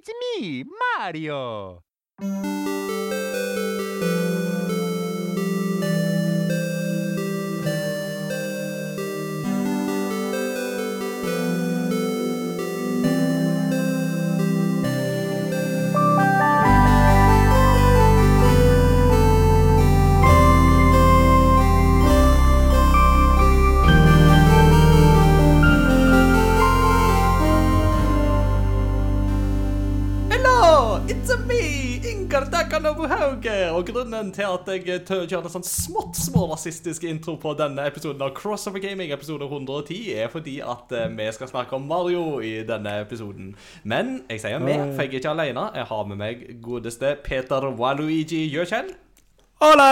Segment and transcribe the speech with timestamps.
[0.00, 0.64] It's me,
[0.96, 1.82] Mario!
[32.98, 33.70] Dakanobuhauge.
[33.70, 37.84] Og grunnen til at jeg tør gjøre en sånn smått små rasistisk intro på denne
[37.86, 42.40] episoden av Crossover Gaming, episode 110, er fordi at eh, vi skal snakke om Mario
[42.42, 43.52] i denne episoden.
[43.84, 45.68] Men jeg sier vi, for jeg er ikke alene.
[45.78, 48.90] Jeg har med meg godeste Peter Waluigi Gjøkjell.
[49.58, 49.90] Hola,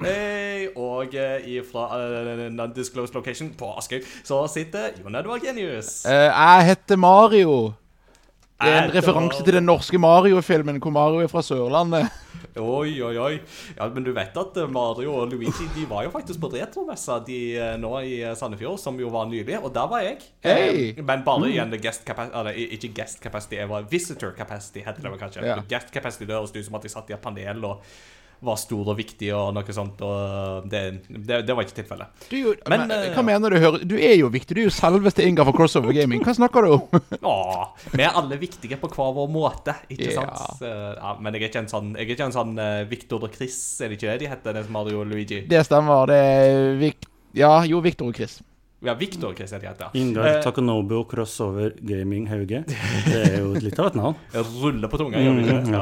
[0.00, 6.06] hey, og eh, fra uh, non-disclosed location på Askøy så sitter Jon Edvard Genius.
[6.08, 7.74] Uh, jeg heter Mario.
[8.64, 12.08] Det er en Er referanse til den norske Mario-filmen hvor Mario er fra Sørlandet.
[12.60, 13.38] Oi, oi, oi.
[13.74, 17.16] Ja, Men du vet at eh, Mario og Luigi de var jo faktisk på retromessa
[17.26, 20.20] de, eh, nå i eh, Sandefjord, som jo var nylig, og der var jeg.
[20.46, 25.02] Eh, Men bare igjen guest capacity Eller ikke guest capacity, jeg var visitor capacity, heter
[25.02, 25.46] det vel kanskje.
[25.46, 25.58] Ja.
[25.70, 27.82] Guest capacity det høres ut som at jeg satt i et panel og
[28.44, 32.26] var stor og viktig og noe sånt, og det, det, det var ikke tilfellet.
[32.30, 32.36] Du,
[32.70, 33.58] Men, men, eh, hva mener du?
[33.62, 33.86] Hører?
[33.88, 34.56] Du er jo viktig.
[34.56, 36.22] Du er jo selveste Inga for Crossover Gaming.
[36.24, 37.02] Hva snakker du om?
[37.24, 40.38] Ja, vi er alle viktige på hver vår måte, ikke sant?
[40.60, 43.24] Så, ja, men jeg er ikke en sånn, jeg er ikke en sånn eh, Victor
[43.26, 45.44] og Chris, er det ikke det de heter, det som Mario og Luigi?
[45.50, 46.10] Det stemmer.
[46.10, 47.08] Det er Vic...
[47.34, 48.38] Ja, jo, Victor og Chris.
[48.84, 49.96] Ja, Victor Kristian er heter.
[49.96, 52.64] Ingar Eh, Takonobu og Crossover Gaming Hauge.
[52.66, 54.18] Det er jo litt av et navn.
[54.60, 55.62] Ruller på tunga, gjør det ikke?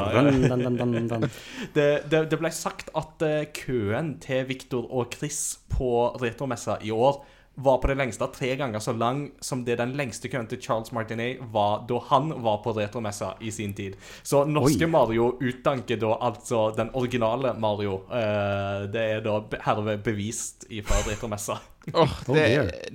[0.93, 1.25] Mm.
[1.73, 7.21] Det, ble sagt at eh, køen til Victor og Chris på retromessa i år
[7.55, 10.91] var på det lengste tre ganger så lang som det den lengste køen til Charles
[10.91, 13.95] Martinet var da han var på retromessa i sin tid.
[14.23, 14.91] Så norske Oi.
[14.91, 18.01] Mario utdanker da altså den originale Mario.
[18.09, 21.59] Eh, det er da herved bevist fra retromessa.
[21.91, 22.43] Åh, Oh, det,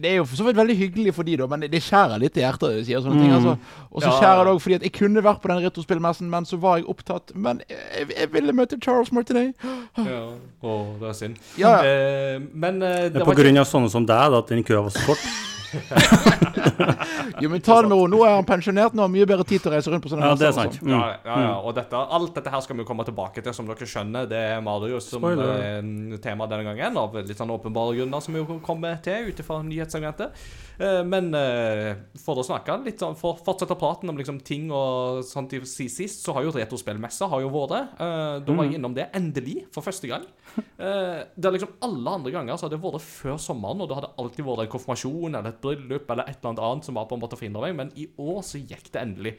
[0.01, 2.39] det er jo for så vidt veldig hyggelig for de da, men det skjærer litt
[2.39, 3.29] i hjertet sier sånne ting.
[3.29, 3.37] Mm.
[3.37, 3.53] altså.
[3.93, 4.15] Og så Ja.
[4.17, 6.87] skjærer det òg fordi at jeg kunne vært på den retrospillmessen, men så var jeg
[6.89, 7.35] opptatt.
[7.37, 9.53] Men jeg, jeg ville møte Charles Martinet.
[9.99, 10.23] Ja,
[10.63, 11.37] Oh, det er synd.
[11.61, 11.85] Ja, ja.
[11.85, 14.49] Eh, men eh, Det det er var på grunn av sånne som deg da, at
[14.49, 15.29] den køa var så kort.
[17.43, 18.07] Jo, men ta det med ro.
[18.11, 20.11] Nå er han pensjonert, nå har han mye bedre tid til å reise rundt på
[20.13, 20.79] sånne Ja, det er sant.
[20.79, 20.91] sånn.
[20.93, 23.89] Ja, ja, ja, og dette, alt dette her skal vi komme tilbake til, som dere
[23.89, 24.29] skjønner.
[24.31, 25.63] Det er Mario som Spoiler.
[25.63, 29.43] er tema denne gangen, av litt sånn åpenbare grunner som vi jo kommer til ut
[29.45, 30.43] ifra nyhetssegmentet.
[30.79, 34.71] Eh, Men eh, for å snakke litt sånn, for å fortsette praten om liksom ting
[34.75, 37.95] og sånt i sist, så har jo retrospillmessa har jo vært.
[37.99, 40.25] Eh, Da var jeg innom det endelig, for første gang.
[40.57, 43.97] Eh, Det er liksom Alle andre ganger så hadde det vært før sommeren, og det
[43.99, 47.09] hadde alltid vært en konfirmasjon eller et bryllup eller et eller annet annet som var
[47.11, 49.35] på en måte å forhindre meg, men i år så gikk det endelig.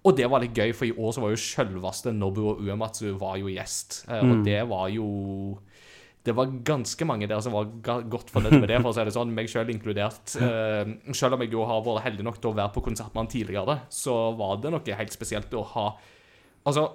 [0.00, 3.36] Og det var litt gøy, for i år så var jo selveste og Uematsu var
[3.36, 4.06] jo gjest.
[4.08, 5.58] og Og det var jo
[6.24, 7.64] Det var ganske mange der som var
[8.08, 10.36] godt fornøyd med det, for å si det sånn, meg selv inkludert.
[10.40, 13.22] Eh, selv om jeg jo har vært heldig nok til å være på konsert med
[13.24, 15.96] han tidligere, så var det noe helt spesielt å ha
[16.66, 16.90] Altså,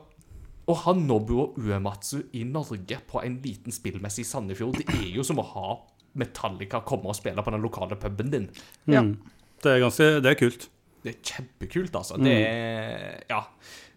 [0.66, 5.26] å ha Nobuo Uematsu i Norge på en liten spillmesse i Sandefjord, det er jo
[5.26, 5.76] som å ha
[6.18, 8.48] Metallica komme og spille på den lokale puben din.
[8.88, 9.04] Ja.
[9.04, 9.18] Mm.
[9.62, 10.70] Det er ganske Det er kult.
[11.06, 12.18] Det er kjempekult, altså.
[12.18, 13.44] Det er Ja.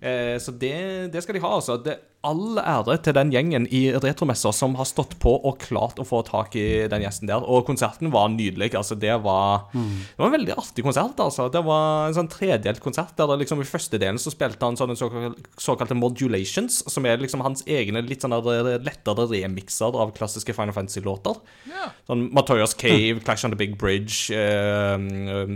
[0.01, 1.79] Eh, så det, det skal de ha, altså.
[1.83, 1.97] Det,
[2.27, 6.25] all ære til den gjengen i retromesser som har stått på og klart å få
[6.27, 7.45] tak i den gjesten der.
[7.47, 8.73] Og konserten var nydelig.
[8.75, 11.47] altså Det var Det var en veldig artig konsert, altså.
[11.53, 14.75] Det var en sånn tredelt konsert der det liksom i første delen så spilte han
[14.77, 18.35] sånne såkal- såkalte modulations, som er liksom hans egne litt sånn
[18.83, 21.39] lettere remixer av klassiske Final Fantasy-låter.
[21.69, 21.93] Yeah.
[22.09, 24.99] Sånn Matoyas Cave, Clash on the Big Bridge, eh,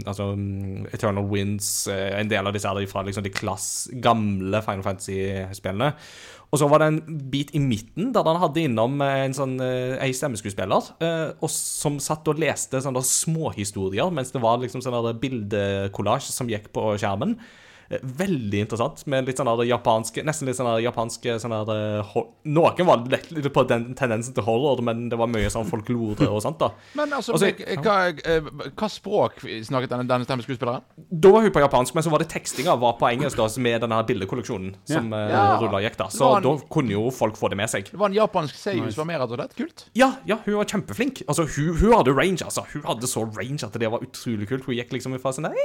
[0.06, 0.32] altså
[0.94, 5.94] Eternal Winds, eh, en del av disse er fra liksom de klass, gamle Final Fantasy-spillene.
[6.52, 9.54] Og så var det en bit i midten der han hadde innom eh, en sånn
[9.64, 14.84] eh, ei stemmeskuespiller eh, og som satt og leste sånne småhistorier mens det var liksom
[14.84, 17.38] sånn der bildekollasj som gikk på skjermen.
[17.92, 22.00] Eh, Veldig interessant, med litt sånn der japanske Nesten litt sånn der japanske sånn der
[22.00, 22.15] eh,
[22.48, 26.28] Noen var litt, litt på den tendensen til horror, men det var mye sånn folklore
[26.30, 26.71] og sånt, da.
[26.98, 30.84] Men altså, Også, men, hva, eh, hva språk snakket denne, denne stemmeskuespilleren?
[31.12, 33.84] Da var hun på japansk, men så var det tekstinga var på engelsk da, med
[33.84, 35.22] denne bildekolleksjonen som ja.
[35.33, 35.44] Ja.
[35.60, 36.09] rulla gikk da.
[36.12, 37.91] Så en- da kunne jo folk få det med seg.
[37.92, 39.56] Det var en japansk seiyus var mer rett og slett.
[39.59, 39.84] Kult.
[39.98, 41.22] Ja, ja, hun var kjempeflink.
[41.28, 42.65] Altså, hun, hun hadde range, altså.
[42.72, 44.65] Hun hadde så range at det var utrolig kult.
[44.68, 45.59] Hun gikk liksom fra sånn der,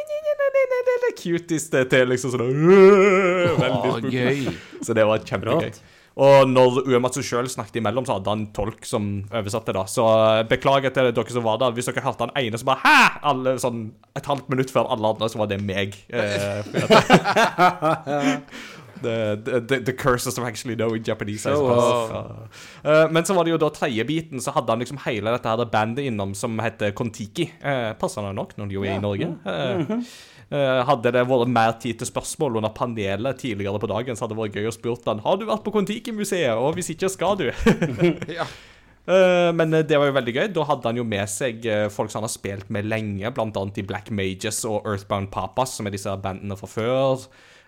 [1.17, 2.57] cutest til liksom sånn
[3.61, 4.57] Veldig spooky.
[4.83, 5.71] Så det var kjempegøy.
[6.17, 9.75] Og når Uematsu sjøl snakket imellom, så hadde han tolk som oversatte.
[9.75, 11.75] da Så eh, beklager til dere som var der.
[11.77, 13.21] Hvis dere hørte han ene som bare Hæ!
[13.31, 13.83] Alle, sånn
[14.17, 15.93] et halvt minutt før alle andre, så var det meg.
[16.09, 16.65] Eh,
[19.01, 21.45] the, the, the, curses of actually knowing Japanese.
[21.45, 22.49] Oh, wow.
[22.83, 25.53] Eh, men så var det jo da tredje biten, så hadde han liksom hele dette
[25.53, 27.51] her bandet innom som heter Kon-Tiki.
[27.61, 29.29] Uh, Passende nok når de jo er i Norge.
[29.45, 30.17] Eh, eh,
[30.49, 34.43] hadde det vært mer tid til spørsmål under panelet tidligere på dagen, så hadde det
[34.45, 37.49] vært gøy å spurt han Har du vært på Kon-Tiki-museet, og hvis ikke, skal du?
[38.39, 38.47] Ja.
[39.07, 40.47] Eh, men eh, det var jo veldig gøy.
[40.55, 43.79] Da hadde han jo med seg eh, folk som han har spilt med lenge, annet
[43.79, 47.27] i Black Mages og Earthbound Papas, som er disse bandene fra før.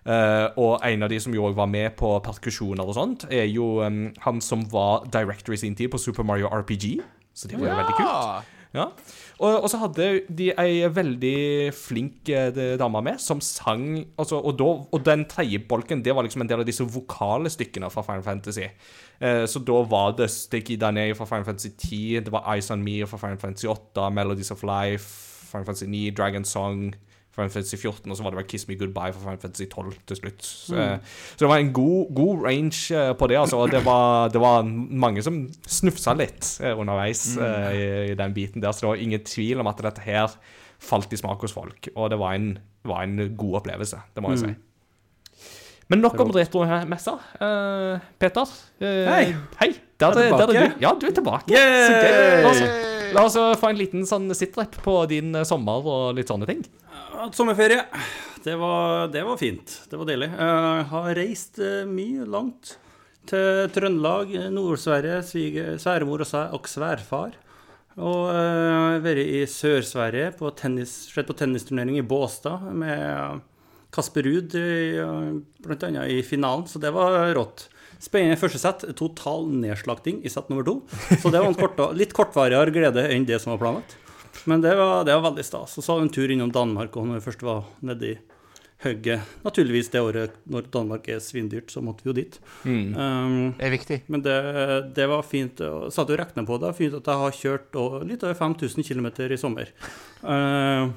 [0.09, 3.47] Eh, og en av de som jo også var med på perkusjoner og sånt, er
[3.47, 6.99] jo han som var director i sin tid på Super Mario RPG.
[7.33, 8.55] Så det var jo veldig kult.
[8.75, 8.91] Ja.
[9.39, 12.49] Og, og så hadde de ei veldig flink eh,
[12.79, 13.85] dame med, som sang
[14.19, 17.51] altså, og, da, og den tredje bolken, det var liksom en del av disse vokale
[17.51, 18.67] stykkene fra Final Fantasy.
[19.19, 22.83] Eh, så da var det Sticky Danay fra Final Fantasy 10, det var Eyes On
[22.83, 25.07] Me fra Final Fantasy 8, Melodies of Life,
[25.53, 26.89] Final Fantasy 9, Dragon Song,
[27.39, 29.97] Final Fantasy 14, og så var det vel Kiss Me Goodbye fra Final Fantasy 12
[30.11, 30.45] til slutt.
[30.45, 31.09] Så, mm.
[31.33, 33.63] så det var en god, god range eh, på det, altså.
[33.71, 37.83] Det var, det var mange som snufsa litt eh, underveis eh, i,
[38.13, 40.39] i den biten der, så det var ingen tvil om at dette her
[40.79, 41.91] falt i smak hos folk.
[41.95, 42.57] Og det var en,
[42.87, 44.55] var en god opplevelse, det må jeg si.
[45.89, 47.15] Men nok om retromessa.
[47.41, 48.45] Uh, Peter.
[48.45, 49.23] uh, Hei.
[49.57, 49.71] Hei.
[49.99, 50.75] Der, Er er- der er du.
[50.81, 51.49] Ja, du er tilbake.
[51.49, 52.43] Yay!
[52.43, 52.61] La oss,
[53.13, 56.61] la oss få en liten sånn sitrep på din sommer og litt sånne ting.
[57.19, 57.81] Hatt sommerferie.
[58.43, 59.73] Det var, det var fint.
[59.91, 60.29] Det var deilig.
[60.31, 62.77] Jeg har reist eh, mye langt.
[63.27, 65.17] Til Trøndelag, eh, Nord-Sverige,
[65.83, 67.35] sværmor og, sværfar.
[67.99, 73.43] Og uh, vært i Sør-Sverige, på tennis, sett på tennisturnering i Båstad med
[73.91, 75.03] Kasper Ruud, eh,
[75.75, 77.67] annet i finalen, så det var rått.
[77.99, 78.87] Spennende første sett.
[78.95, 80.79] Total nedslakting i sett nummer to.
[81.19, 84.05] Så det var en kort, litt kortvarigere glede enn det som var planlagt.
[84.45, 85.77] Men det var, det var veldig stas.
[85.79, 88.17] Og så en tur innom Danmark og når vi først var nede i
[88.83, 89.27] hugget.
[89.43, 92.39] Naturligvis det året når Danmark er svindyrt, så måtte vi jo dit.
[92.63, 94.01] Um, Det er viktig.
[94.07, 94.37] men det,
[94.95, 95.59] det var fint.
[95.59, 96.75] Jeg satt og regna på det.
[96.77, 99.73] Fint at jeg har kjørt og, litt over 5000 km i sommer.
[100.23, 100.91] Uh,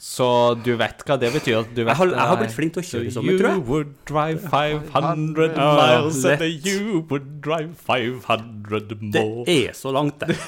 [0.00, 0.26] Så
[0.64, 1.66] du vet hva det betyr?
[1.76, 3.58] Du vet, jeg, har, jeg har eh, blitt flink til å kjøre i sommer, tror
[3.58, 9.24] you would drive 500 miles, and you would drive 500 Det
[9.58, 10.38] er så langt, det.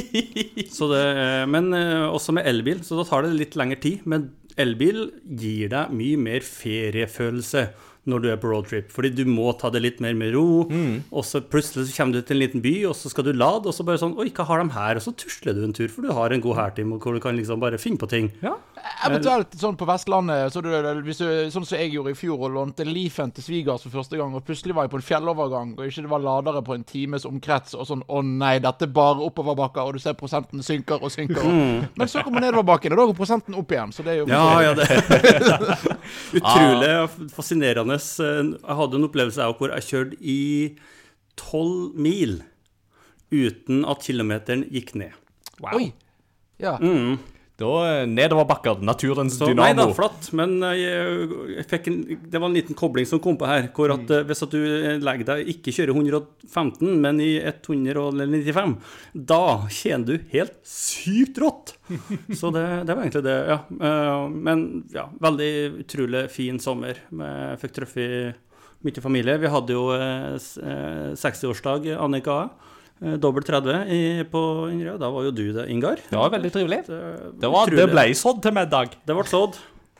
[0.76, 1.04] så det
[1.52, 4.08] men eh, også med elbil, så da tar det litt lengre tid.
[4.08, 7.66] Men elbil gir deg mye mer feriefølelse
[8.06, 8.90] når du er på roadtrip.
[8.94, 10.64] Fordi du må ta det litt mer med ro.
[11.10, 13.66] Og så plutselig så kommer du til en liten by, og så skal du lade,
[13.66, 15.00] og så bare sånn Oi, hva har de her?
[15.00, 17.36] Og så tusler du en tur, for du har en god hærtime hvor du kan
[17.38, 18.30] liksom bare finne på ting.
[18.44, 18.54] Ja.
[19.06, 20.70] Eventuelt sånn på Vestlandet, så du,
[21.06, 24.18] hvis du, sånn som jeg gjorde i fjor, og lånte Leafen til svigers for første
[24.18, 26.86] gang, og plutselig var jeg på en fjellovergang, og ikke det var ladere på en
[26.88, 31.02] times omkrets, og sånn Å nei, dette er bare oppoverbakker, og du ser prosenten synker
[31.02, 31.44] og synker.
[31.46, 31.86] Mm.
[31.98, 33.94] men så kommer nedoverbakken, og da går prosenten opp igjen.
[33.94, 34.88] Så det er jo Ja, ja, det
[36.40, 36.92] Utrolig
[37.34, 37.98] fascinerende.
[38.00, 40.40] Jeg hadde en opplevelse jeg, hvor jeg kjørte i
[41.36, 42.40] tolv mil
[43.34, 45.16] uten at kilometeren gikk ned.
[45.60, 45.80] Wow.
[45.80, 45.90] Oi.
[46.62, 46.76] Ja.
[47.56, 49.94] Da eh, nedoverbakker, naturens Så, nei da, dynamo.
[49.96, 51.96] flatt, men jeg, jeg fikk en,
[52.28, 53.70] det var en liten kobling som kom på her.
[53.72, 54.26] Hvor at mm.
[54.28, 54.60] hvis at du
[55.00, 58.76] legger deg ikke kjører 115, men i 195,
[59.32, 59.40] da
[59.72, 61.72] tjener du helt sykt rått.
[62.40, 63.58] Så det, det var egentlig det, ja.
[63.88, 65.50] Eh, Men ja, veldig
[65.86, 67.00] utrolig fin sommer.
[67.08, 68.42] Jeg fikk truffet
[68.84, 69.38] mye familie.
[69.40, 72.72] Vi hadde jo eh, s- eh, 60-årsdag, Annika og jeg.
[73.04, 74.00] Eh, Dobbelt 30 i,
[74.32, 74.40] på
[74.72, 76.00] Ingrid Da var jo du det, Ingar.
[76.08, 76.82] Det var veldig trivelig.
[76.86, 77.00] Det,
[77.42, 78.96] Det, var, det ble sådd til middag.
[79.04, 79.58] Det ble sådd.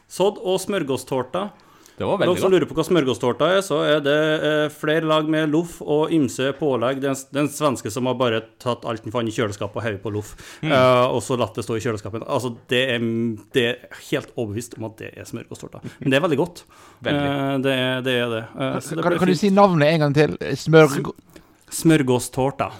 [0.08, 1.48] Sådd og smørgåstårta.
[1.96, 4.64] Det var veldig Dere Noen som lurer på hva smørgåstårta er, så er det eh,
[4.68, 6.98] flere lag med loff og ymse pålegg.
[7.00, 10.12] Den, den svenske som har bare tatt alt han fant i kjøleskapet og hevet på
[10.12, 10.72] loff, Mm.
[10.76, 12.24] eh, og så latt det stå i kjøleskapet.
[12.28, 13.06] Altså, det er,
[13.56, 15.80] det er helt overbevist om at det er smørgåstårta.
[16.00, 16.64] Men det er veldig godt.
[17.08, 17.30] Veldig.
[17.32, 18.42] Eh, det, er- det er det.
[18.60, 20.36] Eh, så det Kan, kan du si navnet en gang til?
[20.66, 21.00] Smør...
[21.72, 22.70] Smørgåstårta.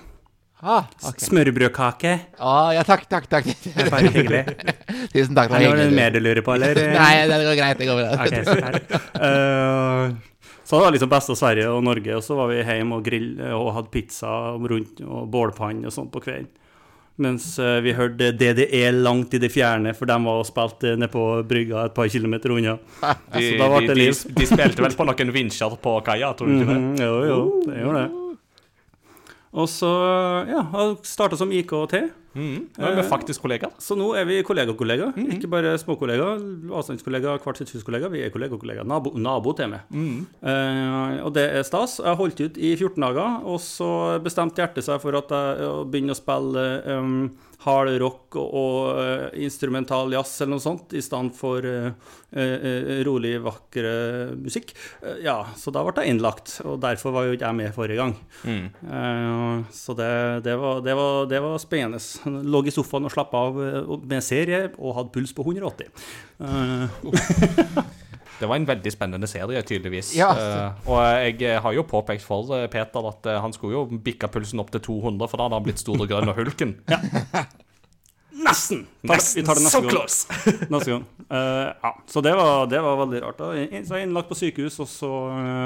[0.62, 1.20] Ah, okay.
[1.26, 2.12] Smørbrødkake.
[2.40, 3.50] ah, ja, takk, takk, takk.
[3.92, 4.44] Bare hyggelig.
[5.12, 5.52] Tusen takk.
[5.52, 6.80] Er det noe mer du lurer på, eller?
[6.96, 7.82] Nei, det går greit.
[7.82, 8.08] Det går bra.
[8.25, 8.40] okay.
[9.20, 10.14] Eh,
[10.66, 13.04] så det var liksom best av Sverige og Norge, og så var vi hjemme og
[13.06, 16.48] grill og hadde pizza rundt og bålpanne og sånn på kvelden.
[17.22, 21.08] Mens uh, vi hørte DDE langt i det fjerne, for de var og spilte nede
[21.08, 22.75] på brygga et par kilometer unna.
[23.32, 24.12] De, Så da ble det liv.
[24.12, 26.76] de, de, de spilte vel på noen vinsjer på kaia, tror du ikke det?
[26.82, 28.25] Mhm, jo, jo, det gjorde det.
[29.54, 29.90] Og så,
[30.50, 30.62] ja,
[31.06, 32.00] starta som IKT.
[32.36, 32.66] Mm.
[32.76, 33.72] Nå er vi faktisk kollegaer.
[33.80, 35.08] Så nå er vi kollega-kollega.
[35.16, 35.30] Mhm.
[35.36, 36.42] Ikke bare småkollegaer,
[36.76, 38.10] avstandskollega, hvert sitt hus-kollega.
[38.12, 38.84] Vi er kollega-kollega.
[38.84, 39.88] Nabo, nabo til meg.
[39.90, 40.26] Mm.
[40.42, 41.98] Eh, og det er stas.
[42.04, 45.84] Jeg holdt ut i 14 dager, og så bestemte hjertet seg for at jeg å
[45.88, 47.30] begynne å spille um,
[47.66, 51.90] hard rock og, og eh, instrumental jazz eller noe sånt, i stedet for eh,
[52.32, 54.73] eh, rolig, vakker eh, musikk.
[55.25, 58.14] Ja, så da ble jeg innlagt, og derfor var jo ikke jeg med forrige gang.
[58.46, 60.11] Eh, så det,
[60.46, 62.00] det, var, det, var, det var spennende.
[62.46, 63.61] Lå i sofaen og slapp av
[64.06, 65.90] med serie og hadde puls på 180.
[66.46, 67.06] Eh,
[68.40, 70.10] Det var en veldig spennende serie, tydeligvis.
[70.18, 70.28] Ja.
[70.36, 73.98] Uh, og jeg eh, har jo påpekt for eh, Peter at uh, han skulle jo
[74.04, 76.74] bikka pulsen opp til 200, for da hadde han blitt stor og grønn og hulken.
[78.36, 78.82] Nesten!
[79.00, 79.40] Nesten.
[79.40, 79.90] tar- Vi tar det neste so gang.
[79.90, 80.66] close!
[80.70, 81.04] Neste gang.
[81.32, 83.38] Uh, ja, så det var, det var veldig rart.
[83.40, 83.48] da.
[83.64, 85.08] In- Så jeg innlagt på sykehus, og så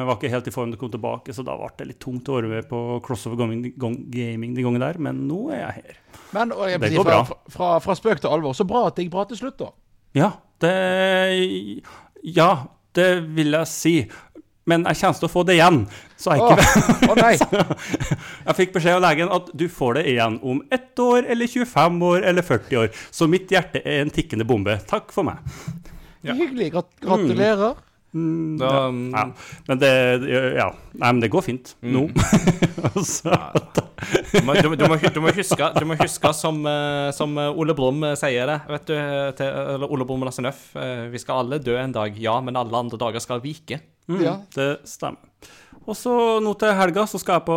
[0.07, 2.31] var ikke helt i form til å komme tilbake, så da ble det litt tungt
[2.31, 3.67] å være med på crossover gaming,
[4.15, 5.99] gaming de gangene der, men nå er jeg her.
[6.39, 7.41] Men og jeg, Det si, går fra, bra.
[7.57, 9.73] fra, fra spøk til alvor, så bra at det gikk bra til slutt, da.
[10.15, 10.31] Ja,
[10.63, 10.77] det
[12.23, 12.51] Ja,
[12.97, 13.95] det vil jeg si.
[14.69, 15.81] Men jeg kommer til å få det igjen.
[16.21, 17.33] Så jeg, Å ikke, oh, nei!
[18.47, 22.03] jeg fikk beskjed av legen at du får det igjen om ett år eller 25
[22.11, 22.91] år eller 40 år.
[23.11, 24.77] Så mitt hjerte er en tikkende bombe.
[24.91, 25.41] Takk for meg.
[26.27, 26.75] Hyggelig.
[27.01, 27.73] Gratulerer.
[27.81, 29.25] Da, mm, Ja,
[29.69, 29.91] men det
[30.57, 30.71] Ja.
[31.01, 32.03] Nei, men det går fint nå.
[33.07, 33.31] så,
[34.33, 37.37] du, må, du, må- du, må, du, må huske, du må huske som, eh, som
[37.39, 38.95] eh, Ole Brumm eh, sier det, vet du,
[39.39, 40.65] til, eller Ole Brumm Lasse Nøff.
[40.77, 43.81] eh, Vi skal alle dø en dag, ja, men alle andre dager skal vike.
[44.11, 44.37] mm, Ja.
[44.57, 45.30] Det stemmer.
[45.91, 46.13] Og så
[46.45, 47.55] nå til helga så skal jeg på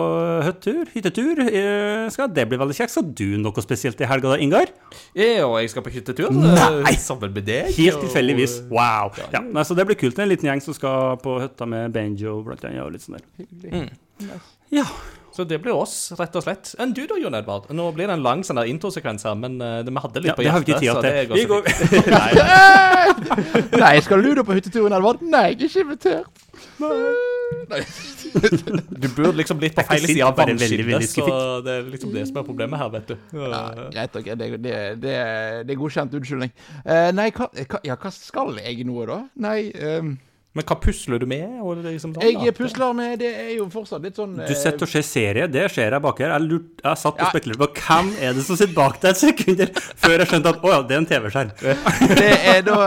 [0.48, 0.88] hyttetur.
[0.96, 1.42] hyttetur.
[1.46, 2.94] Eh, Skal det bli veldig kjekt.
[2.96, 4.72] Skal du noe spesielt i helga da, Ingar?
[5.14, 6.32] Ja, jeg skal på hyttetur.
[6.34, 6.82] Nei!
[6.90, 7.70] eh, Sammen med deg.
[7.78, 8.56] Helt tilfeldigvis.
[8.74, 9.14] Wow.
[9.36, 10.18] Ja, nei, så det blir kult.
[10.24, 12.82] En liten gjeng som skal på hytta med banjo blant annet.
[12.88, 13.26] Og litt sånn der.
[13.44, 13.90] Hyggelig.
[14.74, 14.88] Ja.
[15.34, 16.76] Så det blir oss, rett og slett.
[16.82, 17.66] Enn du da, Jon Edvard?
[17.74, 20.36] Nå blir det en lang sånn introsekvens her, men uh, det, vi hadde litt Ja,
[20.38, 20.78] på det har vi hjertet.
[20.78, 21.10] ikke tid så til.
[21.10, 21.66] det går går-
[22.14, 22.32] Nei,
[23.84, 25.26] Nei, skal du da på hytteturen, Edvard?
[25.26, 26.30] Nei, jeg er ikke invitert.
[29.04, 31.28] du burde liksom blitt på feil si side av vannskillet, så
[31.66, 33.16] det er liksom det som er problemet her, vet du.
[33.40, 33.64] Ja,
[33.94, 34.34] greit, ok.
[34.34, 35.16] Det, det, det,
[35.68, 36.54] det er godkjent unnskyldning.
[36.84, 39.24] Uh, nei, hva, hva, ja, hva skal jeg nå, da?
[39.44, 40.16] Nei um
[40.54, 41.48] Men hva pusler du med?
[41.66, 44.54] Og det liksom sånn, Jeg pusler med Det er jo fortsatt litt sånn Du eh,
[44.54, 46.36] sitter og ser serie, det ser jeg bak her.
[46.36, 47.30] Jeg, lurt, jeg satt og Ja.
[47.32, 49.64] spekulerte på hvem er det som sitter bak deg et sekund
[50.04, 51.54] før jeg skjønte at å ja, det er en TV-skjerm.
[52.22, 52.78] det, er da,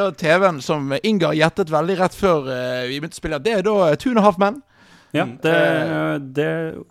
[0.00, 3.42] da TV-en som Ingar gjettet veldig rett før eh, vi begynte å spille.
[3.44, 4.62] Det er da Two and a Half Men.
[5.14, 5.54] Ja, det,
[6.34, 6.46] det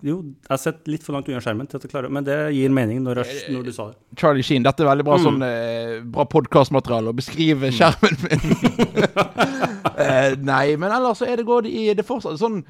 [0.07, 2.71] Jo, jeg sitter litt for langt unna skjermen til at jeg klarer Men det gir
[2.71, 3.97] mening når, jeg, når du sa det.
[4.19, 4.63] Charlie Sheen.
[4.63, 8.55] Dette er veldig bra sånn eh, Bra podkastmateriale å beskrive skjermen min.
[9.93, 12.63] Eh, nei, men ellers så er det godt i Det fortsatt sånn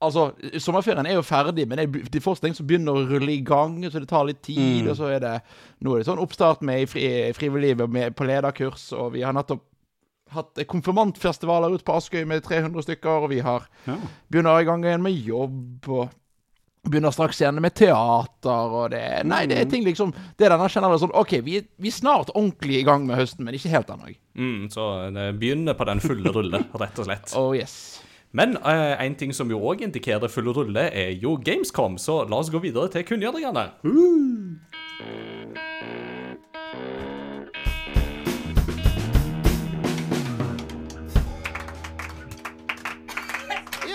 [0.00, 0.30] Altså,
[0.64, 3.42] sommerferien er jo ferdig, men det er det fortsatt ting som begynner å rulle i
[3.44, 4.86] gang, så det tar litt tid.
[4.88, 5.32] Og så er det
[5.84, 7.02] Nå er det sånn oppstart med i fri,
[7.36, 9.60] frivilliglivet med, på lederkurs, og vi har nettopp
[10.34, 13.96] hatt konfirmantfestivaler ute på Askøy med 300 stykker, og vi har Ja.
[14.30, 16.10] begynner i gang igjen med jobb, og
[16.88, 20.68] begynner straks igjen med teater, og det Nei, det er ting liksom Det er denne
[20.72, 23.90] generelle sånn OK, vi, vi er snart ordentlig i gang med høsten, men ikke helt
[23.92, 24.14] ennå.
[24.34, 27.34] Mm, så det begynner på den fulle rulle, rett og slett.
[27.36, 28.00] Oh yes.
[28.32, 32.38] Men eh, en ting som jo òg indikerer full rulle, er jo Gamescom, så la
[32.38, 33.64] oss gå videre til kunngjøringene.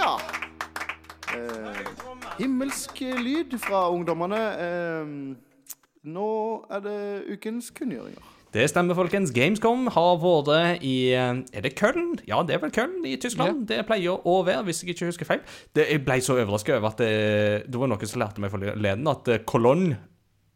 [0.06, 0.20] Ja.
[1.34, 1.78] Eh,
[2.38, 4.42] himmelsk lyd fra ungdommene.
[4.62, 5.14] Eh,
[6.06, 6.30] nå
[6.70, 6.98] er det
[7.34, 8.32] ukens kunngjøringer.
[8.54, 9.34] Det stemmer, folkens.
[9.36, 12.20] Gamescom har vært i eh, Er det Köln?
[12.28, 13.66] Ja, det er vel Köln i Tyskland.
[13.68, 15.42] Det pleier å være, hvis jeg ikke husker feil.
[15.76, 17.10] Det, jeg ble så overrasket over at det,
[17.66, 19.98] det var noen som lærte meg forleden at eh, Cologne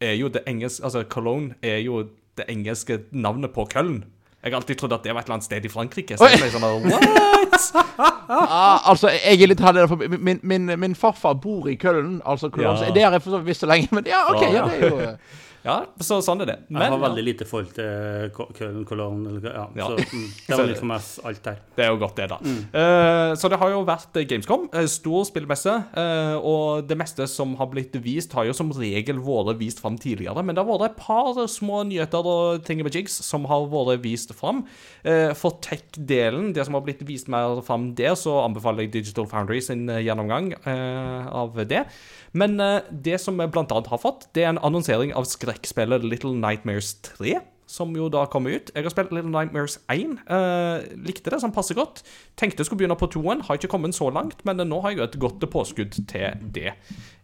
[0.00, 2.04] er jo det engelske Altså, Cologne er jo
[2.38, 4.04] det engelske navnet på Köln.
[4.42, 6.16] Jeg har alltid trodd at det var et eller annet sted i Frankrike.
[6.16, 7.66] Så jeg ble sånn What?!
[8.30, 12.20] Ah, altså, jeg er litt heldig, for min, min, min farfar bor i Køllen.
[12.24, 12.72] Altså, Ja.
[12.94, 14.42] det har jeg for så vidt visst så lenge, men ja, OK.
[14.46, 15.00] Ja, det er jo
[15.60, 16.56] Ja, så sånn er det.
[16.72, 19.88] Jeg har veldig lite forhold til Köln, Cologne eller ja, Ja.
[19.90, 21.58] Så mm, det var litt for meg alt der.
[21.76, 22.38] Det er jo godt, det, da.
[22.80, 27.52] Eh, så det har jo vært Gamescom, eh, stor spillmesse, uh, og det meste som
[27.60, 30.44] har blitt vist, har jo som regel vært vist fram tidligere.
[30.44, 34.00] Men det har vært et par små nyheter og ting med jigs som har vært
[34.04, 34.64] vist fram.
[35.04, 39.28] Uh, for tech-delen, det som har blitt vist mer fram der, så anbefaler jeg Digital
[39.28, 41.84] Foundry sin gjennomgang av det.
[42.32, 46.36] Men eh, det som vi annet har fått, det er en annonsering av skrekkspillet Little
[46.38, 47.40] Nightmares 3.
[47.70, 48.72] som jo da kommer ut.
[48.74, 50.16] Jeg har spilt Little Nightmares 1.
[50.26, 52.02] eh, likte det sånn passe godt.
[52.34, 53.44] Tenkte jeg skulle begynne på toen.
[53.46, 56.74] Har ikke kommet så langt, men nå har jeg jo et godt påskudd til det.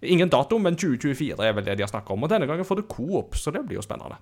[0.07, 2.23] Ingen dato, men 2024 er vel det de har snakka om.
[2.23, 4.21] Og denne gangen får det coop, så det blir jo spennende.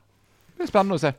[0.56, 1.12] Det er spennende å se.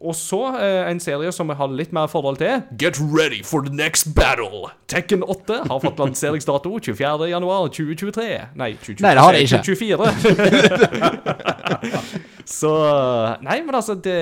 [0.00, 2.62] Og så eh, en serie som jeg har litt mer forhold til.
[2.80, 4.70] Get ready for the next battle!
[4.88, 8.56] Tekken 8 har fått lanseringsdato 24.1.2023.
[8.56, 9.60] Nei, 2023, Nei, det har det ikke.
[9.68, 10.08] 2024.
[12.60, 12.72] så
[13.44, 14.16] Nei, men altså det,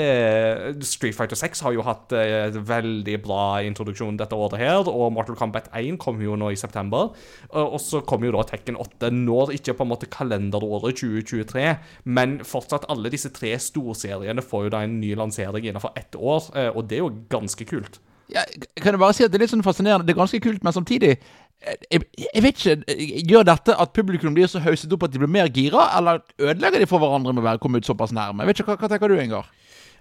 [0.85, 5.39] Street Fighter 6 har jo hatt eh, veldig bra introduksjon dette året her, og Mortal
[5.39, 7.15] Kombat 1 kommer jo nå i september.
[7.55, 9.13] Og og så kommer jo da Tekken 8.
[9.15, 11.67] Når ikke på en måte kalenderåret 2023,
[12.11, 16.51] men fortsatt alle disse tre storseriene får jo da en ny lansering innenfor ett år,
[16.57, 18.01] eh, og det er jo ganske kult.
[18.29, 18.43] Ja,
[18.77, 20.05] kan jeg bare si at Det er litt sånn fascinerende.
[20.05, 23.95] Det er ganske kult, men samtidig eh, jeg, jeg vet ikke, eh, Gjør dette at
[23.97, 27.33] publikum blir så hauset opp at de blir mer gira, eller ødelegger de for hverandre
[27.37, 28.45] med å komme ut såpass nærme?
[28.45, 29.49] Jeg vet ikke, Hva, hva tenker du, Ingar?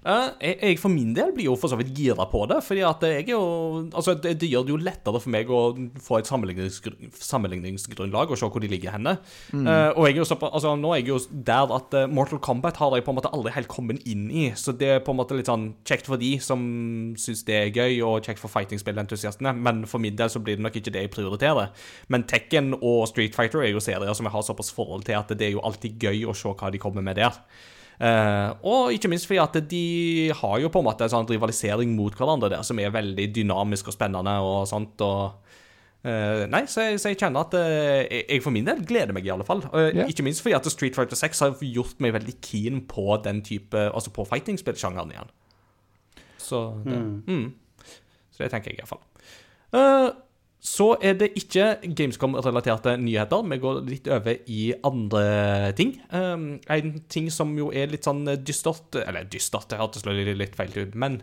[0.05, 2.83] Eh, jeg, jeg for min del blir jo for så vidt gira på det, fordi
[2.85, 3.41] at jeg er jo
[3.97, 5.61] Altså, det, det gjør det jo lettere for meg å
[6.03, 9.15] få et sammenligningsgru- sammenligningsgrunnlag og se hvor de ligger henne.
[9.53, 12.39] Eh, og jeg er jo så, altså, nå er jeg jo der at eh, Mortal
[12.43, 15.13] Kombat har jeg på en måte aldri helt kommet inn i, så det er på
[15.15, 16.61] en måte litt sånn kjekt for de som
[17.19, 20.65] syns det er gøy, og kjekt for fighting-spillentusiastene, men for min del så blir det
[20.65, 21.71] nok ikke det jeg prioriterer.
[22.13, 25.33] Men Tekken og Street Fighter er jo serier som jeg har såpass forhold til at
[25.37, 27.35] det er jo alltid gøy å se hva de kommer med der.
[27.97, 31.95] Eh, og ikke minst fordi at de har jo på en måte en sånn rivalisering
[31.97, 35.01] mot hverandre der, som er veldig dynamisk og spennende og sånt.
[35.01, 35.39] og
[36.05, 39.25] uh, Nei, så jeg, så jeg kjenner at uh, jeg, for min del gleder meg,
[39.25, 39.65] i alle fall.
[39.73, 40.05] Ja.
[40.05, 43.89] Ikke minst fordi at Street Fighter 6 har gjort meg veldig keen på den type
[43.89, 45.33] Altså på fighting-spillsjangeren igjen.
[46.37, 47.49] Så det, mm.
[48.31, 49.01] Så det tenker jeg iallfall.
[49.73, 50.13] Uh,
[50.63, 53.43] så er det ikke Gamescom-relaterte nyheter.
[53.45, 55.93] Vi går litt over i andre ting.
[56.09, 60.73] Um, en ting som jo er litt sånn dystert Eller dystert, det hørtes litt feil
[60.75, 61.21] ut, men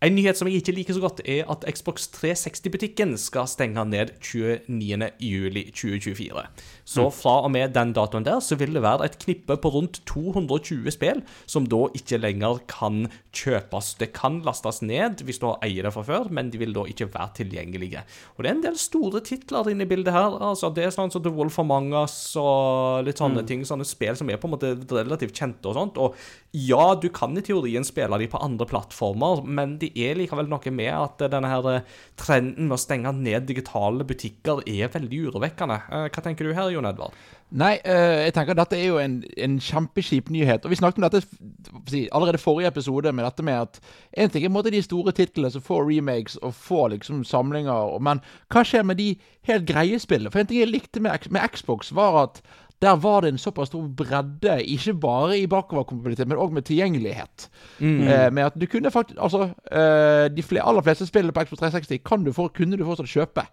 [0.00, 4.14] en nyhet som jeg ikke liker så godt, er at Xbox 360-butikken skal stenge ned
[4.24, 6.44] 29.07.2024.
[6.88, 10.00] Så fra og med den datoen der så vil det være et knippe på rundt
[10.08, 13.94] 220 spill som da ikke lenger kan kjøpes.
[14.00, 16.82] Det kan lastes ned hvis du har eier det fra før, men de vil da
[16.88, 18.00] ikke være tilgjengelige.
[18.34, 20.30] Og det er en del store titler inne i bildet her.
[20.40, 23.60] altså Det er sånn som The Wolf Among Us og litt sånne ting.
[23.68, 25.94] Sånne spill som er på en måte relativt kjente og sånt.
[26.00, 26.08] Og
[26.56, 30.72] ja, du kan i teorien spille de på andre plattformer, men det er likevel noe
[30.74, 35.78] med at denne her eh, trenden med å stenge ned digitale butikker er veldig urovekkende.
[35.90, 37.16] Eh, Hva tenker du her, Jon Edvard?
[37.50, 40.64] Nei, eh, jeg tenker at dette er jo en, en kjempekjip nyhet.
[40.64, 43.80] Og vi snakket om dette allerede forrige episode, med dette med at
[44.22, 47.98] en ting er en måte de store titlene som får remakes og får liksom samlinger,
[48.06, 48.22] men
[48.54, 49.12] hva skjer med de
[49.50, 50.30] helt greie spillene?
[50.30, 52.42] For en ting jeg likte med, med Xbox, var at
[52.82, 57.48] der var det en såpass stor bredde, ikke bare i bakoverkompatibilitet, men òg med tilgjengelighet.
[57.80, 61.58] Eh, med at du kunne faktisk Altså, eh, de fl aller fleste spillene på Xbox
[61.58, 63.44] 360 kan du for, kunne du fortsatt kjøpe,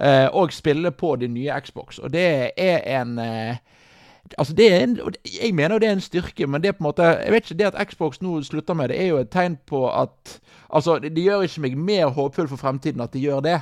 [0.00, 1.98] eh, og spille på din nye Xbox.
[1.98, 3.56] Og det er en eh,
[4.38, 4.98] Altså det er en,
[5.42, 7.50] Jeg mener jo det er en styrke, men det er på en måte Jeg vet
[7.50, 10.40] ikke, Det at Xbox nå slutter med det, er jo et tegn på at
[10.74, 13.60] Altså, det, gjør ikke meg mer håpfull for fremtiden at de gjør det.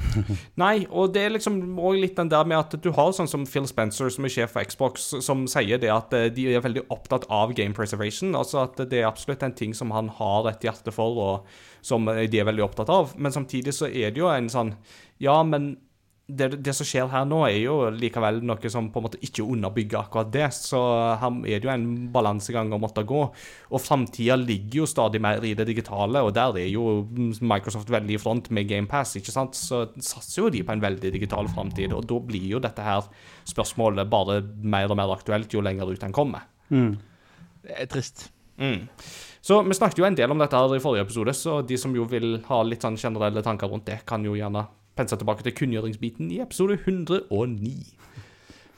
[0.62, 3.44] Nei, og det er liksom òg litt den der med at du har sånn som
[3.48, 6.86] Phil Spencer, som er sjef for Xbox, som sier det at eh, de er veldig
[6.92, 8.34] opptatt av game preservation.
[8.38, 12.08] Altså at det er absolutt en ting som han har et hjerte for, og som
[12.12, 13.14] eh, de er veldig opptatt av.
[13.16, 14.76] Men samtidig så er det jo en sånn
[15.22, 15.76] Ja, men
[16.38, 19.44] det, det som skjer her nå, er jo likevel noe som på en måte ikke
[19.44, 20.48] underbygger akkurat det.
[20.56, 20.80] Så
[21.20, 23.22] her er det jo en balansegang å måtte gå.
[23.72, 27.02] Og framtida ligger jo stadig mer i det digitale, og der er jo
[27.40, 29.58] Microsoft veldig i front med GamePass, ikke sant.
[29.58, 33.08] Så satser jo de på en veldig digital framtid, og da blir jo dette her
[33.48, 36.46] spørsmålet bare mer og mer aktuelt jo lenger ut en kommer.
[37.62, 38.30] Det er trist.
[38.58, 38.86] Mm.
[39.42, 41.94] Så vi snakket jo en del om dette her i forrige episode, så de som
[41.96, 44.62] jo vil ha litt sånn generelle tanker rundt det, kan jo gjerne
[44.96, 47.76] pense tilbake til kunngjøringsbiten i episode 109.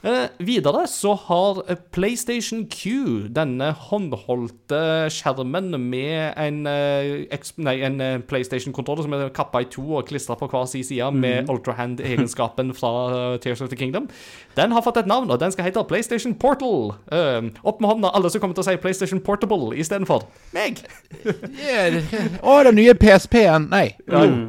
[0.05, 1.63] Eh, videre så har
[1.95, 9.63] PlayStation Q denne håndholdte skjermen med en, eh, nei, en eh, PlayStation-kontroller som er kappa
[9.63, 14.07] i to og klistra på hver sin side med Ultrahand-egenskapen fra Tears of the Kingdom.
[14.55, 16.93] Den har fått et navn, og den skal hete PlayStation Portal.
[17.11, 20.83] Eh, opp med hånda, alle som kommer til å si PlayStation Portable istedenfor meg.
[21.25, 22.03] Yeah,
[22.43, 23.95] oh, Å, den nye PSP-en Nei.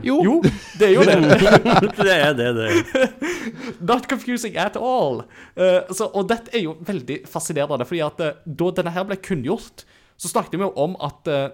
[0.05, 0.21] Jo.
[0.23, 0.37] Jo,
[0.77, 1.17] det er jo det.
[2.05, 3.09] det er det, det.
[3.89, 5.25] Not confusing at all.
[5.57, 9.21] Eh, så, og dette er jo veldig fascinerende, fordi at eh, da denne her ble
[9.21, 11.49] kunngjort, så snakket vi jo om at eh,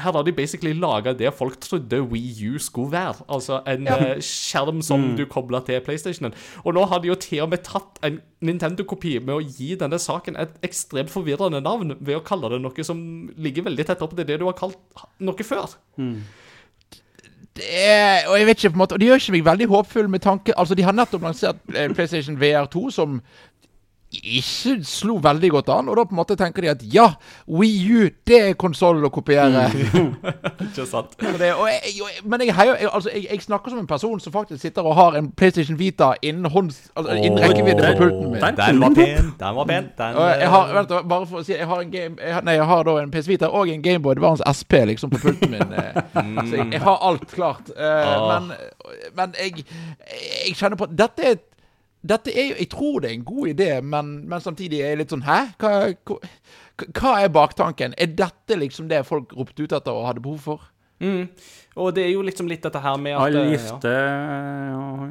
[0.00, 3.24] her har de basically laga det folk trodde Wii U skulle være.
[3.28, 6.34] Altså en eh, skjerm som du kobler til PlayStationen.
[6.64, 9.98] Og nå har de jo til og med tatt en Nintendo-kopi med å gi denne
[10.00, 13.02] saken et ekstremt forvirrende navn ved å kalle det noe som
[13.36, 14.78] ligger veldig tett opp til det du har kalt
[15.20, 15.76] noe før.
[16.00, 16.49] det
[17.66, 20.10] er, og jeg vet ikke på en måte, og det gjør ikke meg veldig håpfull
[20.10, 23.20] med tanke Altså, de har nettopp lansert eh, PlayStation VR2, som
[24.10, 27.04] ikke slo veldig godt an, og da på en måte tenker de at ja,
[27.46, 29.68] Wii U, det er konsollen å kopiere.
[30.66, 31.12] Ikke sant?
[31.20, 34.32] Det, jeg, jeg, men jeg, heier- jeg, altså, jeg, jeg snakker som en person som
[34.34, 38.40] faktisk sitter og har en PlayStation Vita innen, hånds, altså, innen rekkevidde på pulten min.
[38.42, 39.30] Den, Den var pen.
[39.40, 39.88] Den var pen.
[39.98, 42.42] Den, Og jeg har, vent, bare for å si Jeg har en game jeg har,
[42.46, 45.54] Nei, jeg har da en PS Vita og en Gameboy Advance SP liksom på pulten
[45.54, 45.72] min.
[45.76, 46.02] eh.
[46.50, 47.70] Så jeg, jeg har alt klart.
[47.78, 48.26] Uh, oh.
[48.32, 48.50] Men,
[49.22, 49.64] men jeg,
[50.48, 51.40] jeg kjenner på dette er
[52.02, 55.00] dette er jo, Jeg tror det er en god idé, men, men samtidig er jeg
[55.02, 55.38] litt sånn Hæ?
[55.60, 55.72] Hva,
[56.08, 56.18] hva,
[56.96, 57.94] hva er baktanken?
[58.00, 60.70] Er dette liksom det folk ropte ut etter og hadde behov for?
[61.00, 61.28] Mm.
[61.78, 65.10] Og det er jo liksom litt dette her med at Alle eh, gifte ja,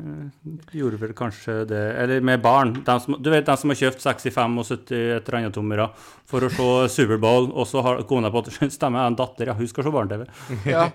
[0.75, 2.73] gjorde vel kanskje det Eller med barn.
[2.85, 5.87] De som, du vet de som har kjøpt 65 og 70 et eller annet tommere
[6.29, 6.67] for å se
[6.99, 10.27] Superbowl, og så har kona på at stemmer, en datter, ja, hun skal se barne-TV.
[10.67, 10.89] Ja.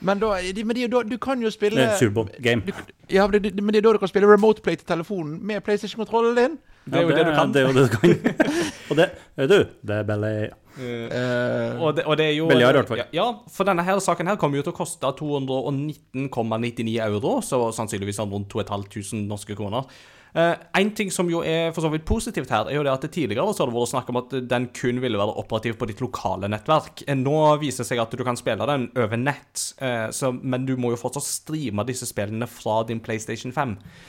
[0.00, 2.72] Men da, men det er da, du kan jo spille Eh, Superbowl-game.
[3.12, 5.62] ja, men det, men det er da du kan spille remote play til telefonen med
[5.66, 6.58] PlayStation-kontrollen din.
[6.90, 7.52] Det er jo det du kan.
[7.52, 8.16] Det er jo det du kan.
[8.90, 10.34] og det vet du, det er billig.
[10.78, 13.02] Eh, Og det, og det er jo Billigere, i hvert fall.
[13.16, 18.20] Ja, for denne her saken her kommer jo til å koste 219,99 euro, så sannsynligvis
[18.20, 19.88] sånn rundt 2500 norske kroner.
[20.30, 23.02] Uh, en ting som jo er for så vidt positivt her, er jo det at
[23.02, 25.88] det tidligere så har det vært snakk om at den kun ville være operativ på
[25.90, 27.02] ditt lokale nettverk.
[27.08, 30.68] Eh, Nå viser det seg at du kan spille den over nett, uh, så, men
[30.68, 34.06] du må jo fortsatt streame disse spillene fra din PlayStation 5 eh,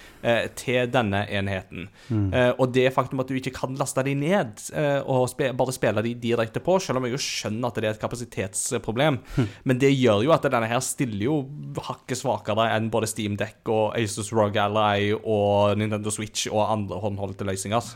[0.58, 1.88] til denne enheten.
[2.12, 5.76] Eh, og det faktum at du ikke kan laste de ned eh, og spe bare
[5.76, 9.20] spille de direkte på, selv om jeg jo skjønner at det er et kapasitetsproblem,
[9.64, 11.40] men det gjør jo at denne her stiller jo
[11.88, 17.02] hakket svakere enn både Steam Deck og Asus ROG Ally og Nintendo Switch og andre
[17.02, 17.94] håndholdte løsninger.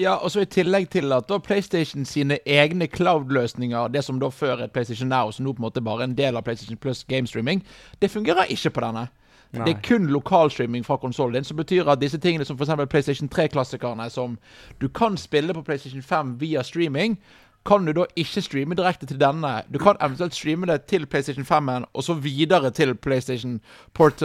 [0.00, 4.30] Ja, og så i tillegg til at da PlayStation sine egne cloud-løsninger, det som da
[4.32, 6.80] før er PlayStation Now, som nå på en måte bare er en del av PlayStation
[6.80, 7.60] Plus gamestreaming,
[8.00, 9.10] det fungerer ikke på denne.
[9.52, 12.70] Det er kun lokalstreaming fra konsollen din, som betyr at disse tingene som f.eks.
[12.90, 14.38] PlayStation 3-klassikerne, som
[14.80, 17.18] du kan spille på PlayStation 5 via streaming,
[17.66, 19.62] kan du da ikke streame direkte til denne.
[19.72, 23.60] Du kan eventuelt streame det til PlayStation 5-en, og så videre til PlayStation
[23.94, 24.22] Port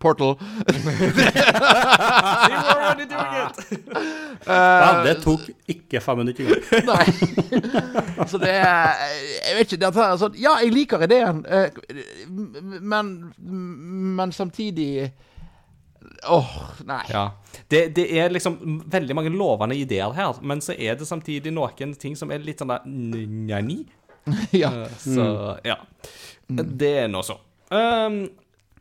[0.00, 0.34] Portal.
[4.46, 6.86] Ja, det tok ikke fem minutter engang.
[6.90, 8.26] Nei.
[8.26, 8.94] Så det er
[9.48, 9.80] Jeg vet ikke.
[9.84, 11.68] Dette er sånn Ja, jeg liker ideen, eh,
[12.80, 13.12] men,
[14.18, 15.10] men samtidig
[16.26, 16.54] Åh,
[16.88, 17.02] nei.
[17.12, 17.22] Ja.
[17.68, 21.94] Det, det er liksom veldig mange lovende ideer her, men så er det samtidig noen
[22.00, 23.84] ting som er litt sånn der njani.
[24.52, 24.70] Ja.
[25.00, 25.24] Så
[25.64, 25.78] ja.
[26.48, 27.38] Det er nå så.
[27.70, 28.26] Um,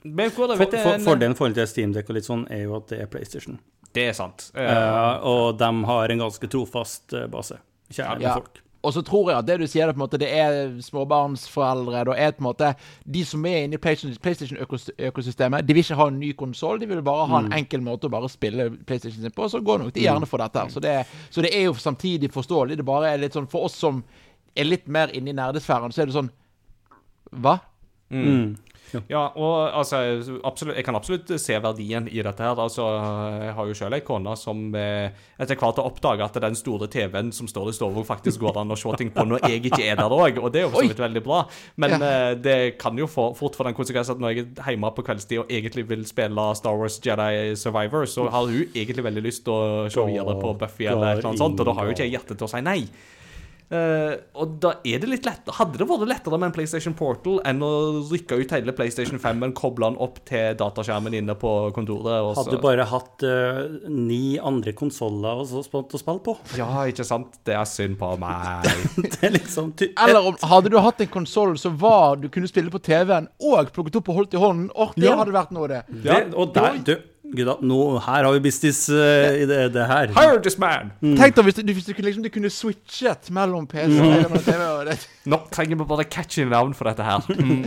[0.04, 3.10] For, for, fordelen i forhold til Steamdeck og litt sånn, er jo at det er
[3.12, 3.58] PlayStation.
[3.96, 4.50] Det er sant.
[4.56, 7.60] Uh, og de har en ganske trofast base.
[7.92, 8.34] Kjære Ja.
[8.36, 8.62] folk.
[8.86, 12.04] Og så tror jeg at det du sier, det på en måte, det er småbarnsforeldre.
[12.06, 12.76] det er på en måte
[13.12, 16.80] De som er inne i PlayStation- PlayStation-økosystemet, de vil ikke ha en ny konsoll.
[16.80, 19.50] De vil bare ha en enkel måte å bare spille PlayStation sin på.
[19.50, 20.60] Så går nok de gjerne for dette.
[20.60, 20.70] her.
[20.70, 22.78] Så det, så det er jo samtidig forståelig.
[22.78, 24.04] Det bare er litt sånn For oss som
[24.56, 26.30] er litt mer inne i nerdesfæren, så er det sånn
[27.34, 27.60] Hva?
[28.10, 28.56] Mm.
[29.12, 30.00] Ja, og altså,
[30.48, 32.60] absolutt, jeg kan absolutt se verdien i dette her.
[32.62, 32.86] Altså,
[33.44, 36.90] jeg har jo selv ei kone som eh, etter hvert har oppdaga at den store
[36.92, 39.84] TV-en som står i stua, faktisk går an å se ting på når jeg ikke
[39.84, 41.42] er der òg, og det er jo for så vidt veldig bra.
[41.84, 44.94] Men eh, det kan jo få, fort få den konsekvens at når jeg er hjemme
[44.96, 49.26] på kveldstid og egentlig vil spille Star Wars Jedi Survivor, så har hun egentlig veldig
[49.28, 52.08] lyst til å se videre på Buffy eller noe sånt, og da har jo ikke
[52.08, 52.82] jeg hjerte til å si nei.
[53.68, 57.42] Eh, og da er det litt lett Hadde det vært lettere med en PlayStation Portal
[57.50, 57.72] enn å
[58.08, 62.46] rykke ut hele PlayStation 5 og koble den opp til dataskjermen inne på kontoret Også.
[62.46, 66.38] Hadde du bare hatt uh, ni andre konsoller å spille på.
[66.56, 67.36] Ja, ikke sant?
[67.44, 68.70] Det er synd på meg.
[69.18, 72.72] Det er liksom Eller om, hadde du hatt en konsoll som var du kunne spille
[72.72, 75.18] på TV-en og plukket opp og holdt i hånden, åh, det Ja.
[75.20, 75.84] hadde vært noe, det.
[76.08, 76.96] det, Og der, du,
[77.36, 78.96] gutta, nå, her har vi business uh,
[79.36, 80.08] i det, det her.
[80.16, 80.92] Hire this man!
[81.02, 84.62] Tenk da hvis du, hvis du, liksom, du kunne switchet mellom PC og TV.
[84.62, 84.98] Og det.
[85.32, 87.28] Nå trenger vi bare catchy navn for dette her.
[87.48, 87.64] Mm,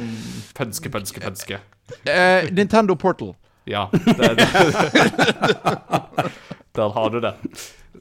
[0.55, 1.59] pønske, pønske, pønske.
[2.05, 3.35] Eh, Nintendo Portal.
[3.66, 3.87] Ja.
[3.92, 4.49] Det, det.
[6.77, 7.35] Der har du det.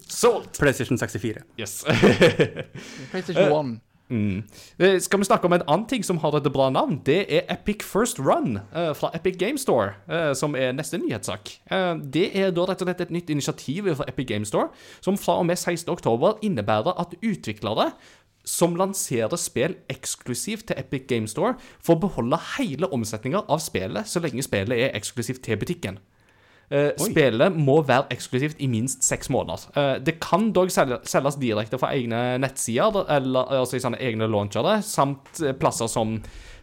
[0.09, 0.59] Solgt!
[0.59, 1.37] PlayStation 64.
[1.59, 1.85] Yes.
[3.11, 3.79] PlayStation 1.
[4.09, 4.43] Mm.
[4.79, 6.99] Eh, Skal vi snakke om en annen ting som har et bra navn?
[7.05, 11.51] Det er Epic First Run uh, fra Epic Game Store, uh, som er neste nyhetssak.
[11.71, 15.17] Uh, det er da rett og slett et nytt initiativ fra Epic Game Store, som
[15.17, 15.89] fra og med 16.
[15.93, 17.91] oktober innebærer at utviklere
[18.49, 21.53] som lanserer spill eksklusivt til Epic Game Store
[21.85, 25.99] får beholde hele omsetninga av spillet så lenge spillet er eksklusivt til butikken.
[26.69, 29.63] Eh, spillet må være eksklusivt i minst seks måneder.
[29.73, 34.27] Uh, det kan dog selge- selges direkte fra egne nettsider, eller, altså i sånne egne
[34.29, 36.19] launchere, samt eh, plasser som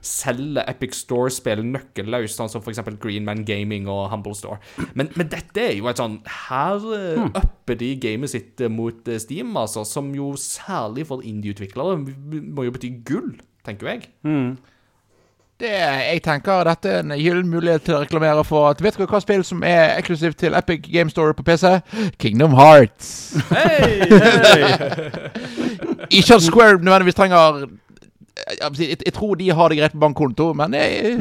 [0.07, 2.79] selger Epic Store-spill nøkkelløst, sånn som f.eks.
[3.03, 4.61] Greenman Gaming og Humble Store.
[4.95, 9.57] Men, men dette er jo et sånn Her eh, upper de gamet sitt mot Steam,
[9.59, 13.33] altså, som jo særlig for indie-utviklere må jo bety gull,
[13.67, 14.11] tenker jeg.
[15.61, 19.09] Det, jeg tenker dette er en gyllen mulighet til å reklamere for at Vet dere
[19.09, 21.71] hva spill som er eksklusivt til Epic Game Store på PC?
[22.21, 23.33] Kingdom Hearts.
[26.13, 27.65] Ikke at Square nødvendigvis trenger
[28.37, 31.17] jeg, jeg, jeg tror de har det greit på bankkonto, men jeg,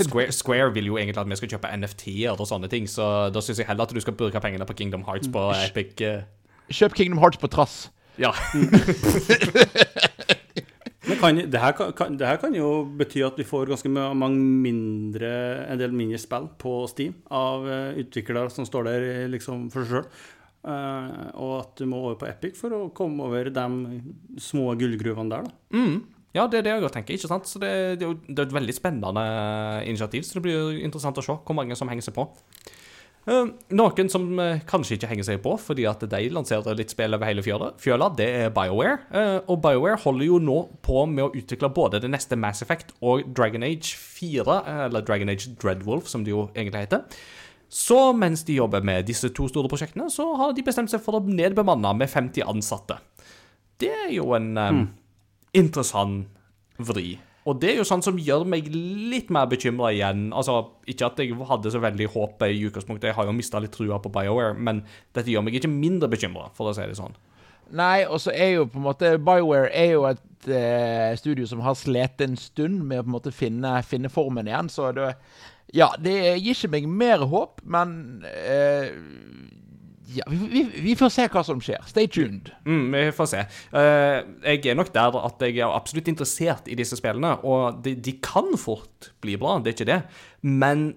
[0.00, 3.44] Square, Square vil jo egentlig at vi skal kjøpe NFT-er og sånne ting, så da
[3.44, 6.00] syns jeg heller at du skal bruke pengene på Kingdom Hearts på Epic.
[6.00, 6.24] eh,
[6.72, 7.90] kjøp Kingdom Hearts på trass.
[8.16, 8.32] Ja.
[11.16, 15.30] Kan, det, her kan, det her kan jo bety at vi får ganske mange mindre,
[15.72, 19.86] en del mindre spill på Steam av eh, utviklere som står der eh, liksom for
[19.86, 20.10] seg sjøl.
[21.38, 23.66] og at du må over på Epic for å komme over de
[24.42, 25.46] små gullgruvene der.
[25.46, 25.78] da.
[25.78, 26.02] Mm.
[26.36, 27.16] Ja, det er det jeg òg tenker.
[27.16, 27.48] ikke sant?
[27.48, 29.24] Så det, det, er jo det er et veldig spennende
[29.88, 32.26] initiativ, så det blir jo interessant å se hvor mange som henger seg på.
[33.28, 37.16] Eh, noen som eh, kanskje ikke henger seg på fordi at de lanserer litt spill
[37.16, 38.94] over hele fjøla, det er BioWare.
[39.12, 42.94] Eh, og BioWare holder jo nå på med å utvikle både det neste Mass Effect
[43.02, 47.04] og Dragon Age 4, eh, eller Dragon Age Dreadwolf, som det jo egentlig heter.
[47.68, 51.18] Så mens de jobber med disse to store prosjektene, så har de bestemt seg for
[51.18, 52.96] å nedbemanne med 50 ansatte.
[53.78, 54.84] Det er jo en eh,
[55.60, 56.30] interessant
[56.78, 57.18] vri.
[57.48, 60.28] Og det er jo sånn som gjør meg litt mer bekymra igjen.
[60.36, 60.58] Altså,
[60.90, 64.00] Ikke at jeg hadde så veldig håp i utgangspunktet, jeg har jo mista litt trua
[64.02, 64.82] på BioWare, men
[65.16, 67.16] dette gjør meg ikke mindre bekymra, for å si det sånn.
[67.78, 71.60] Nei, og så er jo på en måte BioWare er jo et eh, studio som
[71.64, 75.14] har slitt en stund med å på en måte finne, finne formen igjen, så det
[75.76, 78.88] Ja, det gir ikke meg mer håp, men eh,
[80.08, 81.82] ja, vi, vi, vi får se hva som skjer.
[81.90, 82.48] Stay tuned.
[82.64, 83.42] Mm, vi får se.
[83.74, 87.92] Uh, jeg er nok der at jeg er absolutt interessert i disse spillene, og de,
[87.94, 90.00] de kan fort bli bra, det er ikke det,
[90.48, 90.88] men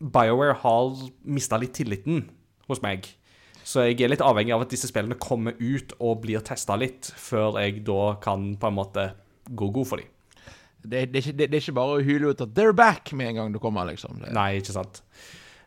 [0.00, 2.26] BioWare har mista litt tilliten
[2.66, 3.06] hos meg.
[3.66, 7.08] Så jeg er litt avhengig av at disse spillene kommer ut og blir testa litt,
[7.18, 9.08] før jeg da kan på en måte
[9.46, 10.12] gå god for dem.
[10.86, 13.40] Det, det, det, det er ikke bare å hyle ut at 'they're back' med en
[13.40, 14.20] gang du kommer, liksom.
[14.22, 15.02] Det, Nei, ikke sant.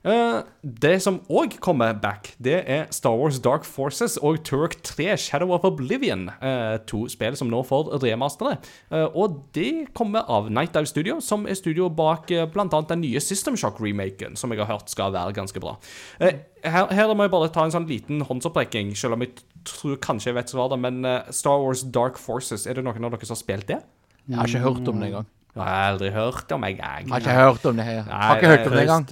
[0.07, 5.17] Eh, det som òg kommer back, det er Star Wars Dark Forces og Turk 3
[5.19, 6.29] Shadow of Oblivion.
[6.41, 8.57] eh, to spill som nå får remasterne.
[8.91, 12.81] Eh, og de kommer av Night Dive Studio, som er studio bak bl.a.
[12.81, 15.77] den nye System Shock-remaken, som jeg har hørt skal være ganske bra.
[16.19, 19.35] Her, her må jeg bare ta en sånn liten håndsopprekning, selv om jeg
[19.65, 23.25] tror kanskje jeg vet svaret, men Star Wars Dark Forces, er det noen av dere
[23.25, 23.81] som har spilt det?
[24.29, 25.27] jeg har ikke hørt om det engang.
[25.55, 27.07] Jeg har aldri hørt om engang.
[27.07, 28.03] Jeg har ikke hørt om det her.
[28.05, 29.05] Nei, har ikke hørt om det engang.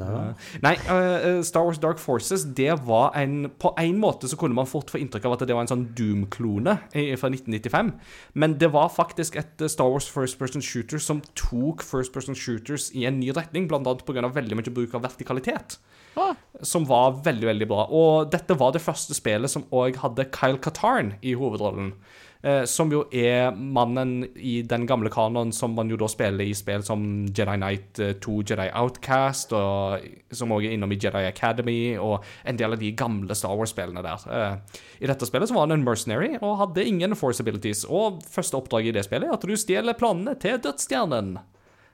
[0.00, 0.22] Ja.
[0.64, 4.66] Nei, uh, Star Wars Dark Forces, det var en På en måte så kunne man
[4.66, 6.78] fort få inntrykk av at det var en sånn Doom-klone
[7.20, 7.92] fra 1995.
[8.32, 12.36] Men det var faktisk et eh, Star Wars First Person Shooter som tok First Person
[12.38, 14.24] Shooters i en ny retning, annet pga.
[14.24, 15.78] veldig mye bruk av vertikalitet.
[16.16, 16.32] Ah.
[16.62, 17.84] Som var veldig, veldig bra.
[17.92, 21.92] Og dette var det første spillet som òg hadde Kyle Katarn i hovedrollen.
[22.38, 26.52] Eh, som jo er mannen i den gamle kanonen som man jo da spiller i
[26.54, 27.02] spill som
[27.34, 32.22] Jedi Knight eh, 2, Jedi Outcast, og som også er innom i Jedi Academy, og
[32.46, 34.28] en del av de gamle Star Wars-spillene der.
[34.30, 38.22] Eh, I dette spillet så var han en mercenary og hadde ingen force abilities, og
[38.30, 41.40] første oppdrag i det spillet er at du stjeler planene til Dødsstjernen.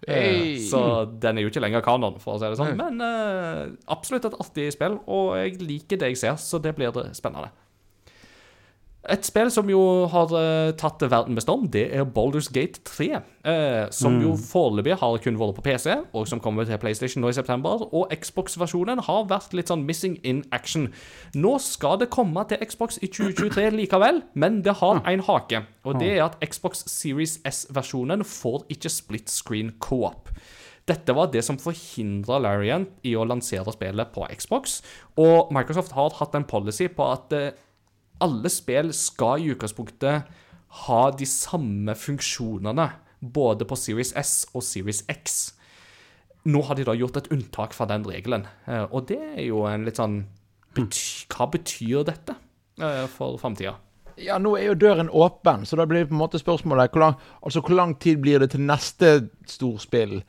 [0.05, 0.59] Hey.
[0.59, 0.85] Eh, Så
[1.25, 2.77] den er jo ikke lenger kanon, for å si det sånn.
[2.77, 6.93] Men eh, absolutt et artig spill, og jeg liker det jeg ser, så det blir
[6.93, 7.49] det spennende.
[9.13, 13.09] Et spill som jo har uh, tatt verden med storm, det er Boulders Gate 3.
[13.45, 17.33] Uh, som jo foreløpig har kun vært på PC, og som kommer til PlayStation nå
[17.33, 17.85] i september.
[17.93, 20.89] Og Xbox-versjonen har vært litt sånn missing in action.
[21.37, 25.65] Nå skal det komme til Xbox i 2023 likevel, men det har en hake.
[25.85, 30.33] Og det er at Xbox Series S-versjonen får ikke split screen co-op.
[30.85, 34.83] Dette var det som forhindra Larian i å lansere spillet på Xbox,
[35.17, 37.55] og Microsoft har hatt en policy på at eh,
[38.25, 40.31] alle spill skal i utgangspunktet
[40.85, 42.89] ha de samme funksjonene,
[43.21, 45.55] både på Series S og Series X.
[46.45, 49.65] Nå har de da gjort et unntak fra den regelen, eh, og det er jo
[49.69, 50.25] en litt sånn
[50.75, 52.35] bety Hva betyr dette
[52.83, 53.77] eh, for framtida?
[54.21, 57.03] Ja, nå er jo døren åpen, så da blir det på en måte spørsmålet hvor
[57.03, 59.15] lang, altså, hvor lang tid blir det til neste
[59.51, 60.21] storspill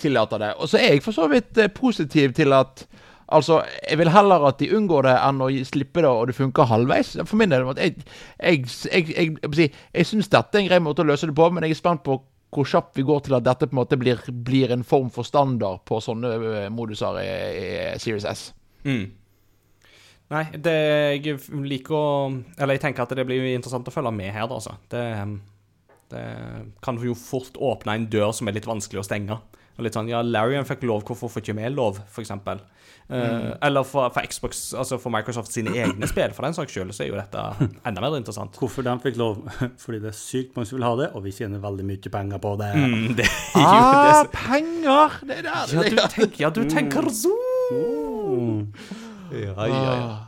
[0.00, 0.50] tillater det?
[0.58, 2.84] Og så er jeg for så vidt eh, positiv til at,
[3.28, 6.70] Altså, jeg vil heller at de unngår det, enn å slippe det, og det funker
[6.70, 7.12] halvveis.
[7.28, 7.98] For min del, jeg,
[8.40, 11.66] jeg, jeg, jeg, jeg, syns dette er en grei måte å løse det på, men
[11.66, 12.16] jeg er spent på
[12.54, 15.28] hvor kjapt vi går til at dette på en måte blir, blir en form for
[15.28, 17.66] standard på sånne eh, moduser i, i
[18.00, 18.46] Series S.
[18.88, 19.04] Mm.
[20.32, 20.74] Nei, det
[21.24, 22.08] jeg liker å
[22.60, 24.76] Eller jeg tenker at det blir interessant å følge med her, da, altså.
[24.92, 25.04] Det,
[26.12, 26.24] det
[26.84, 29.38] kan jo fort åpne en dør som er litt vanskelig å stenge.
[29.78, 32.58] Og litt sånn, ja, Larian fikk lov, hvorfor får ikke vi lov, for eksempel?
[33.08, 36.90] Uh, Eller for, for Xbox, altså for Microsoft sine egne spill, for den saks skyld,
[36.92, 38.56] så er jo dette enda mer interessant.
[38.60, 39.38] Hvorfor de fikk lov?
[39.84, 42.42] Fordi det er sykt mange som vil ha det, og vi tjener veldig mye penger
[42.44, 42.72] på det.
[42.76, 45.20] Mm, det jo Ah, det penger!
[45.30, 47.36] Det er der Ja, du tenker, ja, du tenker så
[47.68, 48.68] Mm.
[49.32, 50.27] Ja, ja, ja.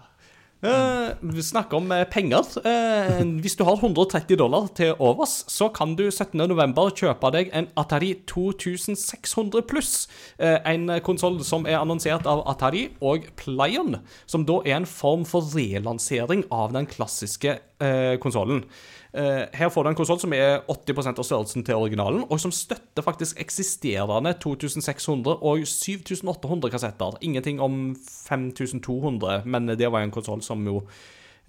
[0.60, 2.44] Vi snakker om eh, penger.
[2.60, 6.74] Uh, hvis du har 130 dollar til overs, så kan du 17.11.
[7.00, 9.94] kjøpe deg en Atari 2600 pluss.
[10.36, 15.24] Uh, en konsoll som er annonsert av Atari og Playon, som da er en form
[15.28, 18.64] for relansering av den klassiske eh, konsollen.
[19.12, 22.52] Eh, her får du en konsoll som er 80% av størrelsen til originalen, og som
[22.54, 27.18] støtter faktisk eksisterende 2600 og 7800 kassetter.
[27.20, 27.96] Ingenting om
[28.28, 30.84] 5200, men det var en konsoll som jo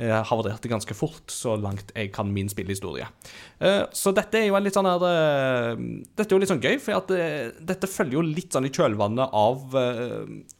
[0.01, 3.07] eh, havarerte ganske fort, så langt jeg kan min spillehistorie.
[3.59, 5.85] Eh, så dette er jo litt sånn her eh,
[6.17, 8.73] Dette er jo litt sånn gøy, for at eh, dette følger jo litt sånn i
[8.73, 9.77] kjølvannet av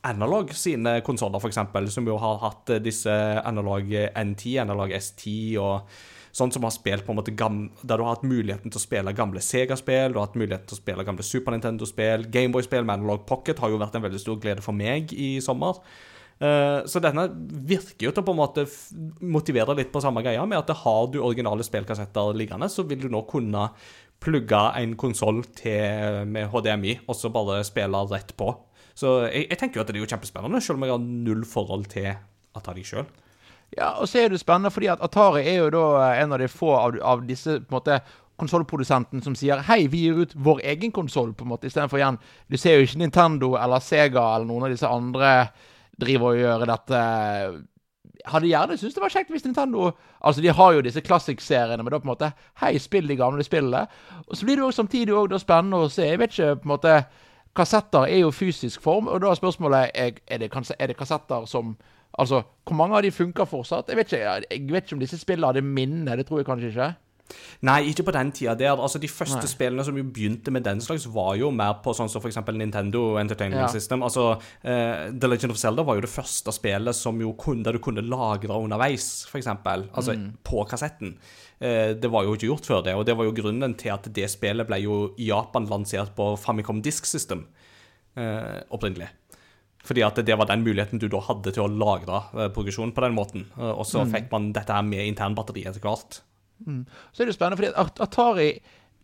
[0.07, 5.93] Analog sine konsoller, f.eks., som jo har hatt disse Analog N10, Analog S10 og
[6.31, 9.15] Sånn som har spilt på en måte Der du har hatt muligheten til å spille
[9.15, 13.25] gamle Sega-spill, du har hatt muligheten til å spille gamle Super Nintendo-spill, Gameboy-spill med Analog
[13.27, 15.81] Pocket har jo vært en veldig stor glede for meg i sommer.
[16.41, 17.27] Eh, så denne
[17.69, 18.65] virker jo til å på en måte
[19.21, 23.11] motivere litt på samme greia, med at har du originale spillkassetter liggende, så vil du
[23.13, 23.69] nå kunne
[24.21, 25.41] plugge en konsoll
[26.29, 28.51] med HDMI, og så bare spille rett på.
[28.97, 31.45] Så jeg, jeg tenker jo at det er jo kjempespennende, selv om jeg har null
[31.47, 32.11] forhold til
[32.57, 33.07] Atari sjøl.
[33.77, 36.41] Ja, og så er det spennende, fordi at Atari er jo da eh, en av
[36.41, 38.01] de få av, av disse på en måte
[38.41, 42.17] konsollprodusenten som sier hei, vi gir ut vår egen konsoll, på en måte, istedenfor igjen
[42.49, 45.51] Du ser jo ikke Nintendo eller Sega eller noen av disse andre
[46.01, 47.01] driver og gjør dette.
[48.29, 49.87] Hadde gjerne syntes det var kjekt hvis Nintendo
[50.21, 53.45] Altså, de har jo disse Classic-seriene, men da på en måte Hei, spill de gamle
[53.45, 53.87] spillene.
[54.27, 56.05] Og så blir det jo samtidig også spennende å se.
[56.05, 56.97] Jeg vet ikke, på en måte
[57.55, 61.45] Kassetter er jo fysisk form, og da er spørsmålet er, er, det, er det kassetter
[61.45, 61.75] som
[62.19, 63.87] Altså, hvor mange av de funker fortsatt?
[63.87, 66.17] Jeg vet ikke, jeg vet ikke om disse spillene hadde minne.
[66.19, 66.87] Det tror jeg kanskje ikke.
[67.67, 68.73] Nei, ikke på den tida der.
[68.73, 69.49] Altså, De første Nei.
[69.49, 73.17] spillene som jo begynte med den slags, var jo mer på sånn som eksempel Nintendo
[73.21, 73.69] Entertainment Ja.
[73.69, 74.01] System.
[74.01, 74.31] Altså,
[74.65, 77.79] uh, The Legend of Zelda var jo det første spillet som jo kunne, der du
[77.79, 79.87] kunne lagre underveis, eksempel.
[79.93, 81.15] Altså på kassetten.
[81.61, 84.09] Uh, det var jo ikke gjort før det, og det var jo grunnen til at
[84.09, 87.45] det spillet ble jo i Japan lansert på Famicom Disk System
[88.17, 89.11] uh, opprinnelig.
[89.85, 93.15] Fordi at det var den muligheten du da hadde til å lagre progresjon på den
[93.17, 93.47] måten.
[93.57, 96.19] Og så fikk man dette her med internbatteri etter hvert.
[97.11, 98.51] Så er det spennende, fordi Atari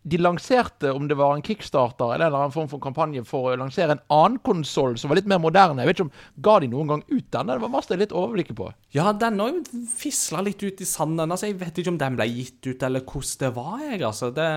[0.08, 3.50] de lanserte, om det var en kickstarter eller en eller annen form for kampanje for
[3.50, 5.84] å lansere en annen konsoll som var litt mer moderne.
[5.84, 7.50] Jeg vet ikke om Ga de noen gang ut den?
[7.52, 8.70] Det var masse jeg litt overblikket på.
[8.96, 9.68] Ja, den òg
[9.98, 11.28] fisla litt ut i sanden.
[11.28, 13.78] Altså, Jeg vet ikke om den ble gitt ut, eller hvordan det var.
[13.84, 14.32] jeg, altså.
[14.38, 14.50] Det,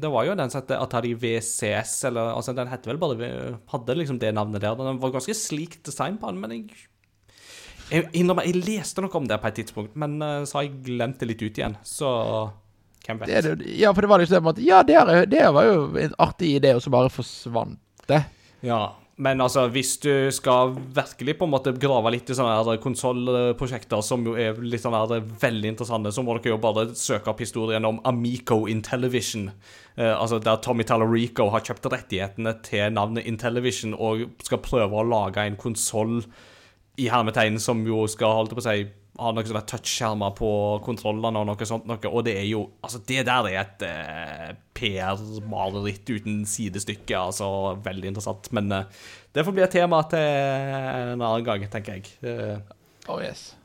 [0.00, 3.98] det var jo den som het Atari VCS, eller altså, den het vel bare Hadde
[3.98, 4.78] liksom det navnet der.
[4.80, 6.88] Den var ganske slik design på den, men jeg
[7.90, 10.78] jeg, innrømmer, jeg leste noe om det på et tidspunkt, men uh, så har jeg
[10.88, 11.76] glemt det litt ut igjen.
[11.86, 12.12] Så
[13.06, 13.32] hvem vet.
[13.32, 15.68] Det, det, ja, for det var liksom det med at Ja, det, er, det var
[15.68, 17.78] jo en artig idé, og så bare forsvant
[18.10, 18.22] det.
[18.66, 18.82] Ja,
[19.18, 24.22] men altså, hvis du skal virkelig på en måte grave litt i sånne konsollprosjekter som
[24.26, 27.88] jo er litt sånn her veldig interessante, så må dere jo bare søke opp historien
[27.88, 29.48] om Amico Intellivision.
[29.96, 35.08] Eh, altså der Tommy Tallarico har kjøpt rettighetene til navnet Intellivision og skal prøve å
[35.10, 36.20] lage en konsoll
[36.98, 40.48] i hermetegn som jo skal holde på å si ha noen er touchskjermer på
[40.86, 44.52] kontrollene og noe sånt noe, og det er jo Altså, det der er et eh,
[44.78, 47.48] PR-mareritt uten sidestykke, altså
[47.82, 48.50] veldig interessant.
[48.54, 48.84] Men eh,
[49.34, 52.12] det får bli et tema til en annen gang, tenker jeg.
[52.22, 52.58] Eh,
[53.08, 53.56] Oh yes.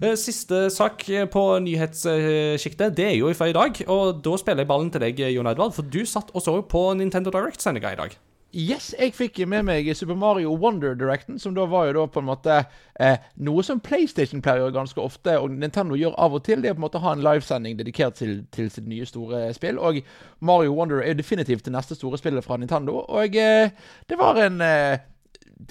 [0.00, 3.76] eh, Siste sak på nyhetssjiktet, det er jo fra i dag.
[3.92, 6.86] Og da spiller jeg ballen til deg, Jon Edvard, for du satt og så på
[6.96, 8.16] Nintendo Direct-sendinga i dag.
[8.52, 12.20] Yes, jeg fikk med meg Super Mario Wonder Directen, som da var jo da på
[12.20, 12.56] en måte
[13.00, 16.60] eh, noe som PlayStation pleier å gjøre ganske ofte, og Nintendo gjør av og til.
[16.60, 19.46] Det er på en måte å ha en livesending dedikert til, til sitt nye store
[19.56, 19.80] spill.
[19.80, 20.02] Og
[20.44, 23.00] Mario Wonder er jo definitivt det neste store spillet fra Nintendo.
[23.08, 23.72] Og eh,
[24.12, 25.00] det var en eh,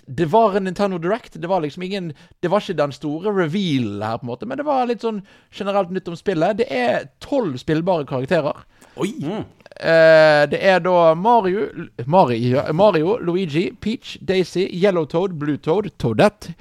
[0.07, 1.37] Det var en Nintendo Direct.
[1.37, 4.57] Det var liksom ingen Det var ikke den store reveal her, på en måte, men
[4.57, 5.21] det var litt sånn
[5.53, 6.57] generelt nytt om spillet.
[6.57, 8.65] Det er tolv spillbare karakterer.
[8.97, 9.13] Oi!
[9.81, 11.67] Eh, det er da Mario,
[12.05, 16.53] Mario, Mario, Luigi, Peach, Daisy, Yellowtoad, Bluetoad, Toadette.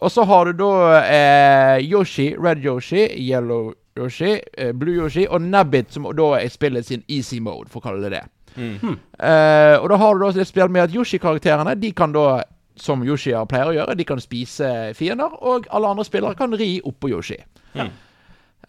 [0.00, 0.72] Og så har du da
[1.04, 6.86] eh, Yoshi, Red Yoshi, Yellow Yoshi, eh, Blue Yoshi og Nabbit, som da er spillet
[6.88, 8.24] sin easy mode, for å kalle det det.
[8.60, 12.42] Eh, og da har du da et spill med at Yoshi-karakterene De kan da,
[12.76, 16.78] som Yoshier pleier å gjøre, de kan spise fiender, og alle andre spillere kan ri
[16.84, 17.38] oppå Yoshi.
[17.76, 17.92] Eh,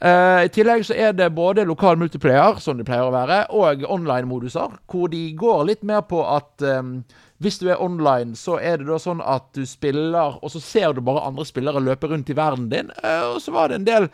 [0.02, 4.80] I tillegg så er det både lokal multiplayer, som det pleier å være, og online-moduser,
[4.89, 7.04] hvor de går litt mer på at um,
[7.41, 10.93] hvis du er online, så er det da sånn at du spiller, og så ser
[10.93, 13.89] du bare andre spillere løpe rundt i verden din, eh, og så var det en
[13.89, 14.12] del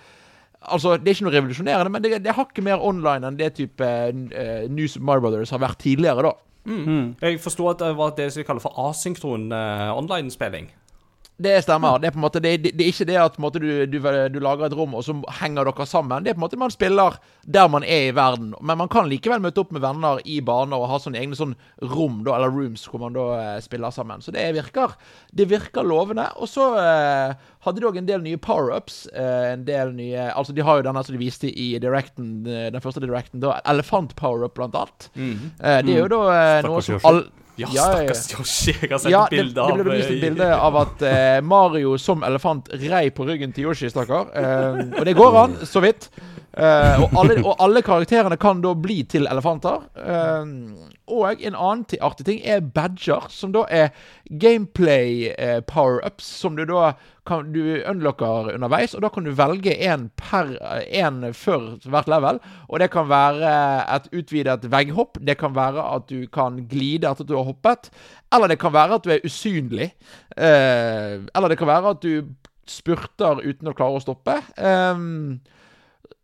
[0.67, 3.51] Altså, Det er ikke noe revolusjonerende, men det, det er hakket mer online enn det
[3.59, 6.31] type uh, New of My Brothers har vært tidligere, da.
[7.21, 10.71] Jeg forsto at det var det som de kaller for asynkron uh, online-spilling.
[11.37, 11.99] Det stemmer.
[12.01, 13.97] Det er på en måte Det, det, det er ikke det at måte, du, du,
[14.33, 16.25] du lager et rom, og så henger dere sammen.
[16.25, 18.55] Det er på en måte man spiller der man er i verden.
[18.59, 21.53] Men man kan likevel møte opp med venner i baner og ha sånne egne sånn
[21.93, 24.25] rom, da, eller rooms, hvor man da eh, spiller sammen.
[24.25, 24.97] Så det virker
[25.31, 26.25] Det virker lovende.
[26.41, 29.03] Og så eh, hadde de òg en del nye power-ups.
[29.13, 32.71] Eh, en del nye Altså, de har jo denne som de viste i directen, eh,
[32.73, 33.59] den første directen, da.
[33.69, 35.11] Elefant-power-up, blant annet.
[35.61, 37.11] Eh, det er jo da eh, noe som Yoshi.
[37.57, 38.73] Ja, stakkars Yoshi.
[38.81, 41.05] Jeg har sett ja, bilde det, bilde det ble vist et eh, bilde av at
[41.11, 44.29] eh, Mario som elefant rei på ryggen til Yoshi, stakkar.
[44.37, 46.09] Eh, og det går an, så vidt.
[46.57, 49.83] Eh, og, alle, og alle karakterene kan da bli til elefanter.
[49.93, 53.91] Uh, og en annen ti- artig ting er badger, som da er
[54.41, 56.95] gameplay uh, power-ups, som du da
[57.27, 58.95] kan du unlocker underveis.
[58.97, 60.55] Og da kan du velge en per
[60.87, 62.41] en før hvert level.
[62.71, 63.53] Og det kan være
[63.97, 65.21] et utvidet vegghopp.
[65.21, 67.91] Det kan være at du kan glide etter at du har hoppet.
[68.33, 69.91] Eller det kan være at du er usynlig.
[70.39, 72.31] Eller det kan være at du
[72.67, 74.39] spurter uten å klare å stoppe.
[74.59, 75.39] Ehm,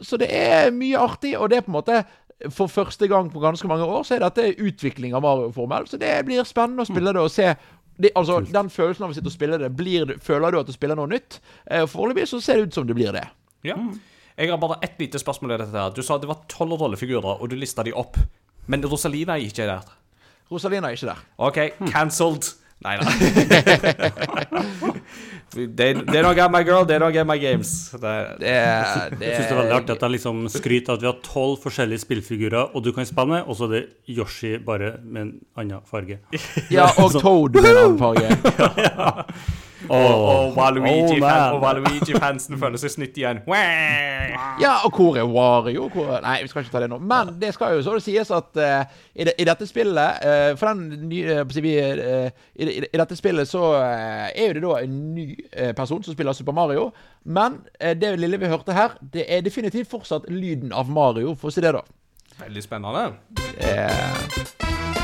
[0.02, 2.04] så det er mye artig, og det er på en måte
[2.52, 5.86] for første gang på ganske mange år så er dette utvikling av Mario-formel.
[5.88, 7.54] Så det blir spennende å spille det og se
[8.02, 10.74] det, altså, Den følelsen av å sitte og spille det, blir, føler du at du
[10.74, 11.38] spiller noe nytt?
[11.70, 13.22] Eh, Foreløpig så ser det ut som det blir det.
[13.64, 13.78] Ja.
[14.34, 15.78] Jeg har bare ett lite spørsmål i dette.
[15.78, 15.94] her.
[15.94, 18.18] Du sa det var tolv rollefigurer, og du lista de opp.
[18.68, 19.86] Men Rosalina er ikke der.
[20.52, 21.22] Rosalina er ikke der.
[21.38, 21.60] OK,
[21.94, 22.50] cancelled.
[22.84, 23.06] Nei da.
[25.54, 27.92] they, they don't get my girl, they don't get my games.
[27.92, 28.00] Det,
[28.40, 28.54] Det
[29.20, 31.20] det Jeg syns det er veldig artig at de liksom skryter av at vi har
[31.26, 35.22] tolv forskjellige spillfigurer, og du kan spille med, og så er det Yoshi bare med
[35.22, 36.20] en annen farge.
[36.72, 38.28] Ja, og Toad med en annen farge.
[39.90, 41.56] og Waluigi, oh, man.
[41.56, 43.42] og Waluigi-fansen føler seg snytt igjen.
[44.62, 45.88] Ja, og hvor er Wario?
[45.94, 46.14] Hvor.
[46.24, 47.00] Nei, vi skal ikke ta det nå.
[47.04, 50.52] Men det skal jo så det sies at uh, i, det, i dette spillet uh,
[50.60, 55.00] For den nye uh, eh, i, I dette spillet så er jo det da en
[55.16, 55.28] ny
[55.78, 56.92] person som spiller Super Mario.
[57.24, 61.56] Men det lille vi hørte her, det er definitivt fortsatt lyden av Mario, for å
[61.56, 61.84] si det, da.
[62.40, 63.14] Veldig spennende.
[63.58, 65.03] Eh,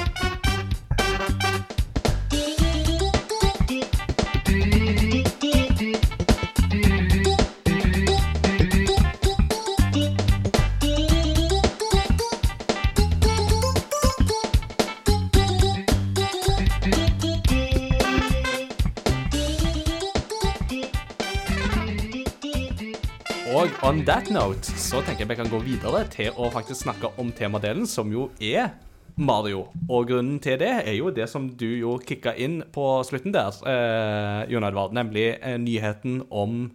[23.84, 27.32] on that note så tenker jeg vi kan gå videre til å faktisk snakke om
[27.36, 28.74] temadelen, som jo er
[29.16, 29.68] Mario.
[29.88, 33.56] Og grunnen til det er jo det som du jo kicka inn på slutten der,
[33.68, 36.72] eh, Jon Edvard, nemlig eh, nyheten om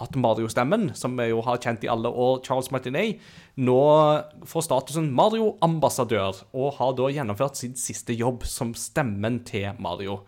[0.00, 3.18] at Mario-stemmen, som vi jo har kjent i alle år, Charles Martinet,
[3.58, 3.80] nå
[4.46, 10.20] får statusen Mario-ambassadør, og har da gjennomført sin siste jobb som stemmen til Mario.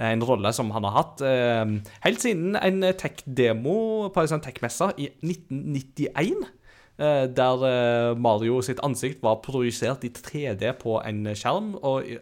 [0.00, 1.74] En rolle som han har hatt eh,
[2.06, 6.46] helt siden en tech-demo på en sånn tech-messe i 1991.
[7.00, 11.74] eh, der eh, Mario sitt ansikt var projisert i 3D på en skjerm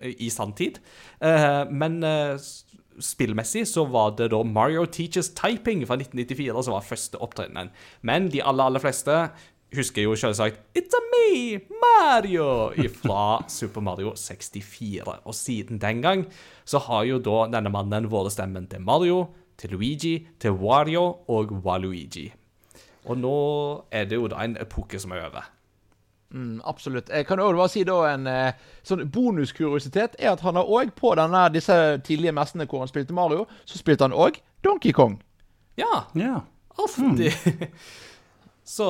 [0.03, 0.81] i, sanntid.
[1.23, 2.35] Eh, men eh,
[2.99, 7.71] spillmessig så var det da Mario Teaches Typing fra 1994 som var første opptredenen.
[8.03, 9.21] Men de aller, aller fleste
[9.75, 12.71] husker jo selvsagt It's a me, Mario,
[13.03, 15.03] fra Super Mario 64.
[15.25, 16.27] Og siden den gang
[16.65, 19.27] så har jo da denne mannen vært stemmen til Mario,
[19.59, 22.29] til Luigi, til Wario og Waluigi.
[23.09, 23.37] Og nå
[23.91, 25.47] er det jo da en epoke som er over.
[26.31, 27.09] Mm, absolutt.
[27.09, 28.53] Jeg kan også bare si da en eh,
[28.85, 33.17] sånn bonuskuriositet er at han har òg på denne, disse tidlige messene hvor han spilte
[33.17, 35.17] Mario, så spilte han òg Donkey Kong.
[35.81, 36.43] Ja, Ja.
[36.79, 37.33] alltid.
[38.69, 38.87] Så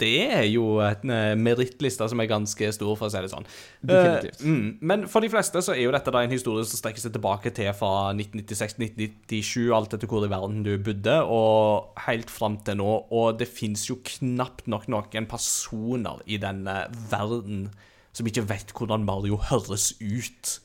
[0.00, 3.46] det er jo en eh, merittliste som er ganske stor, for å si det sånn.
[3.78, 4.40] Definitivt.
[4.42, 7.04] Uh, mm, men for de fleste så er jo dette da en historie som strekker
[7.04, 12.58] seg tilbake til fra 1996-1997, alt etter hvor i verden du bodde, og helt fram
[12.66, 12.90] til nå.
[13.14, 17.68] Og det fins jo knapt nok noen personer i denne verden
[18.16, 20.58] som ikke vet hvordan Mario høres ut.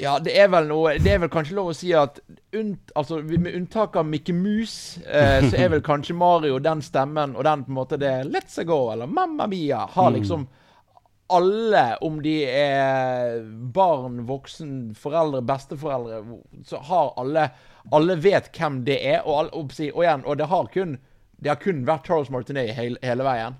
[0.00, 2.22] Ja, det er vel noe Det er vel kanskje lov å si at
[2.56, 7.36] unt, altså, med unntak av Mikke Mus, eh, så er vel kanskje Mario den stemmen
[7.36, 10.48] og den på en måte det Let's go eller Mamma Mia har liksom
[11.30, 13.36] alle, om de er
[13.70, 16.24] barn, voksen, foreldre, besteforeldre,
[16.66, 17.50] så har alle
[17.94, 20.98] Alle vet hvem det er, og, alle, og, og igjen, og det har kun
[21.40, 23.54] det har kun vært Charles Martinet hele, hele veien.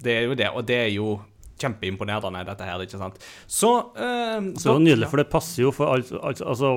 [0.00, 1.18] Det er jo det, og det er jo
[1.62, 3.18] kjempeimponerende, dette her, ikke sant?
[3.46, 6.72] Så, eh, Så nydelig, for det passer jo for alt, alt Altså,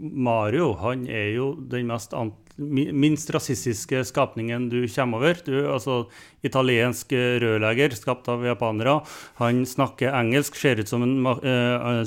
[0.00, 5.40] Mario, han er jo den mest ant, mi- minst rasistiske skapningen du kommer over.
[5.44, 6.06] Du, altså,
[6.46, 9.00] italiensk eh, rørlegger skapt av japanere.
[9.40, 11.16] Han snakker engelsk, ser ut som en,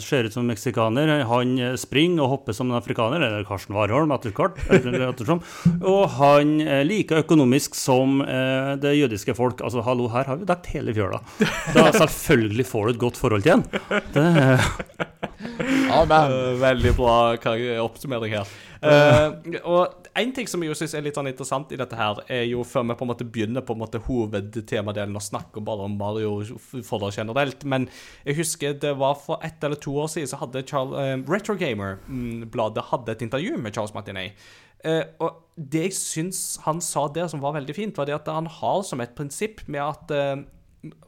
[0.02, 1.12] ser ut som meksikaner.
[1.30, 4.60] Han springer og hopper som en afrikaner, eller Karsten Warholm etter hvert,
[5.80, 9.62] Og han er like økonomisk som uh, det jødiske folk.
[9.66, 11.22] Altså, hallo, her har vi dekket hele fjøla.
[11.76, 13.66] Da selvfølgelig får du et godt forhold til en.
[14.14, 16.20] Det, Ja, men
[16.50, 17.16] Eh, veldig bra
[17.84, 18.50] oppsummering her.
[18.80, 22.46] Uh, og en ting som jeg synes er litt sånn interessant i dette her, er
[22.48, 25.98] jo før vi på en måte begynner på en måte hovedtemadelen og snakker bare om
[26.00, 27.90] Mario-forhold generelt, men
[28.28, 31.58] jeg husker det var for ett eller to år siden så hadde Charles, uh, Retro
[31.60, 34.48] Gamer-bladet hadde et intervju med Charles Martinet.
[34.80, 38.32] Uh, og det jeg syns han sa der som var veldig fint, var det at
[38.32, 40.48] han har som et prinsipp med at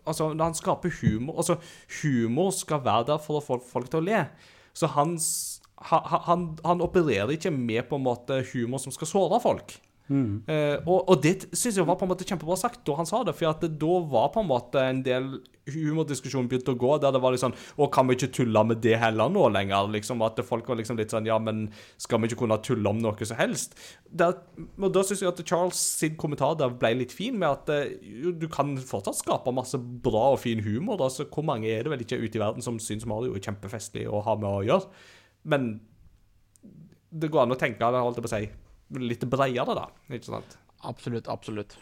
[0.05, 1.55] Altså, når han skaper humor Altså,
[2.01, 4.25] humor skal være der for å få folk til å le.
[4.75, 5.13] Så han,
[5.91, 9.77] ha- ha- han, han opererer ikke med på en måte humor som skal såre folk.
[10.11, 13.21] Eh, og, og det syns jeg var på en måte kjempebra sagt da han sa
[13.23, 15.37] det, for da var på en måte en del
[15.71, 18.81] humordiskusjon begynte å gå, der det var litt sånn Å, kan vi ikke tulle med
[18.83, 19.91] det heller nå lenger?
[19.93, 21.67] Liksom At folk var liksom litt sånn Ja, men
[22.01, 23.77] skal vi ikke kunne tulle om noe som helst?
[24.09, 24.33] Der,
[24.81, 28.33] og da syns jeg at Charles sin kommentar der ble litt fin, med at jo,
[28.35, 30.97] du kan fortsatt skape masse bra og fin humor.
[30.99, 33.45] Da, så hvor mange er det vel ikke ute i verden som syns Mario er
[33.45, 35.05] kjempefestlig å ha med å gjøre?
[35.53, 35.71] Men
[37.11, 38.51] det går an å tenke det, holdt jeg på å si,
[38.99, 39.87] litt bredere, da.
[40.11, 40.57] Ikke sant?
[40.83, 41.75] Absolutt, absolutt.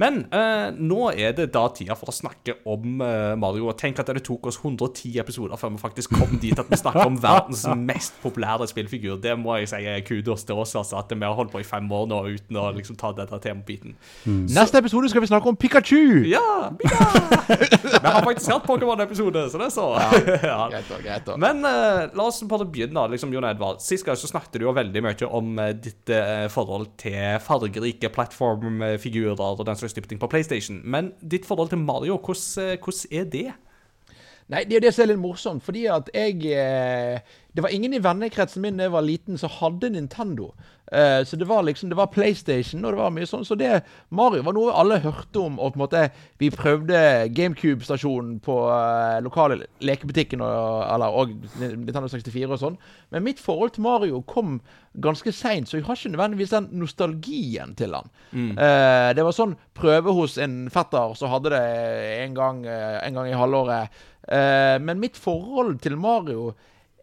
[0.00, 3.68] Men eh, nå er det da tida for å snakke om eh, Mario.
[3.70, 6.78] Og tenk at det tok oss 110 episoder før vi faktisk kom dit at vi
[6.80, 9.18] snakker om verdens mest populære spillfigur.
[9.22, 11.90] Det må jeg si kudos til oss, altså, at vi har holdt på i fem
[11.92, 13.96] år nå uten å liksom ta dette temabiten.
[14.26, 16.24] Neste episode skal vi snakke om Pikachu!
[16.30, 16.70] Ja!
[16.80, 16.88] Vi
[18.08, 19.88] har faktisk hatt Pokémon-episode, så det er så.
[20.50, 20.64] Ja.
[20.72, 21.34] Greit da, greit da.
[21.40, 23.02] Men eh, la oss bare begynne.
[23.12, 23.80] liksom, Jon Edvard.
[23.84, 27.38] Sist gang så snakket du jo veldig mye om eh, ditt eh, forhold til
[27.90, 30.80] fargerike plattformfigurer og den slags type ting på PlayStation.
[30.84, 33.52] Men ditt forhold til Mario, hvordan, eh, er det?
[34.50, 37.22] Nei, det er jo det som er litt morsomt, fordi at jeg eh,
[37.54, 40.52] Det var ingen i vennekretsen min da jeg var liten som hadde Nintendo.
[40.90, 43.46] Eh, så det var liksom Det var PlayStation, og det var mye sånn.
[43.46, 46.02] Så det Mario var noe alle hørte om, og på en måte
[46.42, 52.78] Vi prøvde GameCube-stasjonen på eh, lokale lekebutikken og, eller, og Nintendo 64 og sånn.
[53.14, 54.58] Men mitt forhold til Mario kom
[54.98, 58.08] ganske seint, så jeg har ikke nødvendigvis den nostalgien til han.
[58.34, 58.56] Mm.
[59.14, 61.60] det var sånn prøve hos en fetter, så hadde det
[62.24, 63.94] en gang, en gang i halvåret.
[64.28, 66.50] Eh, men mitt forhold til Mario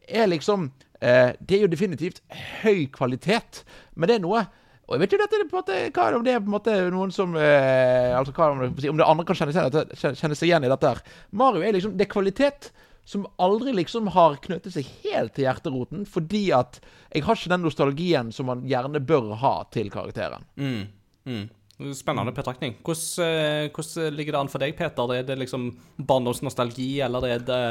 [0.07, 0.69] er liksom
[1.01, 2.21] eh, Det er jo definitivt
[2.63, 3.63] høy kvalitet,
[3.95, 4.45] men det er noe
[4.87, 6.73] og jeg vet om dette på en måte, hva om det er på en måte
[6.95, 10.63] noen som eh, altså hva, om, det, andre kan kjenne seg, dette- kjenne seg igjen
[10.63, 10.91] i dette.
[10.93, 11.01] her.
[11.35, 12.69] Mario er liksom, det er kvalitet
[13.07, 16.79] som aldri liksom har knyttet seg helt til hjerteroten, fordi at
[17.11, 20.47] jeg har ikke den nostalgien som man gjerne bør ha til karakteren.
[20.55, 20.87] Mm.
[21.27, 21.45] Mm.
[21.93, 22.79] Spennende betraktning.
[22.81, 25.13] Hvordan, eh, hvordan ligger det an for deg, Peter?
[25.13, 27.63] Er det liksom barndomsnostalgi, eller er det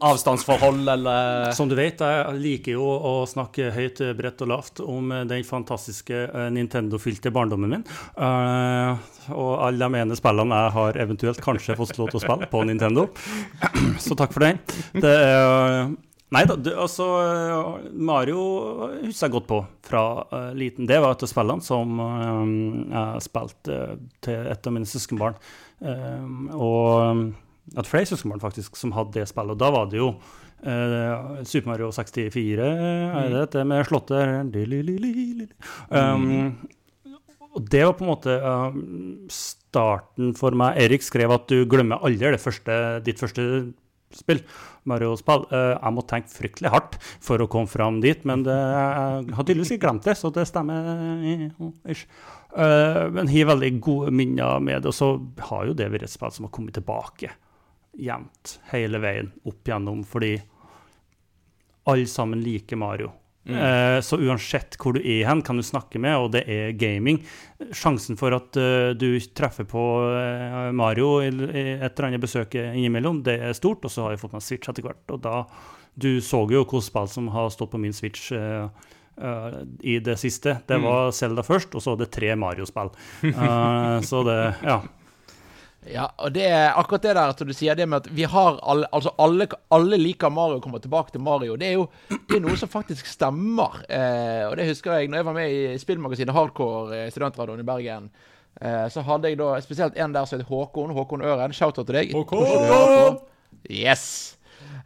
[0.00, 5.12] avstandsforhold, eller Som du vet, jeg liker jo å snakke høyt, bredt og lavt om
[5.12, 7.86] eh, den fantastiske eh, Nintendo-fylte barndommen min.
[8.16, 12.50] Eh, og alle de ene spillene jeg har eventuelt kanskje fått lov til å spille
[12.50, 13.08] på Nintendo.
[14.06, 14.62] Så takk for den.
[14.94, 15.90] Det er
[16.34, 17.06] Nei da, altså
[17.96, 18.40] Mario
[19.00, 20.88] husker jeg godt på fra uh, liten.
[20.88, 22.50] Det var et av spillene som eh,
[22.92, 23.94] jeg spilte eh,
[24.26, 25.38] til et av mine søskenbarn.
[25.80, 27.32] Eh, og
[27.76, 29.56] at flere søskenbarn faktisk som hadde det spillet.
[29.56, 34.38] Og da var det jo uh, Super Mario 64, er det dette med slåtter
[35.92, 36.24] um,
[37.56, 38.78] Og det var på en måte um,
[39.32, 40.80] starten for meg.
[40.84, 43.68] Erik skrev at du glemmer aldri det første, ditt første
[44.14, 44.40] spill,
[44.88, 45.46] Mario-spill.
[45.52, 49.44] Eh, jeg må tenke fryktelig hardt for å komme fram dit, men det, jeg har
[49.44, 50.92] tydeligvis ikke glemt det, så det stemmer.
[51.18, 52.06] eh, ish.
[52.56, 55.12] Eh, men har veldig gode minner med det, og så
[55.50, 57.32] har jo det vært et spill som har kommet tilbake
[57.98, 60.36] jevnt hele veien opp gjennom, fordi
[61.88, 63.10] alle sammen liker Mario.
[63.48, 67.22] Eh, så uansett hvor du er hen, kan du snakke med, og det er gaming.
[67.72, 73.22] Sjansen for at eh, du treffer på eh, Mario i et eller annet besøk innimellom,
[73.26, 73.84] det er stort.
[73.84, 75.04] Og så har jeg fått meg Switch etter hvert.
[75.14, 75.42] Og da
[75.98, 78.30] Du så jo hvilke spill som har stått på min Switch
[79.18, 80.52] Uh, i det siste.
[80.70, 82.92] Det var Zelda først, og så var det tre Mario-spill.
[83.24, 84.76] Uh, så det Ja.
[85.86, 88.58] Ja, og det er akkurat det der at du sier det med at vi har
[88.66, 91.56] alle Altså alle, alle liker Mario og kommer tilbake til Mario.
[91.56, 93.78] Det er jo det er noe som faktisk stemmer.
[93.88, 97.68] Eh, og det husker jeg når jeg var med i spillmagasinet Hardcore eh, studentradioen i
[97.68, 98.10] Bergen.
[98.60, 100.94] Eh, så hadde jeg da spesielt en der som het Håkon.
[100.96, 101.54] Håkon Øren.
[101.54, 102.12] Shout-out til deg.
[102.16, 103.22] Håkon!
[103.70, 104.37] Yes!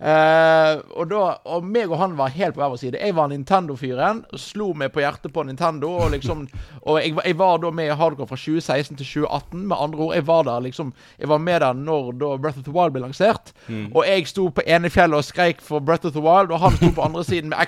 [0.03, 2.99] Eh, og, da, og meg og han var helt på hver vår side.
[2.99, 4.25] Jeg var Nintendo-fyren.
[4.41, 5.93] Slo meg på hjertet på Nintendo.
[6.03, 6.49] Og liksom
[6.89, 9.67] Og jeg, jeg var da med i Hardcore fra 2016 til 2018.
[9.71, 12.65] Med andre ord, jeg var der liksom Jeg var med der når da Breath of
[12.65, 13.53] the Wild ble lansert.
[13.95, 16.77] Og jeg sto på ene fjellet og skreik for Breath of the Wild, og han
[16.77, 17.59] sto på andre siden med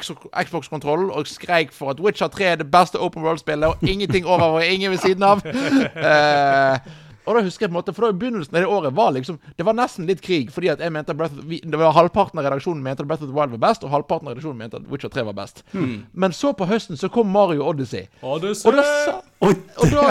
[0.42, 4.58] Xbox-kontrollen og skreik for at Witcher 3 er det beste Open World-spillet, og ingenting over
[4.58, 5.44] og ingen ved siden av.
[6.04, 6.78] Eh,
[7.24, 9.12] og da husker jeg på en måte, for da i begynnelsen av det året var
[9.16, 11.94] liksom Det var nesten litt krig, fordi at jeg mente at Breath of, det var
[11.96, 14.60] halvparten av redaksjonen mente at Breath of the Wild var best, og halvparten av redaksjonen
[14.60, 15.62] mente at Witcher 3 var best.
[16.12, 18.06] Men så på høsten så kom Mario Odyssey.
[18.24, 19.54] Og da, sa, og
[19.92, 20.04] da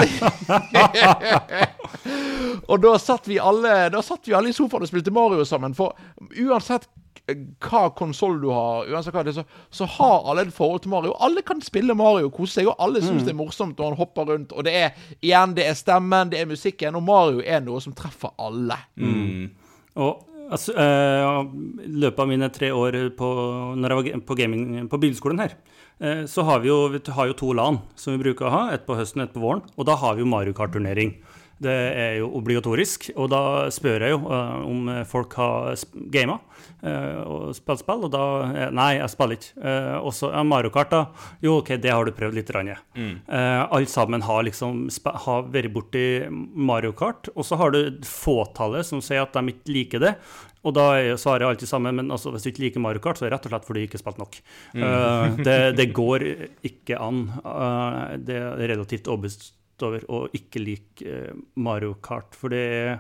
[2.72, 5.74] Og da satt vi alle Da satt vi alle i sofaen og spilte Mario sammen.
[5.78, 5.96] For
[6.40, 6.88] uansett
[7.64, 10.92] hva konsoll du har, uansett hva det er, så, så har alle et forhold til
[10.92, 11.14] Mario.
[11.24, 14.28] Alle kan spille Mario kose seg, og alle syns det er morsomt når han hopper
[14.34, 14.52] rundt.
[14.52, 17.96] Og det er igjen, det er stemmen, det er musikken, og Mario er noe som
[17.96, 18.78] treffer alle.
[19.96, 23.30] Og altså, i løpet av mine tre år på,
[23.80, 25.56] når jeg var på gaming på bilskolen her,
[26.00, 28.64] eh, så har vi jo, vi har jo to LAN som vi bruker å ha.
[28.76, 29.64] Et på høsten og et på våren.
[29.78, 31.16] Og da har vi jo Mario Kart-turnering.
[31.64, 33.10] Det er jo obligatorisk.
[33.16, 33.42] Og da
[33.74, 35.80] spør jeg jo eh, om folk har
[36.14, 36.40] gama
[36.84, 39.74] eh, og spilt spill, og da eh, Nei, jeg spiller ikke.
[40.04, 41.30] Og så ja, Mario Kart, da.
[41.44, 42.54] Jo, OK, det har du prøvd litt.
[42.54, 42.74] Rann,
[43.34, 44.88] Eh, alle sammen har liksom
[45.26, 49.74] har vært borti Mario Kart, og så har du fåtallet som sier at de ikke
[49.74, 50.14] liker det.
[50.64, 50.86] Og da
[51.20, 53.38] svarer jeg alltid sammen, men altså, hvis du ikke liker Mario Kart, så er det
[53.38, 54.38] rett og slett fordi du ikke har spilt nok.
[54.78, 55.42] Mm.
[55.44, 56.28] det, det går
[56.70, 57.26] ikke an.
[57.44, 59.52] Eh, det er relativt overbevist
[59.82, 62.94] over å ikke like eh, Mario Kart, for det er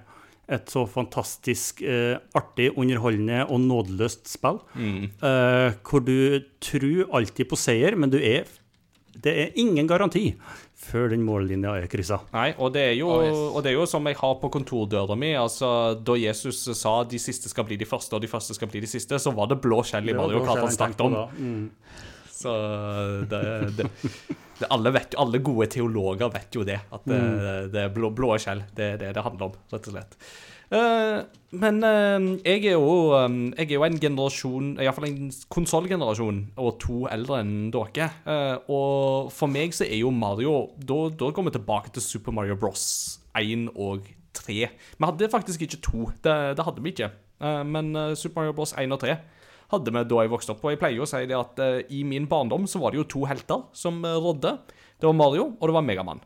[0.53, 4.59] et så fantastisk eh, artig, underholdende og nådeløst spill.
[4.75, 8.45] eh, hvor du tror alltid på seier, men du er
[9.13, 10.33] Det er ingen garanti
[10.83, 12.17] før den mållinja er kryssa.
[12.33, 13.37] Nei, og det, er jo, Oh, yes.
[13.55, 15.29] og det er jo som jeg har på kontordøra mi.
[15.37, 18.81] Altså, da Jesus sa de siste skal bli de første, og de første skal bli
[18.83, 21.15] de siste, så var det blå skjell i Mario Kart han snakket om.
[21.37, 21.69] Mm.
[22.33, 22.51] Så
[23.31, 23.43] det,
[23.77, 23.87] det,
[24.63, 26.79] det alle, vet, alle gode teologer vet jo det.
[26.95, 27.19] At det,
[27.73, 28.63] det er blå, blå skjell.
[28.75, 30.17] Det er det det handler om, rett og slett.
[30.73, 31.21] Uh,
[31.53, 36.79] men uh, jeg, er jo, um, jeg er jo en generasjon, iallfall en konsollgenerasjon, og
[36.81, 38.09] to eldre enn dere.
[38.25, 42.33] Uh, og for meg så er jo Mario Da, da går vi tilbake til Super
[42.33, 43.19] Mario Bros.
[43.37, 44.57] 1 og 3.
[44.97, 46.07] Vi hadde faktisk ikke to.
[46.25, 47.09] Det, det hadde vi ikke.
[47.65, 48.73] Men Super Mario Bros.
[48.77, 49.15] 1 og 3
[49.73, 50.63] hadde vi da jeg vokste opp.
[50.63, 53.09] Og jeg pleier å si det at uh, i min barndom så var det jo
[53.15, 54.55] to helter som uh, rådde.
[54.99, 56.23] Det var Mario, og det var Megamann.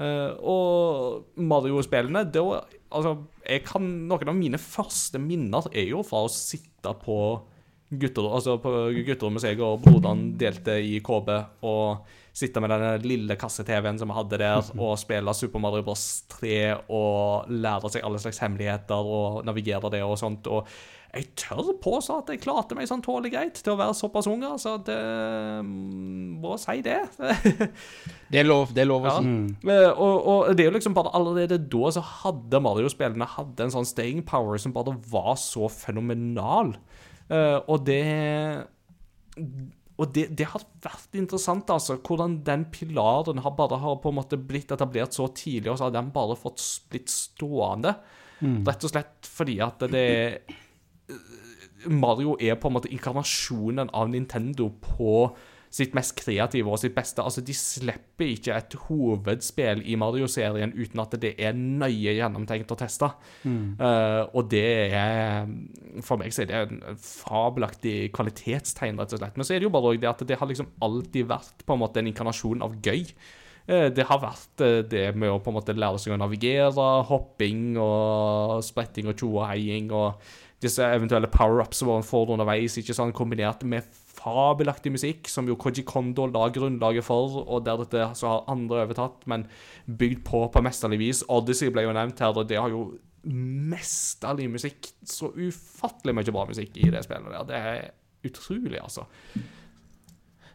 [0.00, 2.44] Uh, og Mario-spillene da,
[2.88, 7.20] altså, jeg kan, Noen av mine første minner er jo fra å sitte på
[7.90, 8.70] gutterommet altså på
[9.02, 11.30] gutterommet som jeg og broderen delte i KB,
[11.66, 16.06] og sitte med den lille kasse-TV-en som vi hadde der, og spille Super Mario Bros.
[16.30, 16.54] 3
[16.86, 20.46] og lære seg alle slags hemmeligheter og navigere det og sånt.
[20.46, 20.70] og
[21.10, 24.44] jeg tør påstå at jeg klarte meg sånn tålelig greit til å være såpass ung.
[24.62, 24.98] så det
[25.66, 27.00] Må si det.
[28.30, 29.30] Det er lov, det er lov å si.
[29.66, 33.74] Eh, og, og det er jo liksom bare allerede da så hadde Mario-spillene hadde en
[33.74, 36.76] sånn staying power som bare var så fenomenal.
[37.26, 38.04] Eh, og det
[40.00, 41.98] og det, det har vært interessant, altså.
[42.00, 45.88] Hvordan den pilaren har bare har på en måte blitt etablert så tidlig, og så
[45.88, 47.96] har den bare fått blitt stående.
[48.40, 50.06] Rett og slett fordi at det
[51.88, 55.30] Mario er på en måte inkarnasjonen av Nintendo på
[55.70, 57.22] sitt mest kreative og sitt beste.
[57.22, 62.80] Altså, De slipper ikke et hovedspill i Mario-serien uten at det er nøye gjennomtenkt og
[62.82, 63.12] testa.
[63.46, 65.46] Eh, og det er
[66.02, 69.38] For meg så er det en fabelaktig kvalitetstegn, rett og slett.
[69.38, 71.84] Men så er det jo bare det at det har liksom alltid vært på en
[71.84, 73.06] måte en inkarnasjon av gøy.
[73.70, 76.90] Eh, Det har vært eh, det med å på en måte lære seg å navigere,
[77.06, 80.14] hopping og spretting og tjo og og
[80.60, 83.86] disse eventuelle power-ups som man får underveis, ikke sant, kombinert med
[84.20, 88.82] fabelaktig musikk, som jo Koji Kondo la grunnlaget for, og der dette så har andre
[88.84, 89.46] overtatt, men
[89.86, 91.22] bygd på på mesterlig vis.
[91.32, 92.90] Odyssey ble jo nevnt her, og det har jo
[93.24, 94.92] mesterlig musikk.
[95.04, 97.48] Så ufattelig mye bra musikk i det spillet der.
[97.48, 99.06] Det er utrolig, altså.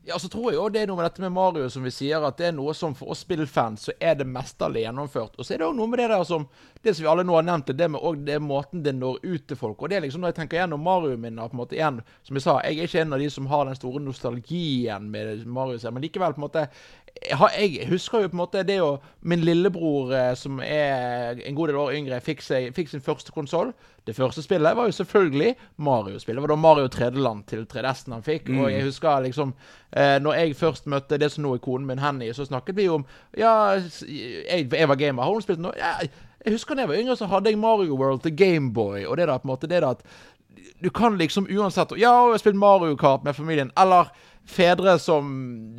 [0.05, 2.21] Ja, så tror jeg også det er noe med dette med Mario som vi sier,
[2.21, 5.33] at det er noe som for oss spillfans så er det mesterlig gjennomført.
[5.33, 6.45] Og så er det òg noe med det der som
[6.85, 9.19] det som vi alle nå har nevnt, det med og det er måten det når
[9.23, 9.81] ut til folk.
[9.81, 12.37] Og det er liksom når jeg tenker gjennom Mario min på en måte igjen, som
[12.37, 15.81] jeg sa, jeg er ikke en av de som har den store nostalgien med Mario,
[15.91, 16.67] men likevel på en måte
[17.23, 21.67] jeg, husker jo på en måte det jo Min lillebror, eh, som er en god
[21.67, 23.71] del år yngre, fikk, seg, fikk sin første konsoll.
[24.05, 26.37] Det første spillet var jo selvfølgelig Mario-spillet.
[26.37, 28.51] Det var da Mario Tredjeland til 3DS-en han fikk.
[28.53, 29.55] Og jeg husker liksom
[29.91, 32.87] eh, Når jeg først møtte det som nå er konen min, Henny, så snakket vi
[32.91, 33.05] om
[33.37, 35.23] Ja, jeg, jeg var gamer.
[35.23, 35.73] Har hun spilt noe?
[35.79, 35.95] Ja,
[36.45, 39.03] jeg husker da jeg var yngre, så hadde jeg Mario World til Gameboy.
[39.09, 40.05] Og det da på en måte det da at
[40.83, 43.71] du kan liksom uansett Ja, jeg har spilt Mario Kart med familien.
[43.79, 44.11] Eller
[44.45, 45.27] fedre som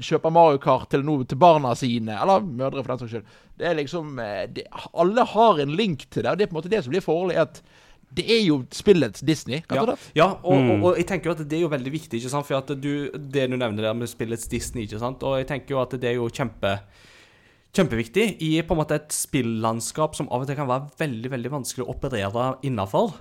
[0.03, 2.17] kjøper Mario Kart til, noe, til barna sine.
[2.19, 3.35] Eller mødre, for den saks skyld.
[3.57, 6.33] Det er liksom eh, det, Alle har en link til det.
[6.33, 7.45] Og det er på en måte det som blir forholdet.
[7.47, 7.63] at
[8.17, 9.61] det er jo spillets Disney.
[9.71, 9.97] Ja, det?
[10.17, 12.47] ja og, og, og jeg tenker jo at det er jo veldig viktig, ikke sant?
[12.49, 15.25] for at du, det du nevner der med spillets Disney, ikke sant?
[15.27, 16.79] og jeg tenker jo at det er jo kjempe
[17.77, 21.53] kjempeviktig i på en måte et spillandskap som av og til kan være veldig veldig
[21.59, 23.15] vanskelig å operere innafor.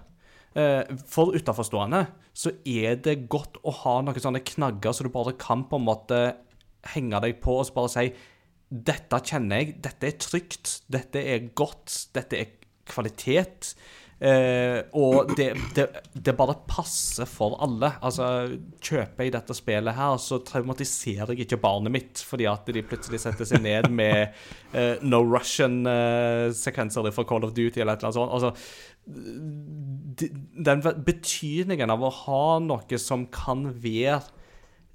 [0.55, 5.35] Eh, For utenforstående så er det godt å ha noen sånne knagger så du bare
[5.39, 6.21] kan på en måte
[6.93, 8.07] henge deg på og bare si
[8.65, 12.55] dette kjenner jeg, dette er trygt, dette er godt, dette er
[12.89, 13.75] kvalitet.
[14.25, 17.91] Eh, og det, det, det bare passer for alle.
[18.05, 22.81] Altså, kjøper jeg dette spillet her, så traumatiserer jeg ikke barnet mitt fordi at de
[22.85, 24.33] plutselig setter seg ned med
[24.73, 28.33] eh, No Russian-sekvenser fra Call of Duty eller et eller annet sånt.
[28.33, 28.51] Altså,
[30.65, 34.23] den betydningen av å ha noe som kan være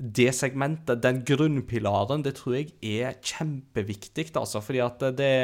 [0.01, 4.63] det segmentet, den grunnpilaren, det tror jeg er kjempeviktig, altså.
[4.65, 5.35] Fordi at det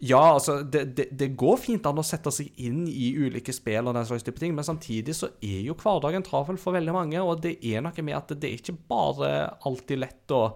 [0.00, 3.90] Ja, altså, det, det, det går fint an å sette seg inn i ulike spill
[3.90, 7.20] og den slags type ting, men samtidig så er jo hverdagen travel for veldig mange,
[7.20, 9.32] og det er noe med at det er ikke bare
[9.68, 10.46] alltid lett å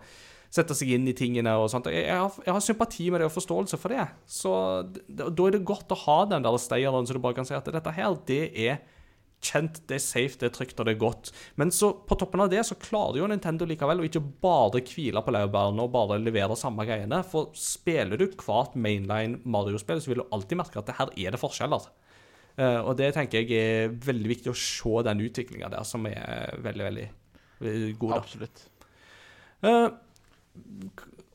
[0.55, 1.91] sette seg inn i tingene og sånt.
[1.93, 4.07] Jeg, jeg, har, jeg har sympati med det og forståelse for det.
[4.31, 4.55] Så
[5.13, 7.69] da er det godt å ha den der steieren så du bare kan si at
[7.69, 8.81] dette her, det er
[9.45, 11.33] kjent, det er safe, det er trygt og det er godt.
[11.61, 15.23] Men så på toppen av det så klarer jo Nintendo likevel å ikke bare hvile
[15.25, 17.21] på laurbærene og bare levere samme greiene.
[17.29, 21.37] For spiller du hvert mainline Mario-spill, så vil du alltid merke at det her er
[21.37, 21.91] det forskjeller.
[22.55, 26.55] Eh, og det tenker jeg er veldig viktig å se den utviklinga der, som er
[26.63, 27.09] veldig, veldig,
[27.99, 28.13] god.
[28.13, 28.21] da.
[28.21, 28.65] Absolutt.
[29.65, 29.89] Uh,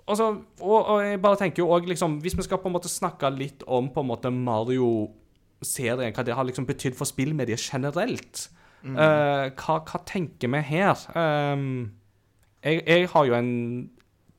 [0.06, 0.30] altså,
[0.62, 3.32] og, og jeg bare tenker jo òg, liksom, Hvis vi skal på en måte snakke
[3.34, 4.32] litt om på en måte
[5.60, 8.50] Mario-serien, hva det har liksom betydd for spillmediet generelt
[8.84, 10.96] eh, hva, hva tenker vi her?
[11.16, 11.92] Um,
[12.64, 13.90] jeg, jeg har jo en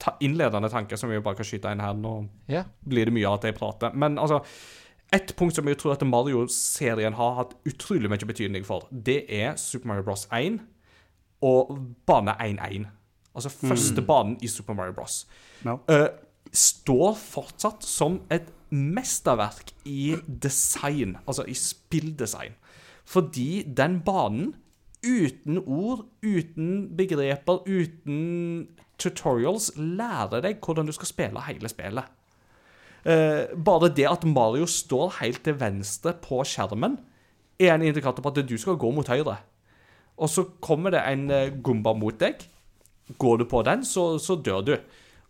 [0.01, 1.97] ta innledende tanke som vi bare kan skyte inn her.
[1.97, 2.15] Nå
[2.49, 2.65] yeah.
[2.89, 3.93] blir det mye av at jeg prater.
[3.93, 4.45] Men altså
[5.13, 9.57] Et punkt som jeg tror at Mario-serien har hatt utrolig mye betydning for, det er
[9.59, 10.29] Super Mario Bros.
[10.31, 10.61] 1
[11.43, 11.73] og
[12.07, 12.85] bane 1-1.
[13.35, 15.27] Altså første banen i Super Mario Bros.
[15.67, 15.81] No.
[15.91, 16.07] Uh,
[16.55, 22.57] står fortsatt som et mesterverk i design, altså i spilldesign.
[23.05, 24.55] Fordi den banen,
[25.03, 28.69] uten ord, uten begreper, uten
[29.01, 32.05] tutorials, lærer deg hvordan du skal spille hele spillet.
[33.05, 36.99] Eh, bare det at Mario står helt til venstre på skjermen,
[37.61, 39.39] er en indikator på at du skal gå mot høyre.
[40.21, 42.45] Og så kommer det en eh, gumba mot deg.
[43.19, 44.75] Går du på den, så, så dør du.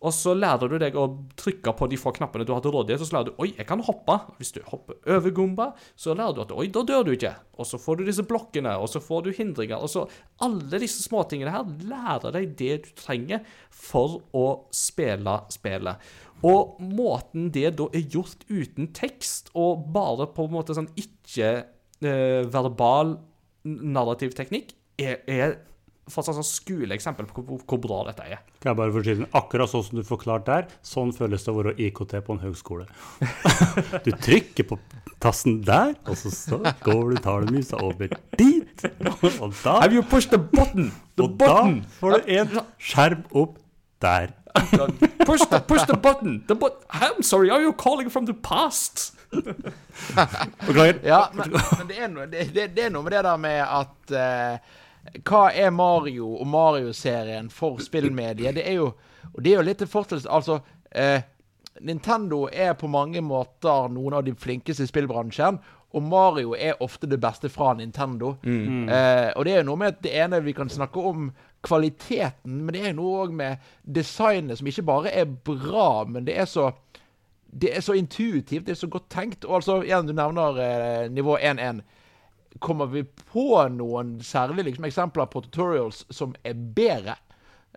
[0.01, 1.03] Og så lærer du deg å
[1.37, 3.67] trykke på de få knappene du har til rådighet, og så lærer du oi, jeg
[3.69, 4.15] kan hoppe.
[4.39, 7.35] Hvis du hopper over gumba, så lærer du at oi, da dør du ikke.
[7.61, 9.77] Og så får du disse blokkene, og så får du hindringer.
[9.77, 10.07] Og så
[10.47, 16.01] alle disse småtingene her lærer deg det du trenger for å spille spillet.
[16.49, 23.19] Og måten det da er gjort uten tekst, og bare på en måte sånn ikke-verbal
[23.69, 25.59] narrativ teknikk, er, er
[26.13, 28.43] fortsatt sånn skoleeksempel på hvor, hvor bra dette er.
[28.63, 29.15] Kan jeg bare få?
[29.41, 32.89] Akkurat sånn som du forklarte der, sånn føles det å være IKT på en høgskole.
[34.05, 34.79] Du trykker på
[35.21, 40.33] tassen der, og så, så går du, talemusa over dit, og da, Have you pushed
[40.33, 40.91] the button?
[41.17, 41.57] The og da
[41.99, 43.59] får du en skjerm opp
[44.01, 44.33] der.
[45.27, 46.45] Push the, push the button!
[46.49, 49.13] The but I'm sorry, are you calling from the past?
[50.67, 51.01] Beklager.
[51.05, 53.61] Ja, men, men det, er noe, det, det, det er noe med det der med
[53.63, 54.79] at eh,
[55.25, 58.55] Hva er Mario og Mario-serien for spillmediet?
[58.55, 58.93] Det er jo
[59.35, 60.61] Og det er jo litt til fortsettelse Altså,
[60.93, 61.23] eh,
[61.81, 65.59] Nintendo er på mange måter noen av de flinkeste i spillbransjen.
[65.95, 68.35] Og Mario er ofte det beste fra Nintendo.
[68.91, 71.31] Eh, og det er jo noe med at det ene vi kan snakke om
[71.63, 76.37] kvaliteten, men det er noe òg med designet som ikke bare er bra, men det
[76.39, 76.71] er så
[77.51, 79.45] det er så intuitivt, det er så godt tenkt.
[79.45, 81.81] Og altså, igjen, du nevner eh, nivå 1-1.
[82.59, 87.15] Kommer vi på noen særlige liksom, eksempler på tutorials som er bedre?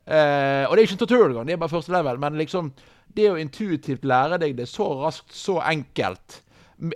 [0.03, 2.19] Uh, og det er ikke en tutorial engang, det er bare første level.
[2.19, 2.73] Men liksom,
[3.15, 6.41] det å intuitivt lære deg det så raskt, så enkelt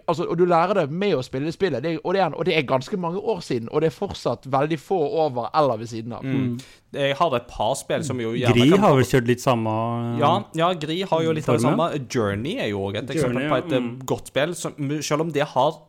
[0.07, 2.55] Altså, og du lærer det med å spille spillet, det, og, det er, og det
[2.57, 3.69] er ganske mange år siden.
[3.71, 6.25] Og det er fortsatt veldig få over eller ved siden av.
[6.97, 9.71] Jeg har et par spill som jo gjerne Gri kan har vel kjørt litt samme
[10.19, 11.89] Ja, ja, Gri har jo litt av det samme.
[12.03, 13.91] Journey er jo òg et eksempel Journey, på et mm.
[14.11, 14.57] godt spill.
[14.57, 14.75] Som,
[15.05, 15.79] selv om det har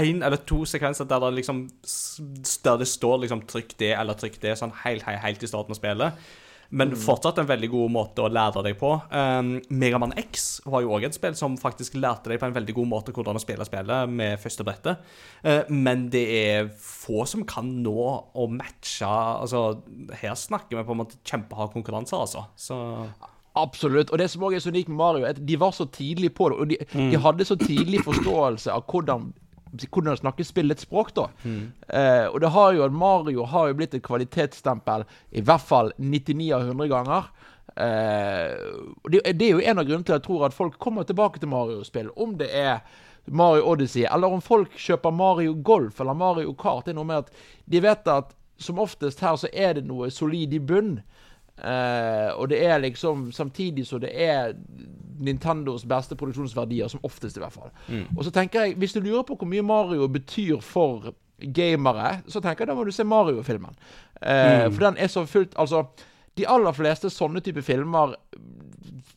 [0.00, 1.66] én eller to sekvenser der det liksom
[2.64, 5.70] Der det står liksom 'trykk det' eller 'trykk det' sånn helt, helt, helt i starten
[5.70, 6.12] av spillet.
[6.70, 6.96] Men Mm.
[6.96, 9.00] fortsatt en veldig god måte å lære deg på.
[9.12, 12.74] Um, Megaman X var jo òg et spill som faktisk lærte deg på en veldig
[12.74, 14.98] god måte hvordan å spille spillet med første brettet.
[15.44, 19.82] Uh, men det er få som kan nå å matche Altså,
[20.12, 22.46] her snakker vi på en måte kjempehard konkurranse, altså.
[22.56, 23.06] Så
[23.56, 24.10] Absolutt.
[24.10, 26.32] Og det som også er så unikt med Mario, er at de var så tidlig
[26.34, 26.58] på det.
[26.58, 26.76] Og de,
[27.10, 29.28] de hadde så tidlig forståelse av hvordan
[29.82, 31.28] hvordan snakke spillets språk, da.
[31.88, 35.92] Eh, og det har jo at Mario har jo blitt et kvalitetsstempel i hvert fall
[35.98, 37.32] 99 av 100 ganger.
[37.76, 38.54] Eh,
[39.10, 41.42] det, det er jo en av grunnene til at jeg tror at folk kommer tilbake
[41.42, 42.12] til Mario-spill.
[42.16, 42.84] Om det er
[43.26, 46.84] Mario Odyssey, eller om folk kjøper Mario Golf eller Mario Kart.
[46.84, 50.10] Det er noe med at de vet at som oftest her så er det noe
[50.14, 50.98] solid i bunn.
[51.54, 54.56] Eh, og det er liksom Samtidig så det er
[55.18, 57.70] Nintendos beste produksjonsverdier, som oftest i hvert fall.
[58.16, 62.40] Og så tenker jeg, hvis du lurer på hvor mye Mario betyr for gamere, så
[62.40, 63.74] tenker jeg da må du se Mario-filmen.
[64.20, 65.84] Eh, For den er så fullt Altså,
[66.38, 68.14] de aller fleste sånne type filmer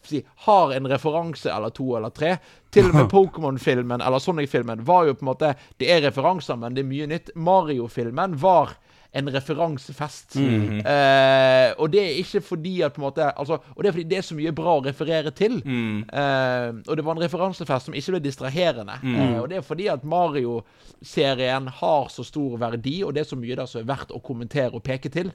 [0.07, 2.35] si, har en referanse eller to eller tre.
[2.73, 6.75] Til og med Pokémon-filmen eller Sonic-filmen var jo på en måte Det er referanser, men
[6.75, 7.31] det er mye nytt.
[7.35, 8.75] Mario-filmen var
[9.11, 10.35] en referansefest.
[10.37, 14.09] Eh, og det er ikke fordi at på en måte altså, Og det er fordi
[14.09, 15.57] det er så mye bra å referere til.
[15.63, 18.97] Eh, og det var en referansefest som ikke ble distraherende.
[19.03, 23.39] Eh, og det er fordi at Mario-serien har så stor verdi, og det er så
[23.39, 25.31] mye der som er verdt å kommentere og peke til.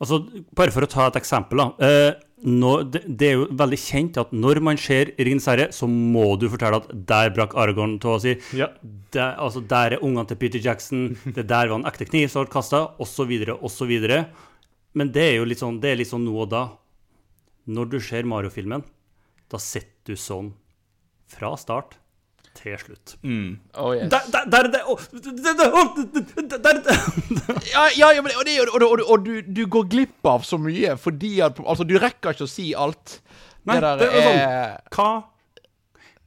[0.00, 0.22] Altså,
[0.54, 2.14] bare for å ta et eksempel, da.
[2.38, 5.88] Eh, nå, det, det er jo veldig kjent at når man ser Ringens herre, så
[5.90, 8.36] må du fortelle at der brakk Aragorn å si.
[8.56, 8.70] Ja.
[9.14, 12.44] Der, altså, der er ungene til Peter Jackson, det der var en ekte kniv som
[12.44, 13.94] ble kasta, osv., osv.
[14.98, 16.66] Men det er jo litt sånn, det er litt sånn nå og da.
[17.68, 18.86] Når du ser Mario-filmen,
[19.52, 20.54] da sitter du sånn
[21.28, 21.98] fra start
[22.58, 23.14] til slutt.
[23.78, 24.10] Oh, yes.
[24.10, 24.82] Der, der, der,
[27.74, 30.58] Ja, ja, ja men, og, det, og, og, og du, du går glipp av så
[30.60, 33.20] mye fordi at Altså, du rekker ikke å si alt.
[33.68, 34.42] Nei, det der det er sånn.
[34.96, 35.10] Hva, Hva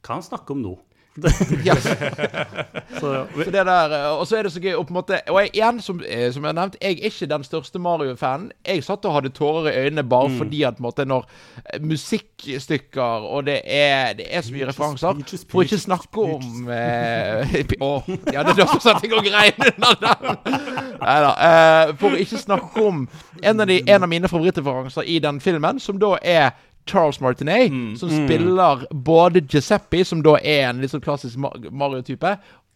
[0.02, 0.74] kan han snakke om nå?
[1.68, 1.82] yes.
[3.00, 5.18] Så, Så det der, eh, og så er det så gøy og på en måte
[5.28, 8.50] Og jeg, igjen, som, eh, som jeg har nevnt, jeg er ikke den største Mario-fanen.
[8.68, 10.38] Jeg satt og hadde tårer i øynene bare Mm.
[10.38, 11.26] fordi at på en måte når
[11.74, 13.02] eh, musikkstykker
[13.32, 18.02] Og det er, det er så mye referanser Peaches, For ikke snakke om eh, oh,
[18.32, 20.60] ja, det er derfor satt jeg og grein under den.
[21.02, 21.32] Neida.
[21.48, 23.08] Eh, for ikke snakke om
[23.42, 26.50] en av, de, en av mine favorittreferanser i den filmen, som da er
[26.86, 32.32] Charles Martinet, som spiller både Giuseppe, som da er en litt sånn klassisk Mario-type,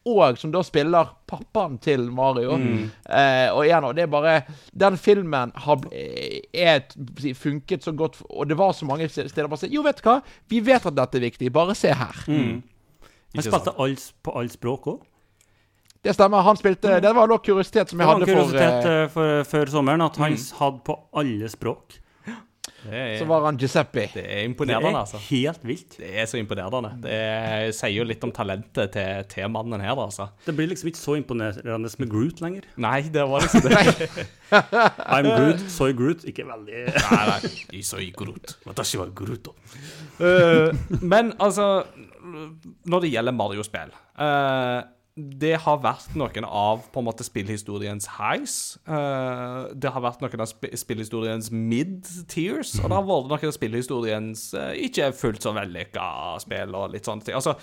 [0.06, 2.54] og som da spiller pappaen til Mario.
[2.54, 4.36] Eh, og igjen, og det er bare
[4.70, 5.82] Den filmen har
[6.54, 6.84] er,
[7.34, 10.06] funket så godt, og det var så mange steder bare å si Jo, vet du
[10.06, 10.20] hva?
[10.48, 11.50] Vi vet at dette er viktig.
[11.52, 12.22] Bare se her.
[12.30, 15.02] Han spilte all, på alle språk òg.
[16.06, 16.44] Det stemmer.
[16.46, 19.72] Han spilte Det var da kuriositet som jeg hadde for kuriositet eh, eh, for, før
[19.74, 21.98] sommeren at han hadde på alle språk.
[22.86, 24.06] Det er, Så var han Giuseppe.
[24.14, 25.18] det er imponerende, altså.
[25.18, 25.60] Det er altså.
[25.60, 25.96] helt vilt.
[25.98, 26.92] Det er så imponerende.
[27.04, 30.28] Det sier jo litt om talentet til, til mannen her, altså.
[30.46, 32.66] Det blir liksom ikke så imponerende med Groot lenger.
[32.82, 34.26] Nei, det var liksom det.
[35.16, 36.26] I'm Groot, soy Groot.
[36.30, 37.82] Ikke veldig Nei, nei.
[37.86, 38.56] Soy Groot.
[38.66, 39.50] Watashi wa Groot.
[39.50, 39.52] da.
[41.02, 41.84] men altså
[42.86, 44.78] Når det gjelder Mario-spill eh,
[45.16, 48.76] Det har vært noen av på en måte spillhistoriens highs.
[48.84, 53.56] Uh, det har vært noen av sp spillhistoriens mid-tears, Og det har vært noen av
[53.56, 56.08] spillhistoriens uh, ikke fullt så vellykka
[56.44, 57.38] spill og litt sånne ting.
[57.38, 57.56] Altså,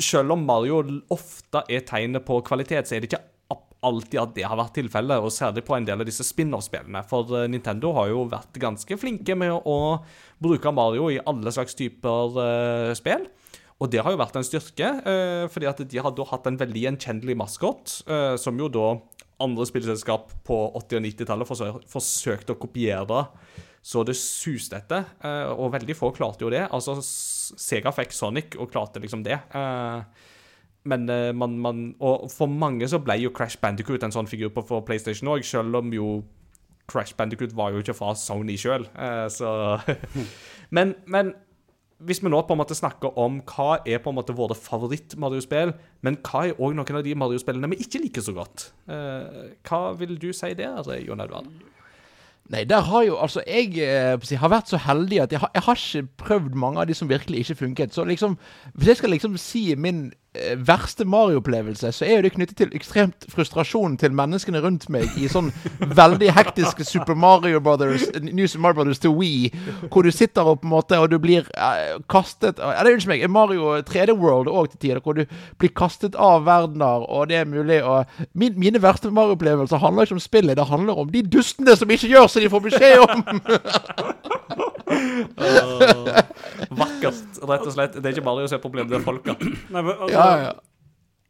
[0.00, 0.80] selv om Mario
[1.12, 3.26] ofte er tegnet på kvalitet, så er det ikke
[3.84, 7.02] alltid at det har vært tilfellet, og særlig på en del av disse spin-off-spillene.
[7.08, 9.78] For eh, Nintendo har jo vært ganske flinke med å
[10.42, 13.28] bruke Mario i alle slags typer uh, spill.
[13.78, 16.58] Og det har jo vært en styrke, eh, fordi at de har da hatt en
[16.58, 18.88] veldig gjenkjennelig maskot, eh, som jo da
[19.38, 23.26] andre spillselskap på 80- og 90-tallet forsø forsøkte å kopiere
[23.80, 25.06] så det suste etter.
[25.22, 26.68] eh, og veldig få klarte jo det.
[26.72, 29.38] Altså, Sega fikk Sonic og klarte liksom det.
[30.84, 31.06] Men
[31.36, 34.80] man, man Og for mange så ble jo Crash Bandicoot en sånn figur på for
[34.82, 36.24] PlayStation òg, selv om jo
[36.88, 38.86] Crash Bandicoot var jo ikke fra Sony sjøl,
[39.30, 39.80] så
[40.70, 41.34] men, men
[41.98, 45.72] hvis vi nå på en måte snakker om hva er på en måte våre favoritt-Mario-spill,
[46.06, 48.68] men hva er òg noen av de Mario-spillene vi ikke liker så godt?
[48.86, 51.50] Eh, hva vil du si der, Jon Edvard?
[52.48, 55.64] Nei, der har jo altså Jeg eh, har vært så heldig at jeg har, jeg
[55.66, 57.92] har ikke prøvd mange av de som virkelig ikke funket.
[57.92, 58.38] Så liksom
[58.72, 60.12] Hvis jeg skal liksom si min
[60.66, 65.28] verste Mario-opplevelse, så er jo det knyttet til ekstremt frustrasjon til menneskene rundt meg i
[65.30, 65.50] sånn
[66.00, 69.50] veldig hektiske Super Mario Brothers New Super Mario Brothers to Wii,
[69.92, 73.14] hvor du sitter og på en måte og du blir eh, kastet eh, Eller unnskyld
[73.14, 75.24] meg, Mario 3D World òg til tider, hvor du
[75.58, 78.00] blir kastet av verdener, og det er mulig å
[78.32, 82.10] min, Mine verste Mario-opplevelser handler ikke om spillet, det handler om de dustene som ikke
[82.10, 84.64] gjør som de får beskjed om!
[86.70, 87.98] Vakkert, rett og slett.
[87.98, 89.36] Det er ikke bare å se problemet, det er folka.
[89.42, 90.56] Nei, men, altså, ja, ja.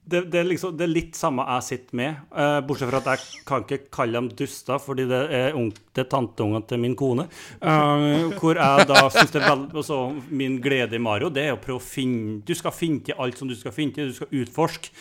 [0.08, 3.10] Det, det, er liksom, det er litt samme jeg sitter med, uh, bortsett fra at
[3.10, 6.96] jeg kan ikke kalle dem duster, fordi det er, ung, det er tanteungene til min
[6.96, 7.26] kone.
[7.60, 10.00] Uh, hvor jeg da syns det er vel, altså,
[10.32, 13.36] Min glede i Mario det er å prøve å finne Du skal finne til alt
[13.36, 14.96] som du skal finne til, du skal utforske.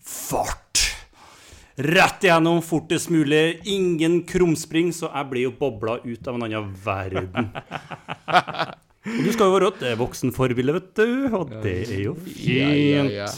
[0.00, 0.85] Fart!
[1.76, 3.60] Rett igjennom fortest mulig.
[3.68, 7.50] Ingen krumspring, så jeg blir jo bobla ut av en annen verden.
[9.06, 13.36] Og du skal jo være et voksenforbilde, vet du, og det er jo fint.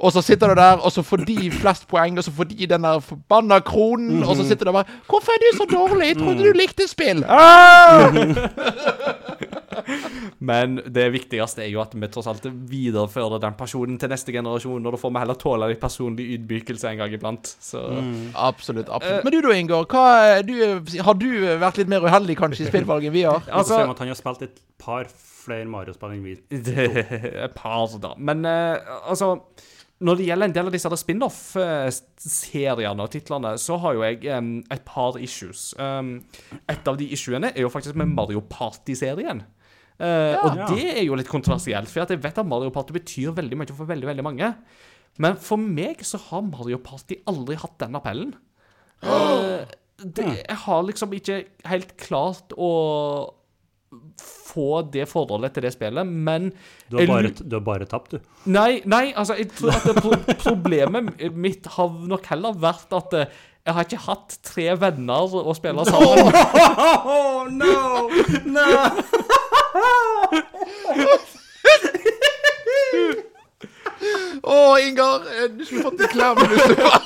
[0.00, 2.66] Og så sitter du der, og så får de flest poeng, og så får de
[2.70, 6.06] den der forbanna kronen, og så sitter du der bare 'Hvorfor er du så dårlig?
[6.06, 8.12] Jeg trodde du likte spill!' Ah!
[10.40, 14.86] Men det viktigste er jo at vi tross alt viderefører den personen til neste generasjon,
[14.86, 17.50] og da får vi heller tåle litt personlig ydmykelse en gang iblant.
[17.60, 17.82] Så
[18.34, 18.88] Absolutt.
[18.88, 19.24] absolutt.
[19.24, 19.84] Men du da, Ingar.
[19.90, 20.54] Hva, du,
[21.04, 21.28] har du
[21.60, 23.42] vært litt mer uheldig kanskje i spillvalget enn vi har?
[23.50, 26.36] Altså, Altså- han har spilt et par flere Mario-spill enn vi.
[27.44, 28.14] Et par, da.
[28.16, 28.76] Men uh,
[29.10, 29.36] altså
[30.00, 34.52] Når det gjelder en del av disse spin-off-seriene og titlene, så har jo jeg um,
[34.72, 35.74] et par issues.
[35.76, 36.22] Um,
[36.72, 39.42] et av de issuene er jo faktisk med Mario Party-serien.
[40.00, 40.66] Eh, og Ja.
[40.70, 43.84] det er jo litt kontroversielt, for jeg vet at Mario Party betyr veldig mye for
[43.84, 44.54] veldig veldig mange.
[45.20, 48.32] Men for meg så har Mario Party aldri hatt den appellen.
[49.04, 49.68] Uh,
[50.00, 52.70] det, jeg har liksom ikke helt klart å
[54.20, 56.50] få det forholdet til det spillet, men
[56.90, 58.18] Du har bare, du har bare tapt, du.
[58.50, 60.14] Nei, nei, altså, jeg tror at det pro
[60.46, 65.52] problemet mitt har nok heller vært at eh, jeg har ikke hatt tre venner å
[65.54, 66.30] spille sammen.
[67.04, 68.08] Oh, no!
[68.48, 68.68] no.
[74.42, 75.26] Å, Ingar!
[75.36, 77.02] eh, Du skulle fått en klem hvis du var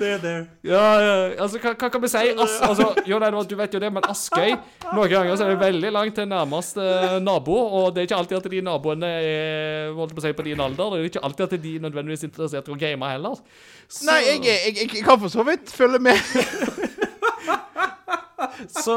[0.00, 0.46] There.
[0.64, 2.22] Ja, ja, altså, hva, hva kan vi si?
[2.32, 4.54] As, altså, jo, nei, du vet jo det, men Askøy
[4.96, 6.86] Noen ganger så er det veldig langt til nærmeste
[7.24, 10.46] nabo, og det er ikke alltid at de naboene er holdt på å si, på
[10.48, 10.96] din alder.
[10.96, 13.42] Det er ikke alltid at de nødvendigvis er interessert i å game heller.
[13.86, 16.16] Så, Nei, jeg, jeg, jeg, jeg kan for så vidt følge med.
[18.70, 18.94] så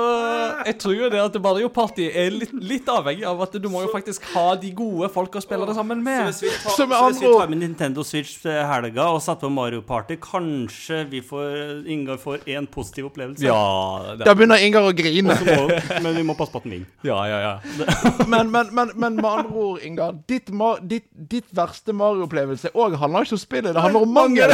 [0.67, 3.83] jeg tror jo det at Mario Party er litt, litt avhengig av at du må
[3.85, 6.25] jo faktisk ha de gode folk å spille det sammen Så med.
[6.29, 9.47] hvis vi tar, Så så hvis vi tar med Nintendo Switch til helga og setter
[9.47, 13.43] på Mario Party, kanskje vi får Ingar får én positiv opplevelse?
[13.45, 15.35] Ja, Da begynner Ingar å grine.
[15.43, 15.67] Må,
[16.03, 16.89] men vi må passe på at den vinner.
[17.03, 17.39] ja, ja.
[17.43, 17.53] ja.
[18.33, 20.13] Men, men, men, men med andre ord, Ingar.
[20.27, 20.49] Ditt,
[20.89, 23.73] ditt, ditt verste Mario-opplevelse òg handler ikke om spillet.
[23.75, 24.53] Det handler om mangel.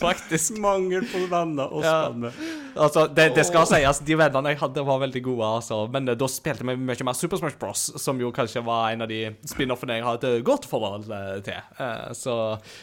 [0.00, 0.56] Faktisk.
[0.62, 2.40] Mangel på venner å spille med.
[2.76, 5.78] Altså, det, det skal sies, de vennene jeg hadde, var veldig gode, altså.
[5.92, 9.04] Men eh, da spilte vi mye mer Super Smash Bros., som jo kanskje var en
[9.06, 11.60] av de spin-offene jeg hadde et godt forhold eh, til.
[11.78, 12.36] Eh, så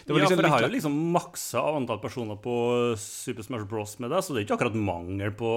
[0.08, 2.56] det var Ja, liksom for jeg har jo liksom maksa antall personer på
[3.01, 3.97] Super Smash Bros.
[4.04, 5.51] med deg, så det er ikke akkurat mangel på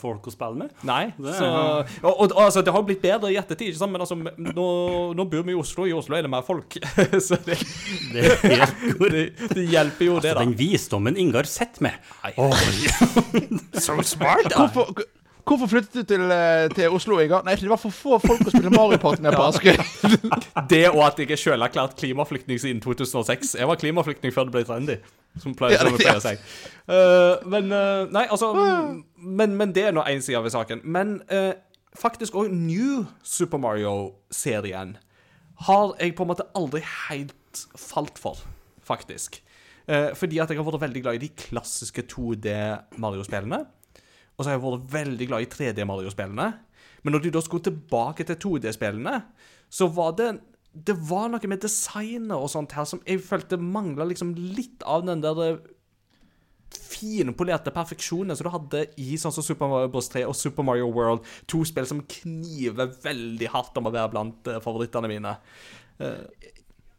[0.00, 0.74] folk å spille med.
[0.86, 1.12] Nei.
[1.18, 3.92] Det- Så, og, og, og altså, det har jo blitt bedre i ettertid, ikke sant?
[3.92, 4.66] men altså, nå,
[5.18, 5.86] nå bor vi i Oslo.
[5.88, 6.76] I Oslo er det mer folk.
[7.26, 7.58] så det,
[8.14, 8.22] Det
[9.14, 10.44] det, det hjelper jo det, Altså, da.
[10.44, 11.94] den visdommen Ingar sitter med.
[14.04, 14.56] So smart, da.
[14.56, 15.02] Hvorfor,
[15.44, 17.44] hvorfor flyttet du til, eh, til Oslo, Ingar?
[17.46, 19.76] Nei, det var for få folk å spille Mario Party med på Askøy.
[20.72, 23.54] Det og at jeg er sjølerklært klimaflyktning siden 2006.
[23.60, 24.98] Jeg var klimaflyktning før det ble trendy,
[25.40, 26.34] som, pleier, som pleier å si.
[26.88, 30.84] Uh, men uh, Nei, altså men, men det er nå én side ved saken.
[30.84, 31.54] Men uh,
[31.96, 34.98] faktisk òg New Super Mario-serien
[35.64, 38.40] har jeg på en måte aldri helt falt for,
[38.82, 39.44] faktisk.
[39.84, 43.60] Eh, fordi at jeg har vært veldig glad i de klassiske 2D-Mario-spillene.
[44.34, 46.48] Og så har jeg vært veldig glad i 3D-Mario-spillene.
[47.04, 49.20] Men når de da skulle tilbake til 2D-spillene,
[49.70, 50.32] så var det
[50.74, 55.04] Det var noe med designet og sånt her som jeg følte mangla liksom litt av
[55.06, 55.60] den der eh,
[56.74, 60.08] finpolerte perfeksjonen som du hadde i sånn som Super Mario Bros.
[60.10, 61.22] 3 og Super Mario World.
[61.46, 65.36] To spill som kniver veldig hardt om å være blant eh, favorittene mine.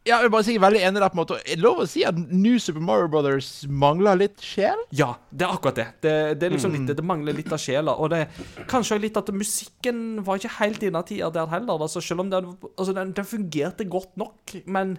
[0.06, 1.36] Ja, jeg vil bare si er veldig enig der på en måte.
[1.42, 4.78] Er det lov å si at New Super Mario Brothers mangler litt sjel?
[4.94, 5.86] Ja, det er akkurat det.
[6.06, 6.76] Det, det er liksom Mm.
[6.86, 7.96] litt, det mangler litt av sjela.
[7.98, 8.28] Og det
[8.70, 11.82] kanskje litt at musikken var ikke helt inne i tida der heller.
[11.82, 14.94] Altså, selv om den, altså, den, den fungerte godt nok, men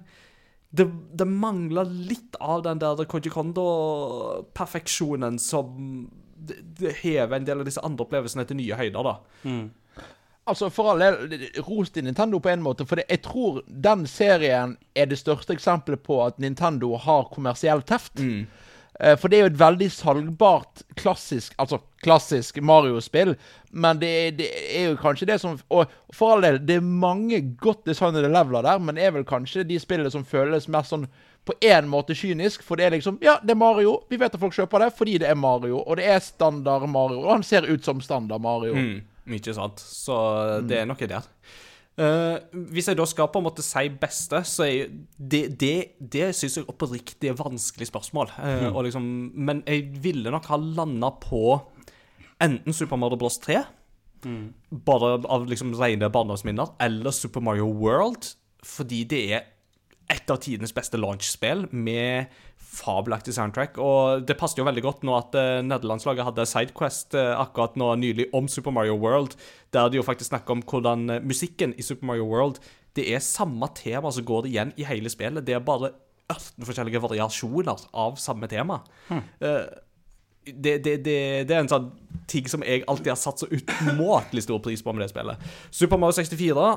[0.76, 7.64] det, det mangla litt av den der Koji Kondo-perfeksjonen som det, det hever en del
[7.64, 9.16] av disse andre opplevelsene til nye høyder, da.
[10.48, 14.78] Altså, for all del, ros til Nintendo på en måte, for jeg tror den serien
[14.96, 18.16] er det største eksempelet på at Nintendo har kommersiell teft.
[18.24, 18.46] Mm.
[19.22, 23.36] For det er jo et veldig salgbart klassisk Altså klassisk Mario-spill,
[23.72, 25.86] men det, er- det er jo kanskje det som Og
[26.18, 29.68] for all del, det er mange godt designede leveler der, men det er vel kanskje
[29.70, 31.06] de spillene som føles mest sånn
[31.46, 34.00] på én måte kynisk, for det er liksom Ja, det er Mario.
[34.10, 37.22] Vi vet at folk kjøper det fordi det er Mario, og det er standard Mario.
[37.22, 38.74] Og han ser ut som standard Mario.
[38.74, 38.98] Mm,
[39.36, 39.82] ikke sant.
[39.84, 40.16] Så
[40.68, 41.26] det er noe der.
[41.98, 42.38] Uh,
[42.70, 46.60] hvis jeg da skal på en måte si beste, så er det Det, det syns
[46.60, 48.32] jeg oppriktig er vanskelig spørsmål.
[48.38, 49.04] Eh, og liksom,
[49.34, 51.58] men jeg ville nok ha landa på
[52.40, 53.64] enten Super Mario Bros 3,
[54.86, 59.48] bare av liksom rene barndomsminner, eller Super Mario World, fordi det er
[60.08, 62.30] et av tidenes beste launchspill med
[62.68, 63.78] fabelaktig soundtrack.
[63.82, 67.94] Og det passet jo veldig godt nå at uh, nederlandslaget hadde Sidequest uh, akkurat nå
[68.02, 69.38] nylig om Super Mario World,
[69.74, 72.62] der de jo faktisk snakker om hvordan uh, musikken i Super Mario World
[72.98, 75.46] Det er samme tema som går igjen i hele spillet.
[75.46, 75.94] Det er bare
[76.28, 78.82] 18 forskjellige variasjoner av samme tema.
[79.10, 79.68] Eh,
[80.48, 81.90] det, det, det, det er en sånn
[82.28, 85.48] ting som jeg alltid har satt så utmåtelig stor pris på med det spillet.
[85.72, 86.68] Super Mario 64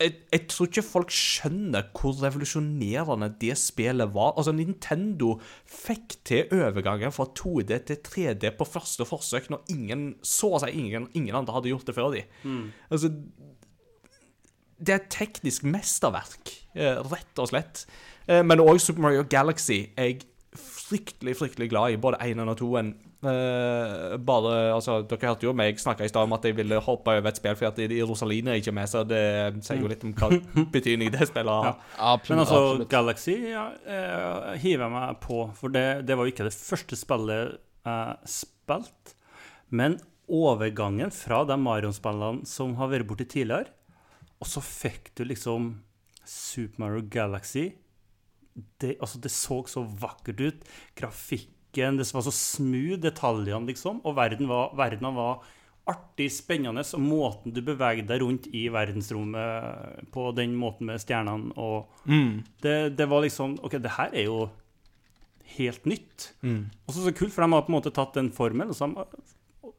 [0.00, 4.32] jeg, jeg, tror ikke folk skjønner hvor revolusjonerende det spillet var.
[4.34, 5.36] Altså, Nintendo
[5.70, 11.06] fikk til overgangen fra 2D til 3D på første forsøk, når ingen så seg ingen,
[11.14, 12.24] ingen andre hadde gjort det før de.
[12.42, 12.66] Mm.
[12.90, 13.12] Altså,
[14.84, 17.86] det er et teknisk mesterverk, eh, rett og slett.
[18.26, 19.84] Eh, men òg Super Mario Galaxy.
[19.94, 22.94] Jeg er fryktelig, fryktelig glad i både 1 og 2-en
[23.24, 27.30] bare, altså, Dere hørte jo meg snakke i stad om at jeg ville hoppe over
[27.30, 29.24] et spill fordi at Rosaline er ikke med, så det
[29.64, 30.30] sier jo litt om hva
[30.74, 31.78] betydning det spillet har.
[31.96, 32.30] Absolutt.
[32.30, 32.90] Men altså, absolutt.
[32.92, 36.98] Galaxy ja, eh, hiver jeg meg på, for det, det var jo ikke det første
[36.98, 39.16] spillet jeg spilte.
[39.74, 39.98] Men
[40.30, 43.72] overgangen fra de Marion-spillene som har vært borti tidligere,
[44.40, 45.74] og så fikk du liksom
[46.28, 47.70] Super Mario Galaxy.
[48.54, 50.66] Det, altså, det så så vakkert ut.
[51.74, 54.00] Grafikken, det var så smooth, detaljene, liksom.
[54.04, 55.42] Og verden var, verdenen var
[55.86, 56.84] artig, spennende.
[56.94, 61.90] Og måten du beveger deg rundt i verdensrommet på den måten med stjernene og
[62.62, 64.48] det, det var liksom OK, det her er jo
[65.56, 66.30] helt nytt.
[66.86, 68.70] Og så så kult, for de har på en måte tatt den formelen.
[68.70, 69.04] og så de,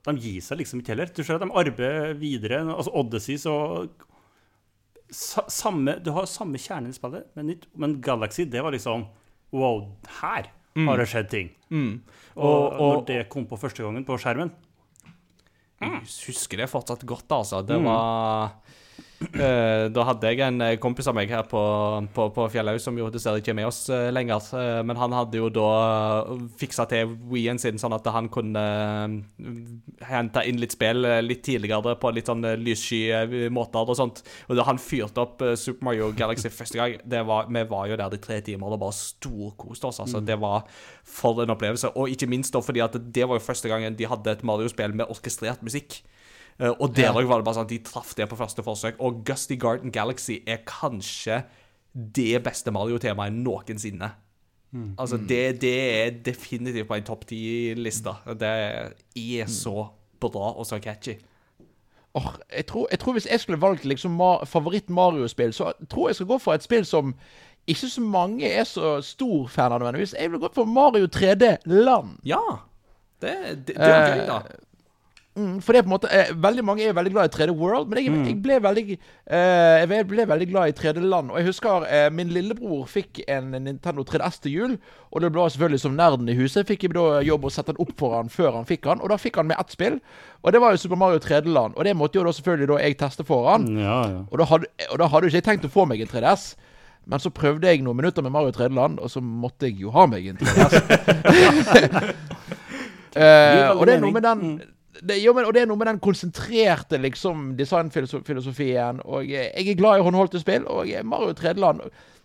[0.05, 1.09] de gir seg liksom ikke heller.
[1.15, 2.61] Du ser at de arbeider videre.
[2.75, 3.87] Altså Odyssey så
[5.11, 7.55] samme, Du har samme kjerne i spillet, men.
[7.75, 9.05] Men Galaxy, det var liksom
[9.53, 11.49] Wow, her har det skjedd ting.
[11.71, 12.03] Og,
[12.35, 14.51] Og- og- når det kom på første gangen på skjermen
[15.81, 17.65] Jeg husker det fortsatt godt, altså.
[17.65, 18.51] Det var eh,
[19.15, 21.59] Da hadde jeg en eh, kompis av meg her på,
[22.15, 24.43] på, på Fjellhaug som jo dessverre ikke er med oss eh, lenger.
[24.59, 25.67] eh, men han hadde jo da
[26.59, 28.63] fiksa til Wien sin, sånn at han kunne
[30.09, 34.19] hente inn litt spill eh, litt tidligere på litt sånn lyssky eh, måter og sånt.
[34.49, 37.87] Og da han fyrte opp eh, Super Mario Galaxy første gang, det var, vi var
[37.91, 40.01] jo der de tre timer og bare storkoste oss.
[40.03, 40.19] altså.
[40.25, 40.67] Det var
[41.07, 41.93] for en opplevelse.
[41.95, 44.95] Og ikke minst da fordi at det var jo første gangen de hadde et Mario-spill
[44.97, 46.01] med orkestrert musikk.
[46.59, 48.99] Eh, og der òg var det bare sånn at de traff det på første forsøk.
[49.03, 51.43] Og Gusty Garden Galaxy er kanskje
[51.93, 54.11] det beste Mario-temaet noensinne.
[54.99, 58.11] Altså, det, det er definitivt på en topp ti-liste.
[58.39, 58.49] Det
[59.15, 59.87] er så
[60.19, 61.15] bra og så catchy.
[62.15, 66.25] Oh, jeg, tror, jeg tror hvis jeg skulle valgt liksom favoritt-Mario-spill, så tror jeg skal
[66.27, 67.15] gå for et spill som
[67.67, 70.15] ikke så mange er så stor fan av nødvendigvis.
[70.19, 72.19] Jeg ville gå for Mario 3D Land.
[72.25, 72.41] Ja.
[73.21, 73.35] Det,
[73.67, 74.39] det, det er gøy, da.
[75.35, 77.51] Mm, for det er på en måte eh, Veldig mange er veldig glad i 3D
[77.59, 81.33] World, men jeg, jeg, ble, veldig, eh, jeg ble veldig glad i 3D Land.
[81.33, 84.77] Og jeg husker eh, min lillebror fikk en Nintendo 3DS til jul.
[85.11, 87.83] Og det ble selvfølgelig som nerden i huset fikk jeg da jobb å sette den
[87.83, 89.03] opp for han før han fikk han.
[89.03, 89.99] Og da fikk han med ett spill,
[90.39, 91.75] og det var jo Super Mario 3D Land.
[91.75, 93.67] Og det måtte jo da selvfølgelig da jeg teste for han.
[93.75, 94.23] Ja, ja.
[94.29, 96.53] Og da hadde, og da hadde jo ikke jeg tenkt å få meg en 3DS.
[97.11, 99.91] Men så prøvde jeg noen minutter med Mario 3D Land, og så måtte jeg jo
[99.93, 100.79] ha meg en 3DS.
[103.15, 104.39] Eh, og det er noe med den
[105.01, 109.01] det, jo, men, og det er noe med den konsentrerte liksom, designfilosofien.
[109.05, 111.83] Og jeg, jeg er glad i håndholdte spill, og er Mario 3D-land.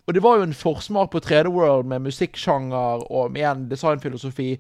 [0.09, 4.57] Og det var jo en forsmak på 3D World med musikksjanger og igjen designfilosofi.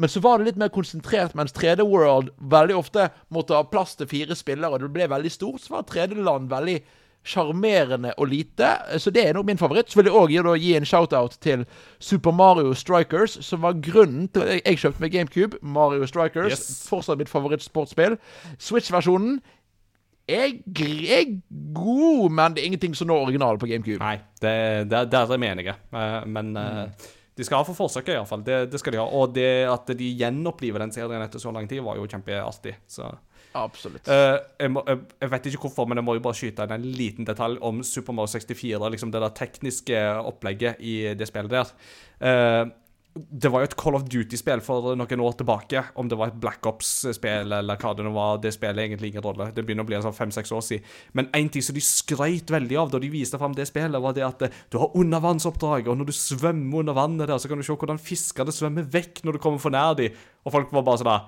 [0.00, 3.98] Men så var det litt mer konsentrert, mens 3D World veldig ofte måtte ha plass
[3.98, 5.60] til fire spillere, og det ble veldig stort.
[5.60, 6.78] Så var 3D-land veldig
[7.24, 8.68] sjarmerende og lite.
[9.00, 9.88] Så det er nok min favoritt.
[9.90, 11.64] Så vil jeg òg gi, en shout-out til
[11.98, 15.56] Super Mario Strikers, som var grunnen til at jeg- jeg kjøpte meg GameCube.
[15.62, 16.50] Mario Strikers.
[16.50, 16.88] Yes.
[16.88, 18.18] Fortsatt mitt favorittsportsspill.
[18.58, 19.40] Switch-versjonen
[20.28, 21.40] er, er
[21.74, 24.00] god, men det er ingenting som når originalen på GameCube.
[24.00, 25.74] Nei, det, det, det er det enige.
[25.92, 26.90] Eh, Men mm.
[27.36, 28.44] de skal ha for forsøket, iallfall.
[28.44, 29.04] Det, det skal de ha.
[29.04, 32.76] Og det at de gjenoppliver den serien etter så lang tid, var jo kjempeartig.
[32.88, 33.10] Så
[33.54, 34.08] Absolutt.
[34.10, 36.74] Uh, jeg, må, jeg, jeg vet ikke hvorfor, men jeg må jo bare skyte inn
[36.74, 38.80] en liten detalj om Super Mario 64.
[38.94, 41.76] Liksom det der tekniske opplegget i det spillet der.
[42.18, 42.72] Uh,
[43.14, 45.82] det var jo et Call of Duty-spill for noen år tilbake.
[46.00, 49.22] Om det var et Black Ops-spill eller hva det nå var, det spiller egentlig ingen
[49.22, 49.52] rolle.
[49.54, 50.88] Det begynner å bli en sånn fem-seks år siden.
[51.14, 54.16] Men én ting som de skrøt veldig av da de viste fram det spillet, var
[54.16, 57.62] det at eh, du har undervannsoppdrag, og når du svømmer under vannet der, så kan
[57.62, 60.18] du se hvordan fiskene svømmer vekk når du kommer for nær dem.
[60.42, 61.18] Og folk var bare sånn da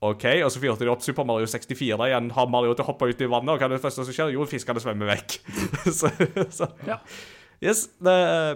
[0.00, 2.30] OK, og så fyrte de opp Super Mario 64 igjen.
[2.32, 4.32] Har Mario til å hoppe ut i vannet, og hva er det første som skjer?
[4.32, 5.34] Jo, fiskene svømmer vekk.
[5.98, 6.08] så,
[6.48, 6.70] så.
[7.60, 8.14] Yes, det,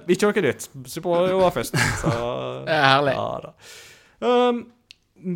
[0.09, 0.71] ikke noe nytt.
[0.89, 1.77] Super Mario var først.
[2.01, 2.15] Så,
[2.69, 3.17] Det er herlig.
[3.19, 3.53] Ja.
[4.25, 4.63] Um,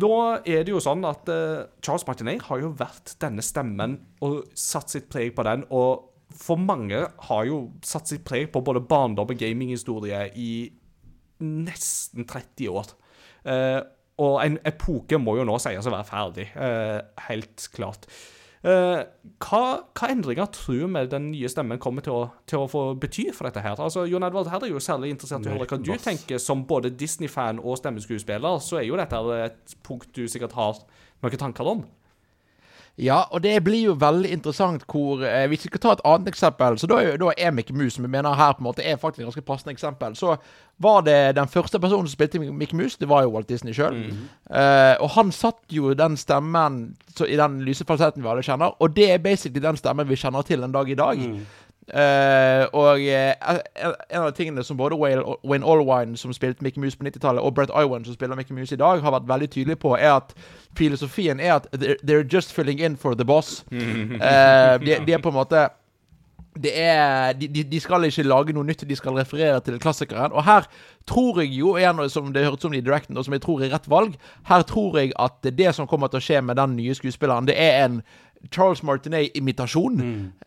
[0.01, 0.13] nå
[0.49, 4.89] er det jo sånn at uh, Charles Martinet har jo vært denne stemmen og satt
[4.89, 5.67] sitt preg på den.
[5.69, 10.51] Og for mange har jo satt sitt preg på både barndom og gaminghistorie i
[11.39, 12.91] nesten 30 år.
[13.45, 13.79] Eh,
[14.19, 16.49] og en epoke må jo nå sies å være ferdig.
[16.59, 18.09] eh, helt klart.
[18.59, 19.01] Eh,
[19.39, 19.61] hva,
[19.95, 23.47] hva endringer tror vi den nye stemmen kommer til å, til å få bety for
[23.47, 23.79] dette her?
[23.79, 26.65] Altså, Jon Edvard, her er jo særlig interessert i å høre hva du tenker som
[26.67, 28.59] både Disney-fan og stemmeskuespiller.
[28.63, 30.83] Så er jo dette et punkt du sikkert har
[31.23, 31.85] noen tanker om.
[32.99, 36.27] Ja, og det blir jo veldig interessant hvor eh, Hvis vi skal ta et annet
[36.33, 38.83] eksempel, så da er, da er Mickey Mouse, som vi mener her på en måte
[38.83, 40.15] er faktisk et ganske passende eksempel.
[40.19, 40.35] Så
[40.79, 43.95] var det den første personen som spilte Mickey Mouse, det var jo Walt Disney sjøl.
[44.99, 48.95] og han satt jo den stemmen så, i den lyse falsetten vi alle kjenner, og
[48.95, 51.19] det er basically den stemmen vi kjenner til en dag i dag.
[51.93, 53.57] Eh, og uh,
[54.09, 57.73] en av tingene som både Wayne, Allwine, som spilte Mickey Mouse på 90-tallet, og Brett
[57.73, 60.35] Iwan, som spiller Mickey Mouse i dag, har vært veldig tydelige på, er at
[60.77, 63.65] filosofien er at they're, they're just filling in for the boss.
[63.71, 65.69] Uh, de, de er på en måte
[66.59, 70.33] det er, de, de, de skal ikke lage noe nytt, de skal referere til klassikeren.
[70.35, 70.65] Og her
[71.07, 73.71] tror jeg jo, igjen som det hørtes om i Directen, og som jeg tror er
[73.73, 74.17] rett valg,
[74.49, 77.55] her tror jeg at det som kommer til å skje med den nye skuespilleren, det
[77.55, 78.01] er en
[78.51, 79.99] Charles Martinet-imitasjon.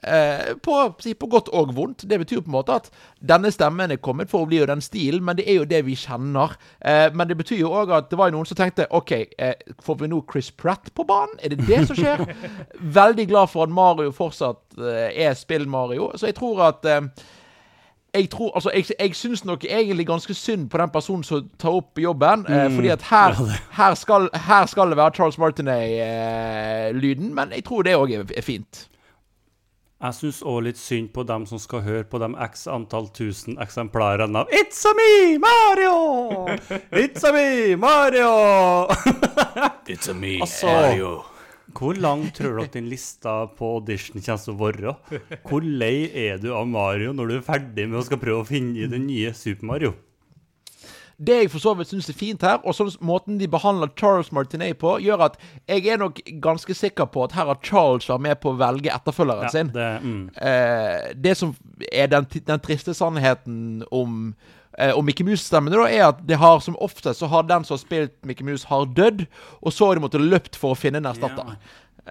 [0.02, 0.76] Eh, på,
[1.18, 2.06] på godt og vondt.
[2.08, 2.88] Det betyr på en måte at
[3.20, 5.82] denne stemmen er kommet for å bli jo den stilen, men det er jo det
[5.86, 6.56] vi kjenner.
[6.80, 9.54] Eh, men det betyr jo òg at det var noen som tenkte OK, eh,
[9.84, 11.36] får vi nå Chris Pratt på banen?
[11.42, 12.24] Er det det som skjer?
[13.00, 16.12] Veldig glad for at Mario fortsatt eh, er spill-Mario.
[16.16, 17.04] Så jeg tror at eh,
[18.14, 21.68] jeg tror, altså, jeg, jeg syns nok egentlig ganske synd på den personen som tar
[21.70, 22.46] opp jobben.
[22.48, 23.34] Eh, fordi at her,
[23.80, 28.42] her, skal, her skal det være Charles Martinet-lyden, men jeg tror det òg er, er
[28.42, 28.88] fint.
[30.02, 33.54] Jeg syns òg litt synd på dem som skal høre på de x antall tusen
[33.62, 36.48] eksemplarene av It's a me, Mario!
[36.90, 38.88] It's a me, Mario!
[39.86, 41.22] It's a me, Altså,
[41.72, 44.94] Hvor lang tror dere din lista på audition kommer til å være?
[45.48, 48.48] Hvor lei er du av Mario når du er ferdig med å skal prøve å
[48.48, 49.94] finne den nye Super Mario?
[51.22, 54.32] Det jeg for så vidt syns er fint her, og sånn måten de behandler Charles
[54.34, 55.36] Martinet på, gjør at
[55.70, 58.90] jeg er nok ganske sikker på at her har Charles vært med på å velge
[58.90, 59.70] etterfølgeren sin.
[59.74, 60.24] det, mm.
[60.34, 61.54] Eh, det som
[61.92, 64.32] er den, den triste sannheten om
[64.78, 67.76] eh, og Mickey Mouse-stemmene, da, er at det har som oftest så har den som
[67.76, 69.26] har spilt Mickey Mouse, har dødd,
[69.60, 71.56] og så har de måttet løpt for å finne en erstatter.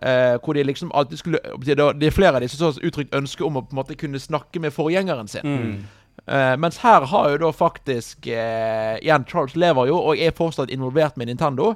[0.01, 3.43] Eh, hvor de liksom alltid skulle Det er flere av de som har uttrykt ønske
[3.43, 5.83] om å på en måte kunne snakke med forgjengeren sin.
[6.27, 10.71] Eh, mens her har jo da faktisk uh, Igjen, Charles lever jo og er fortsatt
[10.71, 11.73] involvert med Nintendo.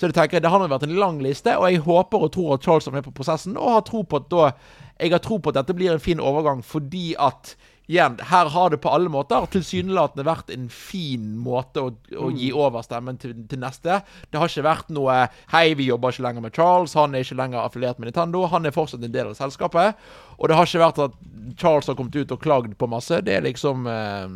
[0.00, 2.54] Så det tenker jeg, det har vært en lang liste, og jeg håper og tror
[2.56, 3.58] at Charles er med på prosessen.
[3.60, 4.50] Og har tro på at da
[4.98, 7.56] Jeg har tro på at dette blir en fin overgang, fordi at
[7.92, 12.48] Igjen, her har det på alle måter tilsynelatende vært en fin måte å, å gi
[12.56, 13.98] over stemmen til, til neste.
[14.32, 17.36] Det har ikke vært noe 'Hei, vi jobber ikke lenger med Charles', han er ikke
[17.36, 18.46] lenger affiliert med Nintendo.
[18.48, 20.00] Han er fortsatt en del av selskapet.
[20.38, 21.18] Og det har ikke vært at
[21.60, 23.20] Charles har kommet ut og klagd på masse.
[23.20, 24.28] Det er liksom eh,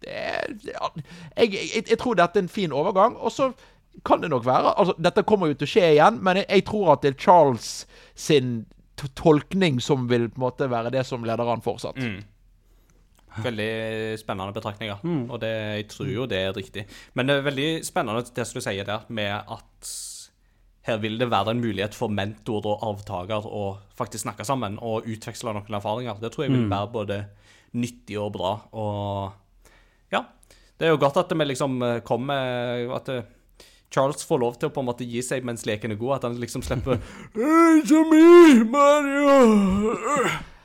[0.00, 0.56] det er,
[1.36, 3.18] jeg, jeg, jeg tror dette er en fin overgang.
[3.20, 3.52] Og så
[4.06, 6.64] kan det nok være altså Dette kommer jo til å skje igjen, men jeg, jeg
[6.70, 7.70] tror at det er Charles
[8.14, 8.64] sin
[9.18, 12.00] tolkning som vil på en måte være det som leder an fortsatt.
[13.44, 13.70] Veldig
[14.20, 16.84] spennende betraktninger, og det, jeg tror jo det er riktig.
[17.14, 19.92] Men det er veldig spennende det som du sier der, med at
[20.88, 23.64] her vil det være en mulighet for mentor og avtaker å
[23.98, 26.16] faktisk snakke sammen og utveksle noen erfaringer.
[26.22, 27.18] Det tror jeg vil være både
[27.76, 28.54] nyttig og bra.
[28.72, 30.24] Og ja,
[30.80, 33.26] det er jo godt at vi liksom eh, kommer At eh,
[33.92, 36.18] Charles får lov til å på en måte gi seg mens leken er god.
[36.18, 37.00] At han liksom slipper
[37.36, 40.56] it's me, Mario!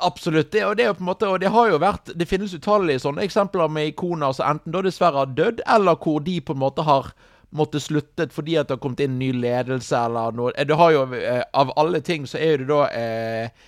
[0.00, 0.52] Absolutt.
[0.52, 2.54] Det, og det er jo på en måte, og det har jo vært Det finnes
[2.54, 6.54] utallige sånne eksempler med ikoner som enten da dessverre har dødd, eller hvor de på
[6.54, 7.10] en måte har
[7.50, 10.52] måttet sluttet fordi at det har kommet inn ny ledelse eller noe.
[10.52, 13.66] Det har jo eh, Av alle ting så er jo det da eh,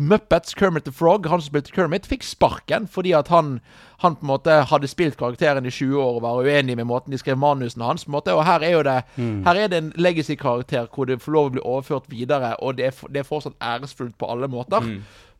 [0.00, 3.58] Muppets, Kermit the Frog, han som spilte Kermit, fikk sparken fordi at han,
[4.00, 7.12] han på en måte hadde spilt karakteren i 20 år og var uenig med måten
[7.12, 8.06] de skrev manusene hans.
[8.06, 9.02] på en måte, Og her er jo det
[9.44, 12.86] Her er det en legacy-karakter hvor det får lov å bli overført videre, og det
[12.88, 14.80] er, det er fortsatt æresfullt på alle måter.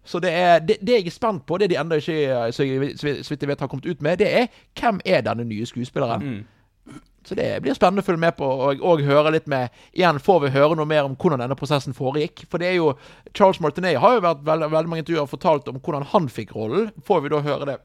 [0.04, 2.64] Så det, er, det, det jeg er spent på, det de ennå ikke eh, så
[2.64, 4.46] jeg- så vidt jeg vet har kommet ut med, det er
[4.80, 6.22] hvem er denne nye skuespilleren?
[7.22, 10.38] Så det blir spennende å følge med på, og, og høre litt med Igjen får
[10.46, 12.46] vi høre noe mer om hvordan denne prosessen foregikk.
[12.48, 12.94] For det er jo
[13.36, 16.54] Charles Martinet har jo vært veldig, veldig mange intervjuer og fortalt om hvordan han fikk
[16.56, 16.88] rollen.
[17.04, 17.76] Får vi da høre det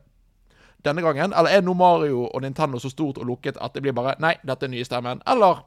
[0.87, 1.33] denne gangen?
[1.35, 4.37] Eller er nå Mario og Nintendo så stort og lukket at det blir bare Nei,
[4.47, 5.19] dette er nye stemmen.
[5.27, 5.65] Eller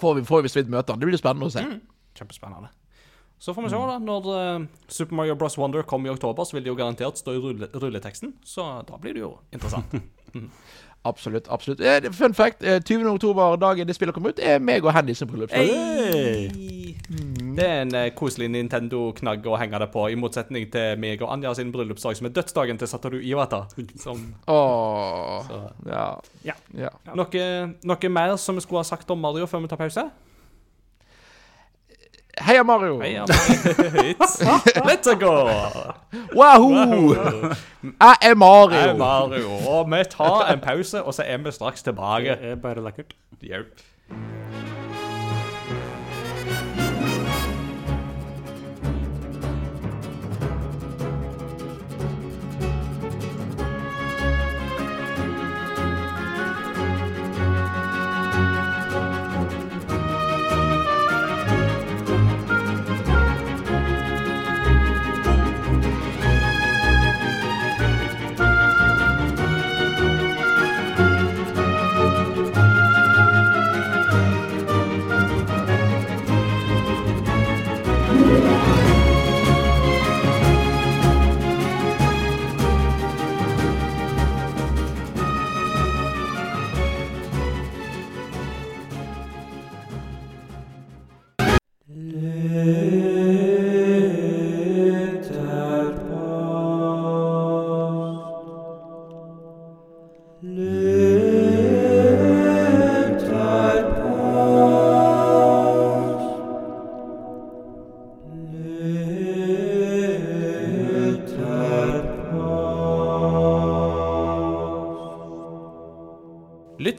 [0.00, 0.98] får vi, får vi så vidt møte han?
[1.04, 1.60] Det blir spennende å se.
[2.16, 2.72] Kjempespennende.
[3.38, 3.98] Så får vi se, da.
[4.02, 5.58] Når eh, Super Mario Bros.
[5.58, 8.34] Wonder kommer i oktober, så vil det jo garantert stå i rulle, rulleteksten.
[8.44, 9.94] Så da blir det jo interessant.
[11.06, 11.46] Absolutt.
[11.48, 11.80] absolutt.
[11.80, 12.62] Eh, Fun fact.
[12.62, 13.06] eh, 20.
[13.06, 15.70] oktober, dagen det spillet kommer ut, er meg og Handy sin bryllupsdag.
[15.70, 16.48] Hey.
[17.56, 21.30] Det er en eh, koselig Nintendo-knagg å henge det på, i motsetning til meg og
[21.32, 23.62] Anja sin bryllupsdag, som er dødsdagen til Satoru Iwata.
[24.04, 25.48] Som, Åh,
[25.86, 26.04] ja.
[26.44, 26.58] Ja.
[26.76, 26.90] ja.
[27.14, 27.46] Noe,
[27.88, 30.08] noe mer som vi skulle ha sagt om Mario før vi tar pause?
[32.40, 33.00] Heia Mario!
[33.00, 34.14] Heia Mario.
[34.86, 35.34] Let's go!
[36.36, 37.14] Wahoo!
[37.82, 38.78] Jeg er Mario!
[38.80, 39.50] Hei, Mario.
[39.68, 42.36] Og vi tar en pause, og så er vi straks tilbake.
[42.42, 43.14] Det er bare lekkert.
[43.42, 43.80] Hjelp.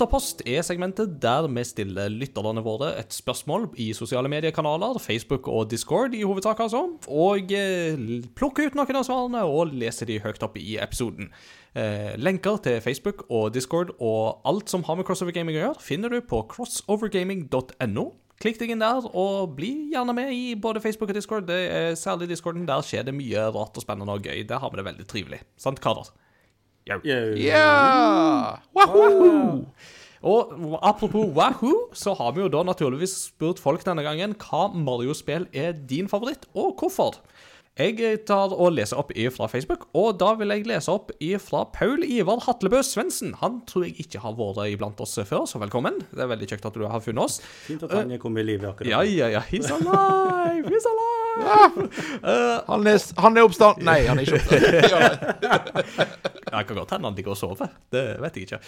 [0.09, 5.67] Lytterpost er segmentet der vi stiller lytterne våre et spørsmål i sosiale mediekanaler, Facebook og
[5.69, 7.93] Discord i hovedsak, altså, og eh,
[8.33, 11.29] plukker ut noen av svarene og leser de høyt opp i episoden.
[11.77, 15.85] Eh, lenker til Facebook og Discord og alt som har med crossover gaming å gjøre,
[15.85, 18.07] finner du på crossovergaming.no.
[18.41, 21.45] Klikk deg inn der, og bli gjerne med i både Facebook og Discord.
[21.51, 22.65] Det er særlig Discorden.
[22.65, 24.41] Der skjer det mye rart og spennende og gøy.
[24.49, 25.43] Der har vi det veldig trivelig.
[25.59, 26.09] Sant, karer?
[26.89, 28.57] Yeah!
[28.73, 29.67] Wahoo!
[30.19, 30.51] Og
[30.83, 35.71] apropos Wahoo, så har vi jo da naturligvis spurt folk denne gangen hva Mario-spill er
[35.87, 37.21] din favoritt, og hvorfor.
[37.79, 42.03] Jeg tar og leser opp fra Facebook, og da vil jeg lese opp fra Paul
[42.03, 43.37] Ivar Hatlebø Svendsen.
[43.39, 46.01] Han tror jeg ikke har vært iblant oss før, så velkommen.
[46.11, 47.39] Det er veldig kjekt at du har funnet oss.
[47.69, 48.91] Fint at han er kommet i live akkurat.
[48.91, 49.45] Ja, ja, ja.
[49.47, 50.67] He's alive!
[50.67, 51.87] He's alive!
[52.67, 53.79] Han er, han er oppstand...
[53.87, 56.27] Nei, han er ikke oppstand.
[56.49, 57.67] Ja, det kan godt hende han ligger og sover.
[57.93, 58.59] Det vet jeg ikke.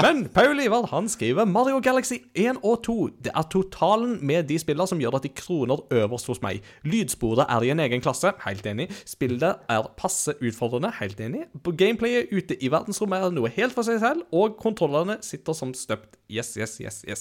[0.00, 2.94] Men Paul Ivar han skriver Mario Galaxy 1 og 2.
[3.26, 6.64] Det er totalen med de spillene som gjør at de kroner øverst hos meg.
[6.88, 8.32] Lydsporet er i en egen klasse.
[8.46, 8.88] Helt enig.
[9.04, 10.88] Spillet er passe utfordrende.
[11.00, 11.44] Helt enig.
[11.76, 16.16] Gameplayet ute i verdensrommet er noe helt for seg selv, og kontrollene sitter som støpt.
[16.26, 17.20] Yes, yes, yes, yes.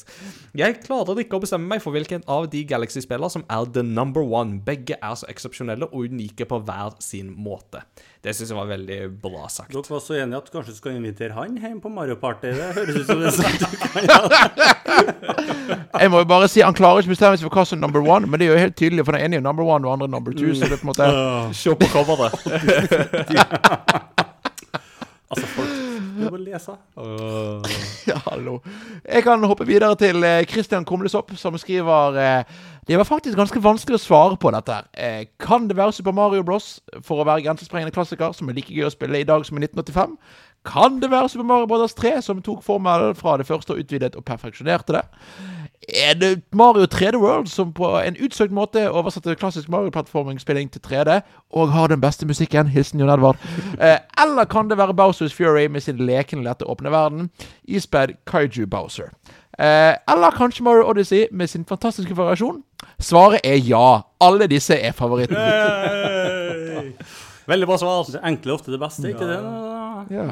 [0.57, 4.25] Jeg klarer ikke å bestemme meg for hvilken av de Galaxy-spillene som er the number
[4.25, 4.57] one.
[4.65, 7.83] Begge er så eksepsjonelle og unike på hver sin måte.
[8.25, 9.75] Det syns jeg var veldig bra sagt.
[9.75, 12.49] Dere var så enige at kanskje du skal invitere han hjem på Mario Party.
[12.57, 14.35] Det høres ut som det er sant du kan gjøre.
[15.95, 17.83] Jeg må jo bare si Han klarer ikke å bestemme seg for hva som er
[17.85, 19.85] number one, men det er jo helt tydelig, for den ene er jo number one,
[19.87, 20.51] og den andre er number two.
[20.53, 21.05] Så det er på en måte
[21.55, 22.33] Se på coveret.
[25.25, 25.74] Altså, folk
[26.25, 26.75] Du må lese.
[28.09, 28.59] Ja, hallo.
[29.07, 32.43] Jeg kan hoppe videre til Kristian Christian Kumlesopp, som skriver eh,
[32.87, 34.79] Det var faktisk ganske vanskelig å svare på dette.
[34.93, 36.81] Eh, kan det være Super Mario Bros.
[37.01, 39.63] for å være grensesprengende klassiker, som er like gøy å spille i dag som i
[39.63, 40.17] 1985?
[40.65, 41.93] Kan det være Super Mario Bros.
[41.93, 45.03] 3, som tok formelen fra det første og utvidet og perfeksjonerte det?
[45.89, 51.21] Er det Mario 3D World, som på en utsøkt måte oversetter klassisk Mario-plattforming-spilling til 3D,
[51.53, 52.67] og har den beste musikken.
[52.67, 53.37] Hilsen Jon Edvard.
[53.85, 57.29] Eh, eller kan det være Bowsers Fury med sin lekende, lette, åpne verden,
[57.67, 59.03] ispedd Kaiju Bowser?
[59.59, 62.63] Eh, eller kanskje Mario Odyssey med sin fantastiske variasjon?
[62.99, 64.01] Svaret er ja.
[64.21, 65.37] Alle disse er favoritten.
[67.47, 68.03] Veldig bra svar.
[68.11, 69.39] Det enkle er ofte det beste, ikke det?
[70.15, 70.31] Ja.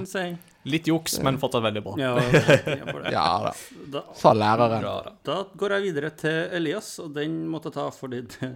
[0.70, 1.94] Litt juks, men fortsatt veldig bra.
[2.00, 2.14] Ja,
[3.12, 3.26] ja.
[3.44, 3.54] Da,
[3.92, 4.80] Da, sa læreren.
[4.84, 5.14] Bra, da.
[5.28, 8.52] da går jeg videre til Elias, og den måtte jeg ta fordi det,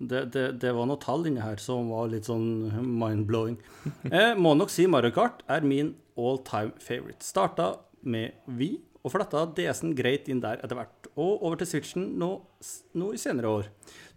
[0.00, 2.46] det, det, det var noe tall inni her som var litt sånn
[3.00, 3.58] mind-blowing.
[4.08, 7.20] Jeg må nok si Mario Kart er min all time favorite.
[7.26, 11.08] Starta med Vi, og fletta DS-en greit inn der etter hvert.
[11.20, 12.30] Og over til Switchen nå,
[12.96, 13.68] nå i senere år.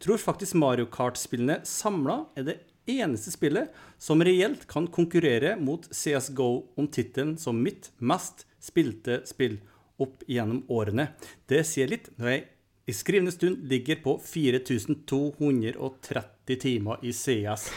[0.04, 6.64] Tror faktisk Mario Kart-spillene samla er det eneste spillet som reelt kan konkurrere mot CSGO
[6.76, 9.58] om tittelen som mitt mest spilte spill
[10.02, 11.08] opp gjennom årene.
[11.48, 12.44] Det sier litt når jeg
[12.86, 17.72] i skrivende stund ligger på 4230 timer i CS.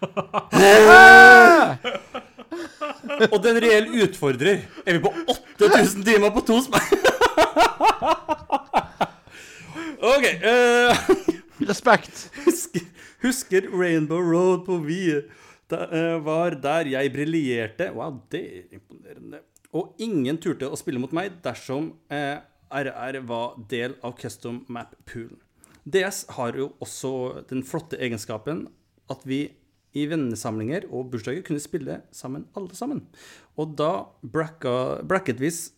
[3.32, 4.60] Og den reell utfordrer.
[4.86, 5.12] Er vi på
[5.60, 6.82] 8000 timer på to spill?
[10.16, 10.24] OK.
[10.40, 10.96] Uh...
[11.68, 12.30] Respekt.
[13.26, 15.20] Husker, Rainbow Road på Wii.
[15.70, 17.90] Det eh, var der jeg briljerte.
[17.94, 19.42] Wow, det er imponerende.
[19.76, 22.38] Og ingen turte å spille mot meg dersom eh,
[22.70, 25.38] RR var del av custom map-poolen.
[25.86, 28.64] DS har jo også den flotte egenskapen
[29.12, 29.44] at vi
[29.96, 33.04] i vennesamlinger og bursdager kunne spille sammen, alle sammen.
[33.56, 35.70] Og da bracketvis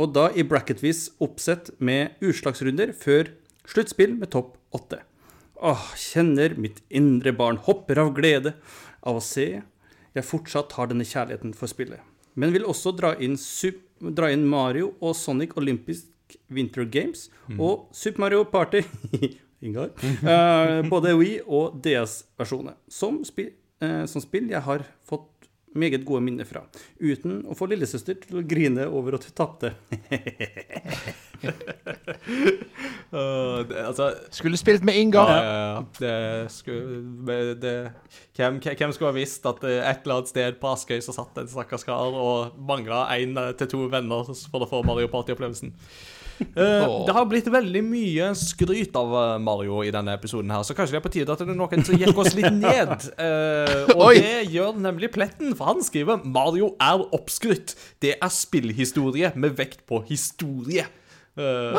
[0.00, 3.32] og i bracketvis oppsett med utslagsrunder før
[3.68, 5.02] sluttspill med topp åtte.
[5.60, 8.54] Åh, kjenner mitt indre barn hopper av glede
[9.04, 9.60] av å se
[10.10, 12.00] jeg fortsatt har denne kjærligheten for spillet.
[12.38, 13.36] Men vil også dra inn,
[14.16, 16.08] dra inn Mario og Sonic Olympisk
[16.50, 17.28] Winter Games
[17.58, 18.82] og Super Mario Party
[19.66, 19.90] Ingar.
[20.24, 22.78] Uh, både Wii og DS-versjoner.
[22.88, 25.39] Som, eh, som spill jeg har fått
[25.74, 26.64] meget gode minner fra.
[27.00, 29.70] Uten å få lillesøster til å grine over at hun tapte.
[33.14, 35.30] uh, det, altså Skulle spilt med Ja, Ingar.
[35.30, 35.84] ja, ja.
[36.00, 37.74] Det skulle det,
[38.36, 41.38] hvem, hvem skulle ha visst at eh, et eller annet sted på Askøy så satt
[41.40, 45.72] en stakkars kar og mangla én til to venner for å få Mario Party-opplevelsen?
[46.40, 50.76] Eh, det har blitt veldig mye skryt av eh, Mario i denne episoden, her, så
[50.76, 52.94] kanskje det er på tide at det er noen som gikk oss litt ned.
[53.20, 54.14] Uh, og Oi.
[54.22, 57.76] det gjør nemlig Pletten, for han skriver Mario er oppskrytt.
[58.02, 60.86] Det er spillhistorie med vekt på historie.
[61.38, 61.76] Uh,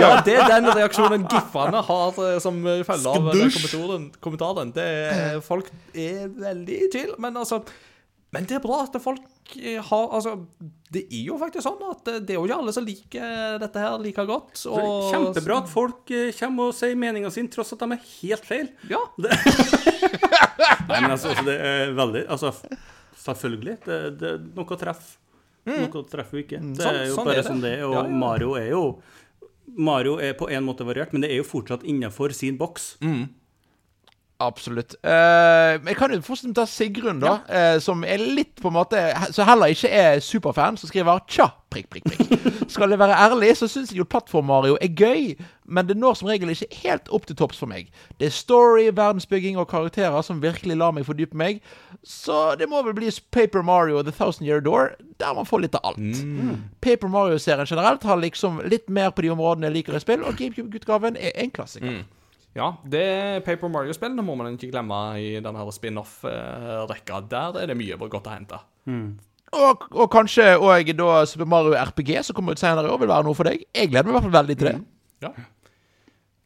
[0.00, 4.06] ja, det er den reaksjonen giffene har som følge av den kommentaren.
[4.22, 4.72] kommentaren.
[4.76, 4.88] Det
[5.46, 7.64] folk er veldig i tvil, men altså
[8.36, 10.34] Men det er bra at folk eh, har Altså,
[10.92, 13.82] det er jo faktisk sånn at eh, det er jo ikke alle som liker dette
[13.82, 14.62] her like godt.
[14.70, 14.78] Og...
[14.78, 18.48] er Kjempebra at folk eh, kommer og sier meninga sin, tross at de er helt
[18.48, 18.70] feil.
[18.92, 19.02] Ja.
[20.86, 22.52] Nei, men altså, altså, det er veldig Altså,
[23.26, 23.78] selvfølgelig.
[23.86, 25.22] Det, det, noe treffer.
[25.66, 26.60] Noe treffer vi ikke.
[26.62, 27.60] Det Sånn- er jo sånn bare er det.
[27.64, 27.86] det er.
[27.88, 28.18] Og Ja, ja.
[28.22, 28.82] Mario er jo
[29.76, 32.92] Mario er på en måte variert, men det er jo fortsatt innafor sin boks.
[34.38, 34.94] Absolutt.
[35.00, 39.00] Eh, jeg kan jo fortsatt ta Sigrun, da, eh, som er litt på en måte
[39.32, 42.44] Som heller ikke er superfan, som skriver tja, prikk, prikk, prikk.
[42.74, 46.28] Skal jeg være ærlig, så syns jeg jo Plattform-Mario er gøy, men det når som
[46.28, 47.88] regel ikke helt opp til topps for meg.
[48.20, 51.62] Det er story, verdensbygging og karakterer som virkelig lar meg fordype meg,
[52.04, 55.78] så det må vel bli Paper Mario The Thousand Year Door, der man får litt
[55.80, 56.20] av alt.
[56.84, 60.36] Paper Mario-serien generelt har liksom litt mer på de områdene jeg liker i spill, og
[60.36, 62.02] GameCube-utgaven er en klassiker.
[62.56, 67.20] Ja, det er Paper Mario-spillene må man ikke glemme i denne spin-off-rekka.
[67.28, 68.60] Der er det mye godt å hente.
[69.56, 73.12] Og, og kanskje òg da Super Mario RPG, som kommer ut senere i år, vil
[73.12, 73.66] være noe for deg.
[73.76, 74.78] Jeg gleder meg i hvert fall veldig til det.
[75.26, 75.34] Ja.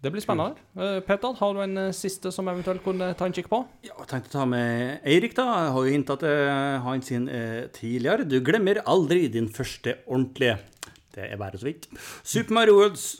[0.00, 0.56] Det blir spennende.
[0.72, 3.60] Uh, Peter, har du en uh, siste som eventuelt kunne ta en kikk på?
[3.84, 5.44] Ja, jeg tenkte å ta med Eirik, da.
[5.66, 6.38] Jeg har jo hinta til
[6.86, 8.24] han sin eh, tidligere.
[8.24, 10.56] Du glemmer aldri din første ordentlige.
[11.12, 11.90] Det er bare så vidt.
[12.24, 13.10] Super Mario Worlds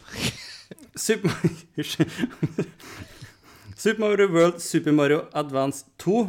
[0.97, 1.31] Super.
[3.81, 6.29] Super Mario World Super Mario Advance 2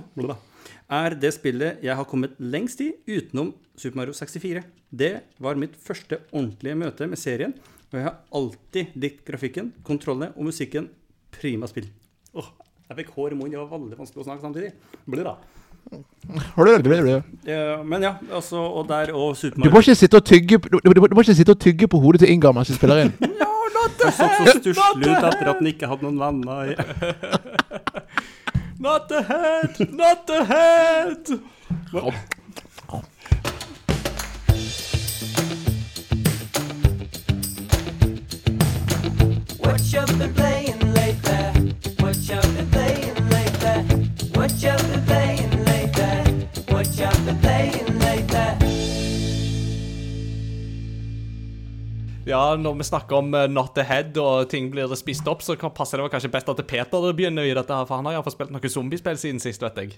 [0.92, 4.64] er det spillet jeg har kommet lengst i utenom Super Mario 64.
[4.92, 7.56] Det var mitt første ordentlige møte med serien,
[7.92, 10.90] og jeg har alltid likt grafikken, kontrollene og musikken.
[11.32, 11.88] Prima spill.
[12.36, 12.52] Åh,
[12.90, 13.56] jeg fikk hår i munnen.
[13.56, 14.72] Det var veldig vanskelig å snakke samtidig.
[15.08, 15.38] Blir da.
[17.84, 20.78] Men ja, altså, og der og Super Du må Mario ikke sitte og tygge Du,
[20.78, 23.16] du, du må ikke sitte og tygge på hodet til Ingar mens du spiller inn.
[23.82, 26.66] Jeg så så stusslig ut etter at han ikke hadde noen venner.
[28.80, 29.80] Not the head!
[29.94, 31.40] Not the head!
[39.60, 41.74] What you been playing lately?
[42.00, 43.78] What you been playing lately?
[44.36, 45.11] What you been
[52.26, 55.98] Ja, når vi snakker om uh, not ahead og ting blir spist opp, så passer
[55.98, 58.70] det kanskje best at Peter begynner i dette, her, for han har iallfall spilt noen
[58.70, 59.96] zombiespill siden sist, vet jeg.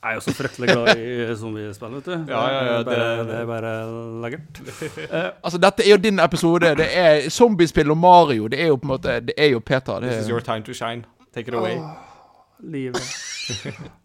[0.00, 2.14] Jeg er jo så fryktelig glad i zombiespill, vet du.
[2.30, 3.72] Ja, ja, ja, det, er bare, det- er bare
[4.22, 4.62] lekkert.
[5.44, 6.70] Altså, dette er jo din episode.
[6.78, 8.46] Det er zombiespill og Mario.
[8.48, 10.00] Det er jo på en måte Det er jo Peter.
[10.00, 11.04] Det This is er, your time to shine.
[11.34, 11.76] Take it away.
[12.62, 13.02] Livet.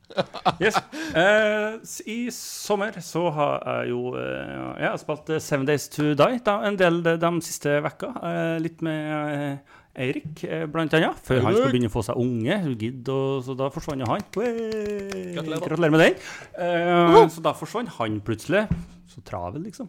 [0.62, 0.78] Yes.
[1.16, 1.78] Eh,
[2.12, 6.42] I sommer så har jeg jo eh, Jeg har spilt eh, Seven Days to Die
[6.46, 8.12] da, en del de, de siste vekka.
[8.30, 9.60] Eh, litt med
[9.96, 10.44] Eirik,
[10.74, 11.20] blant annet.
[11.24, 12.58] Før han skulle begynne å få seg unge.
[12.82, 14.26] Gidd, og, så da forsvant han.
[14.36, 15.92] Gratulerer.
[15.94, 16.18] Med den.
[16.60, 18.66] Eh, så da forsvant han plutselig.
[19.12, 19.88] Så travel, liksom.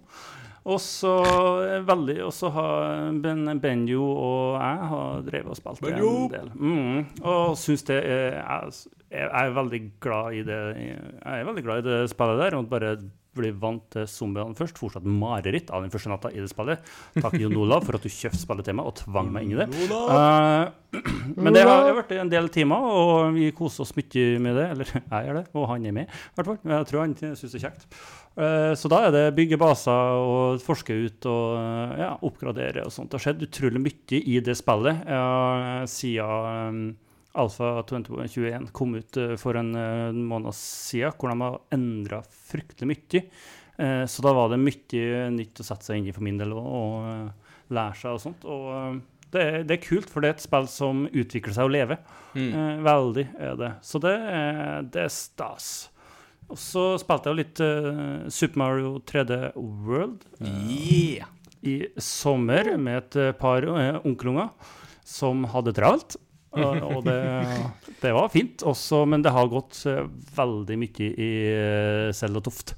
[0.67, 1.13] Og så
[1.87, 6.15] veldig Og så har ben, Benjo og jeg har drevet og spilt Benjo!
[6.25, 6.49] en del.
[6.55, 8.73] Mm, og syns det er jeg,
[9.15, 12.59] jeg er veldig glad i det Jeg er veldig glad i det spillet der.
[12.59, 12.97] Og bare
[13.37, 14.81] bli vant til zombiene først.
[14.81, 16.91] Fortsatt mareritt av den første natta i det spillet.
[17.19, 19.61] Takk Jon Olav for at du kjøpte spillet til meg og tvang meg inn i
[19.63, 19.69] det.
[19.93, 21.01] Uh,
[21.43, 24.69] men det har vært en del timer, og vi koser oss mye med det.
[24.75, 26.63] Eller jeg gjør det, og han er med, i hvert fall.
[26.77, 27.89] Jeg tror han syns det er kjekt.
[28.37, 33.11] Eh, Så da er det bygge baser og forske ut og ja, oppgradere og sånt.
[33.11, 36.87] Det har skjedd utrolig mye i det spillet uh, siden um,
[37.37, 42.89] Alfa 2021 kom ut eh, for en eh, måned siden, hvor de har endra fryktelig
[42.93, 43.23] mye.
[43.77, 46.55] Eh, så da var det mye nytt å sette seg inn i for min del
[46.57, 47.29] og,
[47.75, 48.45] lære seg og sånt.
[48.47, 49.01] Og
[49.35, 52.01] det, er- det er kult, for det er et spill som utvikler seg og lever.
[52.37, 52.83] Mm.
[52.85, 53.71] veldig er det.
[53.85, 54.15] Så det,
[54.95, 55.69] det er stas.
[56.47, 57.61] Og så spilte jeg litt
[58.31, 61.27] Super Mario 3D World Yeah.
[61.67, 63.67] i sommer med et par
[64.07, 64.53] onkelunger
[65.07, 66.15] som hadde travelt.
[66.57, 67.17] Og, det,
[68.01, 70.07] det var fint, også, men det har gått eh,
[70.37, 71.31] veldig mye i
[72.17, 72.75] Sel og Toft.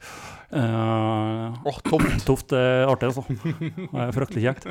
[0.48, 2.24] Uh, Åh, tomt.
[2.28, 3.24] Toft er artig, altså.
[3.28, 4.68] Det er fryktelig kjekt.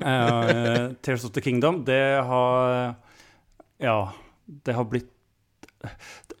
[0.00, 2.94] Uh, Tears of the Kingdom, det har
[3.82, 3.98] Ja,
[4.46, 5.10] det har blitt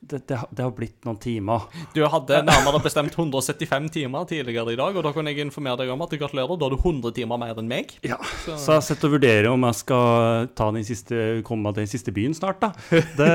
[0.02, 1.68] det, det, har- det har blitt noen timer.
[1.94, 5.92] Du hadde nærmere bestemt 175 timer tidligere i dag, og da kan jeg informere deg
[5.94, 7.94] om at gratulerer, da har du 100 timer mer enn meg.
[8.06, 11.86] Ja, så jeg sitter og vurderer om jeg skal ta den siste, komme meg til
[11.86, 12.72] den siste byen snart, da.
[12.90, 13.30] Det,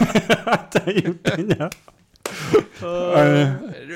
[0.72, 1.58] det har jeg gjort ennå.
[1.66, 1.70] ja.
[2.86, 3.40] Eh,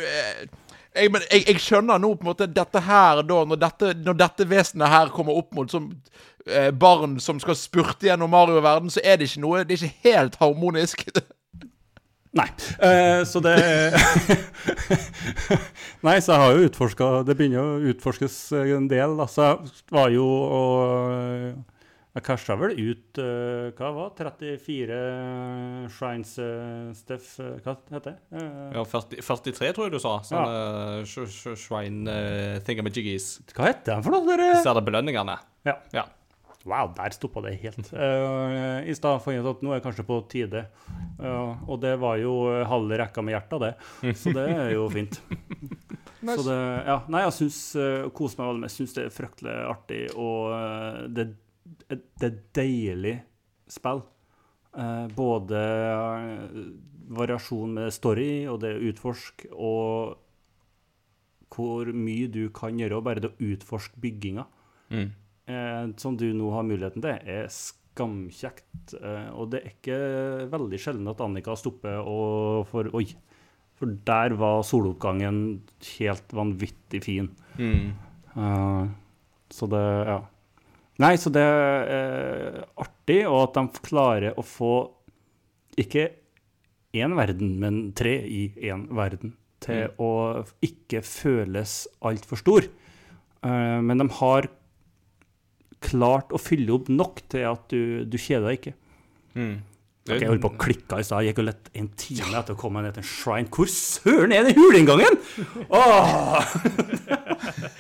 [0.03, 0.47] eh,
[0.95, 4.17] jeg, men jeg, jeg skjønner nå på en måte dette her da, når dette, når
[4.25, 5.87] dette vesenet her kommer opp mot som
[6.51, 10.11] eh, barn som skal spurte gjennom Mario-verden, så er det ikke noe Det er ikke
[10.11, 11.07] helt harmonisk.
[12.39, 12.47] Nei.
[12.79, 13.57] eh, så det
[16.07, 19.97] Nei, så jeg har jo utforska Det begynner å utforskes en del, Altså, Så jeg
[19.97, 20.27] var jo
[20.61, 21.57] og
[22.15, 24.29] Jeg casha vel ut uh, Hva var det?
[24.31, 25.01] 34
[25.97, 28.15] shrines, uh, Steff uh, Hva heter det?
[28.39, 30.15] Eh, Ja, 40, 43, tror jeg du sa.
[30.31, 30.55] Sånne
[31.03, 31.27] ja.
[31.59, 32.15] shrine
[32.67, 33.27] thingamajiggies.
[33.57, 34.23] Hva heter de for noe?
[34.31, 34.53] Dere?
[34.63, 35.35] Ser det belønningene?
[35.67, 35.75] Ja.
[35.95, 36.07] Ja.
[36.69, 37.89] Wow, der stoppa det helt.
[37.95, 40.67] Uh, I stad fant jeg ut at nå er det kanskje på tide.
[41.17, 44.15] Uh, og det var jo halv halve rekka med hjertet, det.
[44.21, 45.21] Så det er jo fint.
[46.21, 48.69] Så det, ja, nei, jeg syns uh, koser meg veldig med.
[48.69, 51.31] Jeg syns det er fryktelig artig, og uh, det,
[51.89, 53.17] det er deilig
[53.73, 54.05] spill.
[54.77, 56.59] Eh, både eh,
[57.11, 60.19] variasjon med story og det å utforske, og
[61.51, 64.45] hvor mye du kan gjøre, og bare det å utforske bygginga
[64.95, 65.09] eh,
[66.01, 68.95] som du nå har muligheten til, er skamkjekt.
[69.01, 69.99] Eh, og det er ikke
[70.53, 73.07] veldig sjelden at Annika stopper og får Oi!
[73.81, 75.63] For der var soloppgangen
[75.97, 77.31] helt vanvittig fin.
[78.37, 78.85] Eh,
[79.51, 80.21] så det Ja.
[81.01, 84.91] Nei, så det er artig, og at de klarer å få
[85.81, 86.11] ikke
[86.93, 89.33] én verden, men tre i én verden,
[89.65, 92.69] til å ikke føles altfor stor.
[93.41, 94.51] Uh, men de har
[95.85, 98.77] klart å fylle opp nok til at du, du kjeder deg ikke.
[100.11, 101.23] Ok, jeg holdt på å klikke i stad.
[101.23, 103.51] Jeg gikk og lette en time etter å komme ned til en shrine.
[103.53, 105.19] Hvor søren er den huleinngangen?!
[105.69, 106.57] Åh!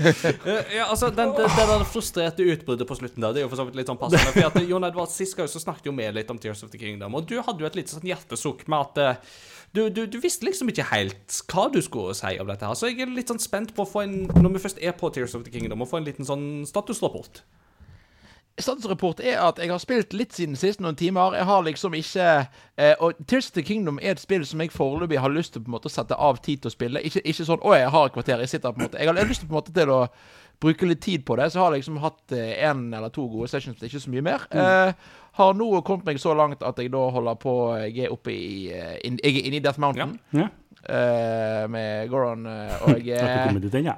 [0.01, 3.51] Eh, ja, altså, den, det, den, der frustrerte utbruddet på slutten der, det er jo
[3.53, 4.33] for så vidt litt sånn passende.
[4.33, 6.81] For at Jon Edvard, Sist gang så snakket jo vi litt om Tears of the
[6.81, 9.37] Kingdom, og du hadde jo et lite sånn hjertesukk med at eh,
[9.77, 12.79] du, du, du visste liksom ikke helt hva du skulle si om dette her.
[12.79, 15.13] Så jeg er litt sånn spent på å få en, når vi først er på
[15.15, 17.45] Tears of the Kingdom, å få en liten sånn statusrapport.
[18.65, 21.35] Statusrapport er at jeg har spilt litt siden sist, noen timer.
[21.39, 22.27] Jeg har liksom ikke
[22.77, 25.62] eh, Og Tears of the Kingdom er et spill som jeg foreløpig har lyst til
[25.65, 27.03] på en måte å sette av tid til å spille.
[27.03, 28.39] Ikke, ikke sånn 'Å, jeg har et kvarter'.
[28.45, 30.09] Jeg sitter på en måte Jeg har lyst til på en måte til å
[30.61, 31.53] bruke litt tid på det.
[31.53, 34.41] Så har jeg liksom hatt én eller to gode sessions, ikke så mye mer.
[34.53, 34.93] Eh,
[35.32, 37.55] har nå kommet meg så langt at jeg da holder på
[37.95, 38.69] Jeg er oppe i
[39.05, 40.49] in, Jeg er inne i Death Mountain Ja.
[40.89, 43.95] eh, med Goron, eh, og jeg Har ikke er kommet dit ennå.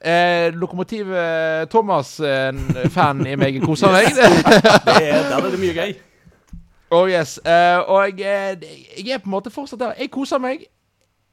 [0.00, 4.12] Eh, eh, eh, Lokomotiv eh, Thomas-fan i meg koser meg.
[4.12, 5.94] Det er, der er det mye gøy.
[6.90, 7.38] oh yes.
[7.38, 8.62] Eh, og jeg,
[8.98, 9.94] jeg er på en måte fortsatt der.
[9.98, 10.66] Jeg koser meg.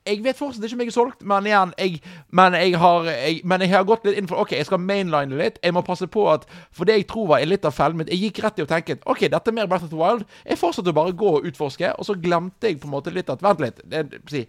[0.04, 2.00] Jeg vet fortsatt ikke om jeg er solgt, men igjen jeg,
[2.36, 5.38] men, jeg har, jeg, men jeg har gått litt inn for OK, jeg skal mainline
[5.40, 5.62] litt.
[5.64, 6.44] Jeg må passe på at
[6.76, 8.98] For det jeg tror var litt av fellen min Jeg gikk rett i å tenke
[9.08, 10.26] OK, dette er mer Breath of the Wild.
[10.44, 13.32] Jeg fortsatte å bare gå og utforske, og så glemte jeg på en måte litt
[13.32, 13.80] at Vent litt.
[13.88, 14.44] Det, si,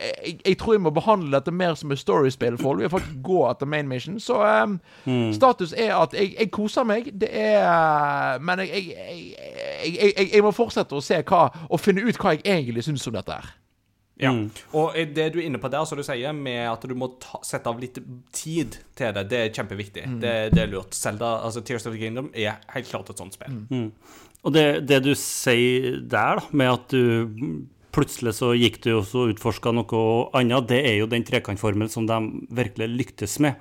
[0.00, 3.40] jeg, jeg tror jeg må behandle dette mer som et storiespill for Vi faktisk gå
[3.50, 4.18] etter main mission.
[4.20, 4.78] Så ehm,
[5.36, 7.10] status er at jeg, jeg koser meg.
[7.12, 11.80] Det er Men jeg jeg, jeg, jeg, jeg, jeg må fortsette å se hva Og
[11.80, 13.50] finne ut hva jeg egentlig syns om dette her.
[14.22, 14.30] Ja.
[14.78, 17.40] Og det du er inne på der, som du sier, med at du må ta,
[17.46, 17.96] sette av litt
[18.36, 20.04] tid til det, det er kjempeviktig.
[20.22, 20.94] Det, det er lurt.
[20.94, 23.56] Zelda, altså Tears of the Kingdom, er helt klart et sånt spill.
[24.42, 29.06] Og det, det du sier der, da, med at du plutselig så gikk du og
[29.08, 30.04] så utforska noe
[30.38, 32.18] annet, det er jo den trekantformelen som de
[32.56, 33.58] virkelig lyktes med.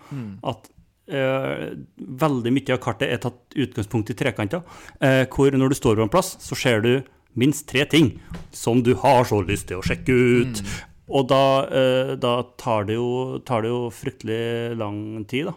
[0.48, 0.70] At
[1.12, 4.64] eh, veldig mye av kartet er tatt utgangspunkt i trekanter,
[5.02, 6.94] eh, hvor når du står på en plass, så ser du
[7.36, 8.14] minst tre ting
[8.52, 10.64] som du har så lyst til å sjekke ut.
[11.12, 15.54] Og da, eh, da tar, det jo, tar det jo fryktelig lang tid, da.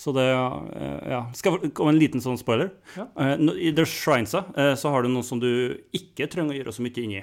[0.00, 1.26] Så det eh, Ja.
[1.36, 2.70] Skal jeg komme en liten sånn spoiler?
[2.96, 3.36] Eh,
[3.68, 6.84] I The Shrinesa eh, så har du noe som du ikke trenger å gjøre så
[6.86, 7.20] mye inni.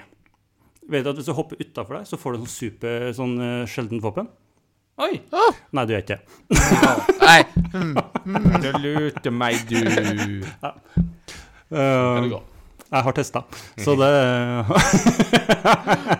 [0.90, 3.66] Vet du at Hvis du hopper utafor deg, så får du sånn super sånn uh,
[3.70, 4.26] sjeldent våpen?
[5.02, 5.14] Oi!
[5.72, 6.24] Nei, du gjør ikke det.
[7.22, 7.42] Nei,
[8.60, 9.78] Du lurte meg, du.
[11.72, 12.26] Eh,
[12.92, 13.40] jeg har testa,
[13.80, 14.10] så det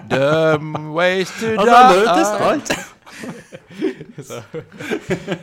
[0.09, 2.47] dumb ways to Altså, jeg har testet die.
[2.49, 2.73] alt.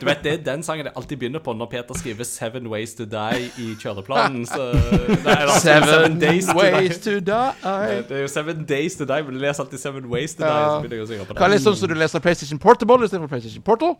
[0.00, 2.94] Du vet, Det er den sangen jeg alltid begynner på når Peter skriver 'Seven Ways
[2.94, 4.46] to Die' i kjøreplanen.
[4.46, 4.72] Så
[5.24, 7.10] Nei, altså, Seven Days to ways Die.
[7.10, 7.52] to die.
[8.08, 10.46] Det er jo 'Seven Days to Die', men du leser alltid 'Seven Ways to Die'.
[10.46, 10.76] Ja.
[10.76, 11.60] Så begynner jeg å synge på Hva er det.
[11.62, 13.96] sånn som du leser PlayStation Portable istedenfor PlayStation Portal?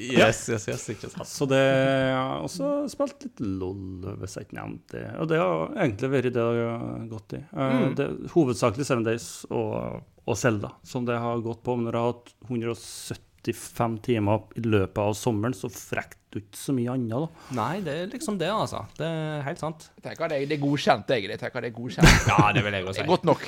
[0.00, 1.28] Yes, yes, yes, ikke sant.
[1.30, 5.04] Så det har også spilt litt LOL, hvis jeg ikke nevnte det.
[5.22, 7.40] Og det har egentlig vært det jeg har gått i.
[7.54, 7.94] Mm.
[8.00, 11.76] det, hovedsakelig Seven Days og, og Zelda, som det har gått på.
[11.78, 16.58] Men når jeg har hatt 175 timer i løpet av sommeren, så frekt du ikke
[16.58, 17.54] så mye annet, da.
[17.60, 18.82] Nei, det er liksom det, altså.
[18.98, 19.86] Det er helt sant.
[20.02, 21.30] Tenker det, det er godkjent, jeg.
[21.30, 22.26] Jeg tenker det er godkjent.
[22.32, 23.06] Ja, det vil jeg også Det si.
[23.06, 23.46] er godt nok.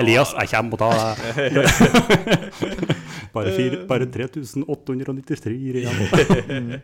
[0.00, 1.24] Elias, jeg kommer og tar deg.
[3.34, 6.80] bare, fire- bare 3893 igjen.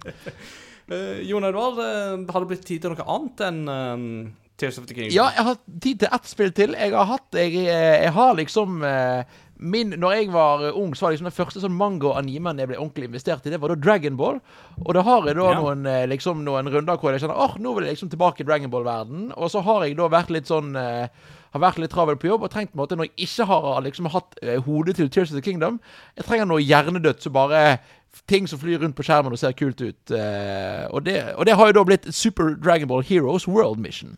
[0.91, 4.89] Uh, Jon Edvard, eh, har det blitt tid til noe annet enn uh, Tears of
[4.91, 5.15] the Kingdom?
[5.15, 6.75] Ja, jeg har tid til ett spill til.
[6.75, 9.23] Jeg har hatt Jeg, jeg har liksom uh,
[9.61, 12.79] min, når jeg var eh, ung, så var liksom den første sånn mango-animen jeg ble
[12.81, 14.39] ordentlig investert i, det var da Dragon Ball.
[14.87, 15.59] Og da har jeg da Ja.
[15.61, 18.49] noen, eh, liksom, noen runder hvor jeg kjenner åh, nå vil jeg liksom tilbake i
[18.49, 19.27] Dragon Ball-verden.
[19.37, 21.13] Og så har jeg da vært litt sånn eh,
[21.55, 23.81] har vært litt travel på jobb og trengt på en måte når jeg ikke har
[23.87, 25.81] liksom hatt eh, hodet til Tears of the Kingdom
[26.17, 27.79] Jeg trenger noe hjernedødt som bare
[28.27, 30.11] Ting som flyr rundt på skjermen og ser kult ut.
[30.11, 34.17] eh, og, det, og det har jo da blitt Super Dragon Ball Heroes World Mission.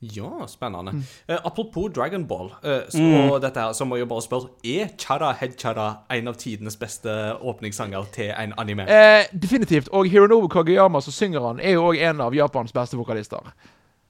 [0.00, 0.92] Ja, spennende.
[0.92, 1.02] Mm.
[1.28, 3.40] Uh, apropos Dragon Ball, eh, så, mm.
[3.40, 7.10] dette her, så må jeg bare spørre Er Chara Head Chara en av tidenes beste
[7.40, 8.84] åpningssanger til en anime?
[8.84, 9.88] Uh, definitivt.
[9.88, 13.40] Og Hironobu Kageyama som synger han, er jo òg en av Japans beste vokalister.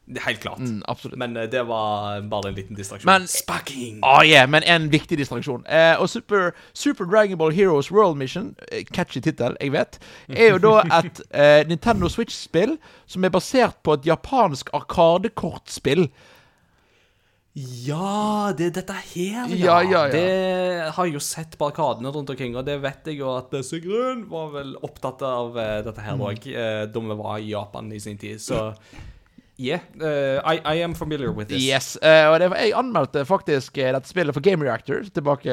[0.06, 0.58] Helt klart.
[0.62, 1.18] Mm, absolutt.
[1.18, 3.08] Men eh, det var bare en liten distraksjon.
[3.10, 3.98] Men- Sparking!
[4.06, 5.64] Ah, yeah, men en viktig distraksjon.
[5.66, 10.52] Eh, og Super, Super Dragon Ball Heroes World Mission, eh, catchy tittel, jeg vet, er
[10.54, 12.76] jo da et eh, Nintendo Switch-spill
[13.06, 16.06] som er basert på et japansk arkadekortspill.
[17.56, 20.12] Ja, det er dette her, Ja, ja, ja.
[20.12, 23.54] Det har jeg jo sett på arkadene rundt omkring, og det vet jeg jo at
[23.56, 26.26] eh, Sigrun var vel opptatt av uh, dette her Mm.
[26.28, 28.38] uh, da vi var i Japan i sin tid.
[28.44, 28.74] Så
[29.58, 31.62] yeah, uh, I, I am familiar with this.
[31.62, 35.50] Yes, uh, og det Jeg anmeldte faktisk uh, dette spillet for Game Reactor tilbake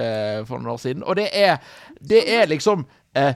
[0.47, 1.03] for noen år siden.
[1.03, 1.57] Og det er,
[1.99, 2.85] det er liksom
[3.15, 3.33] eh,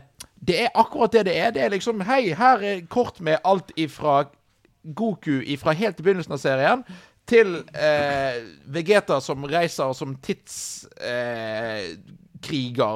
[0.48, 1.52] Det er akkurat det det er.
[1.52, 4.24] Det er liksom Hei, her er kort med alt ifra
[4.96, 6.84] Goku ifra helt til begynnelsen av serien
[7.28, 7.64] til
[8.72, 10.86] Vegeta som reiser som tidskriger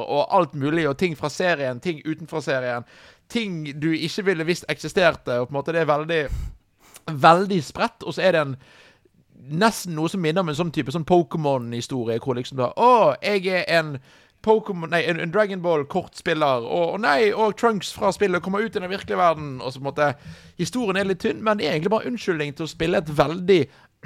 [0.07, 2.83] og alt mulig, og ting fra serien, ting utenfor serien.
[3.27, 5.39] Ting du ikke ville visst eksisterte.
[5.41, 6.29] Og på en måte Det er veldig
[7.07, 8.55] veldig spredt, og så er det en
[9.41, 13.47] nesten noe som minner om en sånn type sånn Pokémon-historie, hvor liksom da Å, jeg
[13.49, 13.95] er en
[14.41, 18.75] Pokemon, Nei, en, en Dragon Ball-kortspiller, og, og nei, og Trunks fra spillet kommer ut
[18.75, 20.09] i den virkelige verden, og så på en måte
[20.57, 23.59] Historien er litt tynn, men det er egentlig bare unnskyldning til å spille et veldig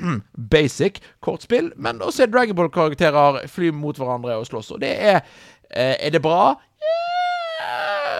[0.55, 5.21] basic kortspill, men å se Dragon Ball-karakterer fly mot hverandre og slåss, og det er
[5.21, 6.55] eh, Er det bra?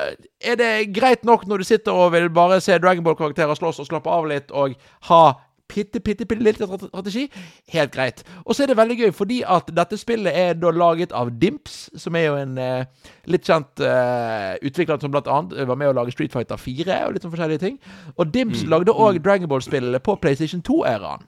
[0.06, 3.90] Eh, er det greit nok når du sitter og vil bare se Dragonball-karakterer slåss og
[3.90, 4.78] slappe av litt og
[5.10, 5.24] ha
[5.72, 7.26] bitte, bitte, bitte lille strategi.
[7.74, 8.24] Helt greit.
[8.46, 11.90] Og så er det veldig gøy, fordi at dette spillet er da laget av Dimps,
[11.98, 15.96] som er jo en eh, litt kjent eh, utvikler som blant annet var med å
[15.98, 17.80] lage Street Fighter 4 og litt sånn forskjellige ting.
[18.16, 21.26] Og Dimps lagde òg Dragonball-spillet på PlayStation 2-æraen.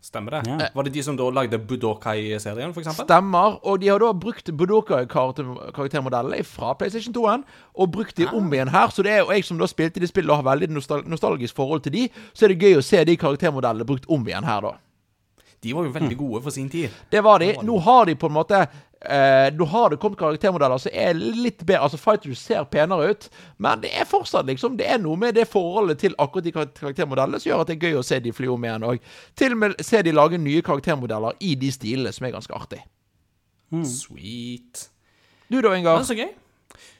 [0.00, 0.40] Stemmer det?
[0.46, 0.68] Ja.
[0.74, 3.04] Var det de som da lagde Budokai-serien, eksempel?
[3.04, 3.58] Stemmer.
[3.66, 7.42] Og de har da brukt Budokai-karaktermodellene fra PlayStation 2-en
[7.74, 8.94] og brukt de om igjen her.
[8.94, 10.70] Så det er jo jeg som da spilte de spillene og har veldig
[11.10, 14.46] nostalgisk forhold til de, så er det gøy å se de karaktermodellene brukt om igjen
[14.46, 14.76] her, da.
[15.58, 16.94] De var jo veldig gode for sin tid.
[17.10, 17.48] Det var de.
[17.66, 18.60] Nå har de på en måte
[19.00, 21.84] eh, Nå har det kommet karaktermodeller som er litt bedre.
[21.86, 25.48] Altså Fighters ser penere ut, men det er fortsatt liksom Det er noe med det
[25.50, 28.50] forholdet til akkurat de karaktermodellene som gjør at det er gøy å se de fly
[28.52, 28.86] om igjen.
[28.88, 32.54] Og til og med se de lage nye karaktermodeller i de stilene, som er ganske
[32.54, 32.82] artig.
[33.84, 34.88] Sweet.
[35.48, 36.02] Du da, Ingar?
[36.04, 36.30] så gøy.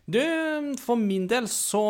[0.08, 0.20] Du,
[0.80, 1.86] for min del så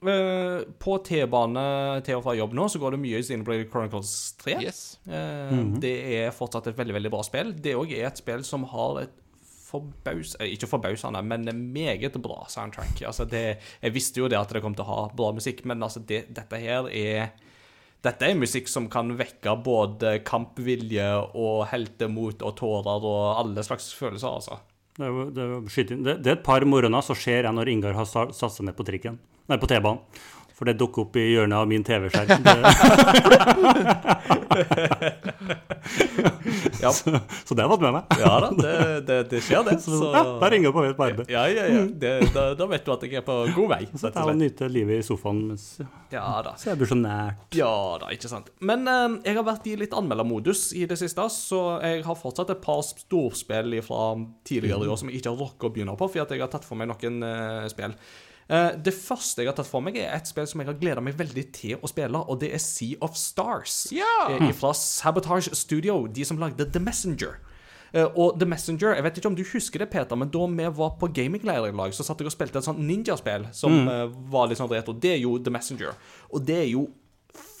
[0.00, 4.12] Uh, På T-bane til og fra jobb nå, så går det mye i Xenoblade Chronicles
[4.40, 4.54] 3.
[4.64, 4.78] Yes.
[5.04, 5.50] Eh,
[5.82, 7.50] Det er fortsatt et veldig veldig bra spill.
[7.52, 9.12] Det òg er et spill som har et
[9.70, 10.34] forbaus...
[10.40, 13.00] eh, Ikke forbausende, men meget bra soundtrack.
[13.06, 13.44] Altså det,
[13.82, 16.26] jeg visste jo det at det kom til å ha bra musikk, men altså det,
[16.34, 17.30] dette her er
[18.00, 23.90] dette er musikk som kan vekke både kampvilje og heltemot og tårer og alle slags
[23.92, 24.60] følelser, altså.
[24.96, 28.08] Det er, det, er, det, er et par morgener så skjer jeg når Ingar har
[28.08, 29.20] satt seg ned på trikken.
[29.50, 30.00] Nei, på T-banen.
[30.60, 32.44] For det dukker opp i hjørnet av min TV-skjerm.
[36.80, 36.92] Ja.
[36.96, 38.14] så, så det har jeg fått med meg.
[38.20, 38.74] Ja da, det,
[39.08, 39.76] det, det skjer, det.
[39.84, 41.32] Så, ja, da ringer jeg på vei på arbeid.
[41.32, 41.82] Ja, ja, ja.
[42.02, 43.80] Det, da, da vet du at jeg er på god vei.
[43.94, 45.66] Så jeg og nyter livet i sofaen mens
[46.12, 46.54] Ja da.
[46.60, 47.44] så jeg blir så nært.
[47.56, 47.72] Ja
[48.02, 48.50] da, ikke sant.
[48.64, 52.52] Men eh, jeg har vært i litt anmeldermodus i det siste, så jeg har fortsatt
[52.54, 54.02] et par storspill fra
[54.46, 56.66] tidligere i år som jeg ikke har rukket å begynne på, fordi jeg har tatt
[56.68, 57.96] for meg noen eh, spill.
[58.50, 61.02] Eh, det første jeg har tatt for meg, er et spill som jeg har gleda
[61.04, 63.84] meg veldig til å spille, og det er Sea of Stars.
[63.94, 64.26] Ja!
[64.34, 67.38] Eh, fra Sabotage Studio, de som lagde The Messenger.
[67.92, 70.70] Eh, og The Messenger, jeg vet ikke om du husker det, Peter, men da vi
[70.80, 74.18] var på gamingleir i lag, så satt jeg og spilte et sånt ninjaspill som mm.
[74.32, 74.96] var litt sånn retro.
[74.98, 75.94] Det er jo The Messenger.
[76.34, 76.88] Og det er jo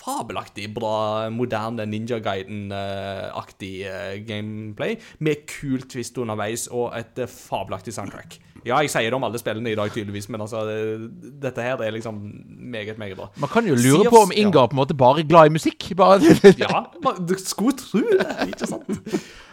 [0.00, 7.92] fabelaktig bra, moderne Ninja Guiden-aktig eh, gameplay, med kul twist underveis og et eh, fabelaktig
[7.96, 8.38] soundtrack.
[8.60, 10.66] Ja, jeg sier det om alle spillene i dag, tydeligvis, men altså
[11.40, 12.18] Dette her er liksom
[12.60, 13.30] meget, meget bra.
[13.40, 15.86] Man kan jo lure på om Ingar på en måte bare er glad i musikk.
[15.96, 16.18] Bare
[16.60, 16.82] Ja,
[17.16, 18.90] du skulle tro det, ikke sant?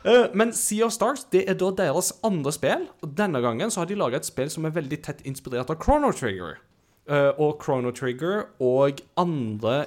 [0.03, 2.87] Eh, Men Sea of Stars det er da deres andre spill.
[3.01, 5.79] og Denne gangen så har de laga et spill som er veldig tett inspirert av
[5.83, 6.59] Chrono Trigger.
[7.39, 9.85] Og Chrono Trigger og andre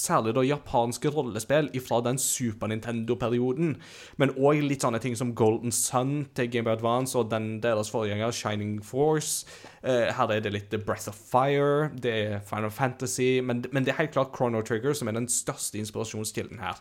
[0.00, 3.74] Særlig da japanske rollespill fra den Super Nintendo-perioden.
[4.16, 7.92] Men òg litt sånne ting som Golden Sun til Game Boy Advance og den deres
[7.92, 9.44] forgjenger Shining Force.
[9.82, 13.92] Eh, her er det litt Breath of Fire, det er Final Fantasy, men, men det
[13.92, 16.80] er helt klart Chrono Trigger som er den største inspirasjonskilden her.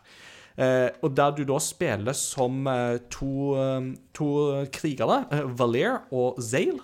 [0.59, 4.29] Eh, og der du da spiller som eh, to, eh, to
[4.75, 5.23] krigere,
[5.59, 6.83] Valer og Zale,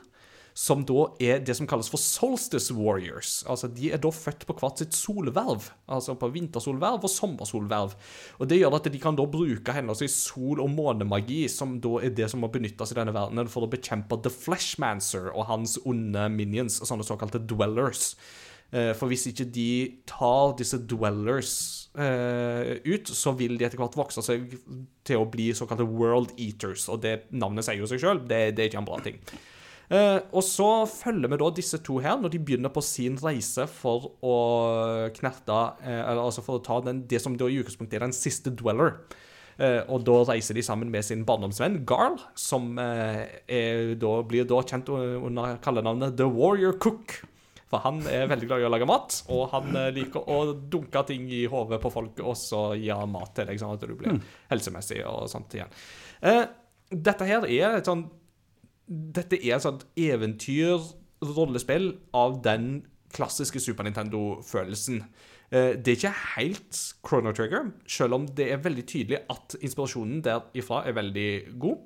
[0.56, 3.42] som da er det som kalles for Solstice Warriors.
[3.52, 7.96] Altså, De er da født på hvert sitt solverv, altså på vintersolverv og sommersolverv.
[8.40, 12.16] Og Det gjør at de kan da bruke henholdsvis sol- og månemagi, som da er
[12.16, 16.30] det som må benyttes i denne verdenen for å bekjempe The Fleshmancer og hans onde
[16.32, 18.14] minions, sånne såkalte dwellers.
[18.72, 19.68] Eh, For hvis ikke de
[20.08, 24.56] tar disse dwellers eh, ut, så vil de etter hvert vokse seg
[25.04, 26.88] til å bli såkalte world eaters.
[26.88, 29.20] Og det navnet sier jo seg sjøl, det, det er ikke en bra ting.
[29.90, 33.68] Eh, og så følger vi da disse to her når de begynner på sin reise
[33.70, 34.38] for å
[35.14, 38.54] knerte eh, Altså for å ta den, det som da i utgangspunktet er den siste
[38.58, 38.98] dweller.
[39.62, 44.50] Eh, og da reiser de sammen med sin barndomsvenn Garl, som eh, er, da, blir
[44.50, 47.20] da kjent under kallenavnet The Warrior Cook.
[47.72, 51.26] For han er veldig glad i å lage mat, og han liker å dunke ting
[51.34, 54.20] i hodet på folk, og så gi han mat til deg, sånn at du blir
[54.52, 55.74] helsemessig og sånt igjen.
[56.22, 56.44] Eh,
[56.94, 58.06] dette her er et sånn
[58.88, 62.84] Dette er et sånt eventyr-rollespill av den
[63.16, 65.04] klassiske Super Nintendo-følelsen.
[65.52, 70.22] Eh, Det er ikke helt Chrono Trigger, selv om det er veldig tydelig at inspirasjonen
[70.22, 71.78] derifra er veldig god.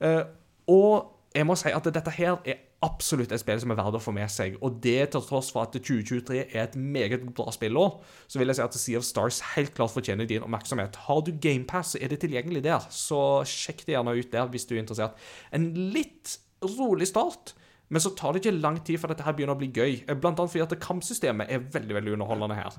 [0.00, 0.22] Eh,
[0.68, 4.02] Og jeg må si at dette her er absolutt et spill som er verdt å
[4.02, 4.58] få med seg.
[4.64, 7.96] Og det til tross for at 2023 er et meget bra spillår,
[8.26, 10.98] så vil jeg si at Sea of Stars helt klart fortjener din oppmerksomhet.
[11.06, 14.68] Har du GamePass, så er det tilgjengelig der, så sjekk det gjerne ut der hvis
[14.68, 15.18] du er interessert.
[15.54, 16.38] En litt
[16.78, 17.54] rolig start.
[17.92, 19.98] Men så tar det ikke lang tid før dette her begynner å bli gøy.
[20.16, 22.78] Blant annet fordi at kampsystemet er veldig veldig underholdende her.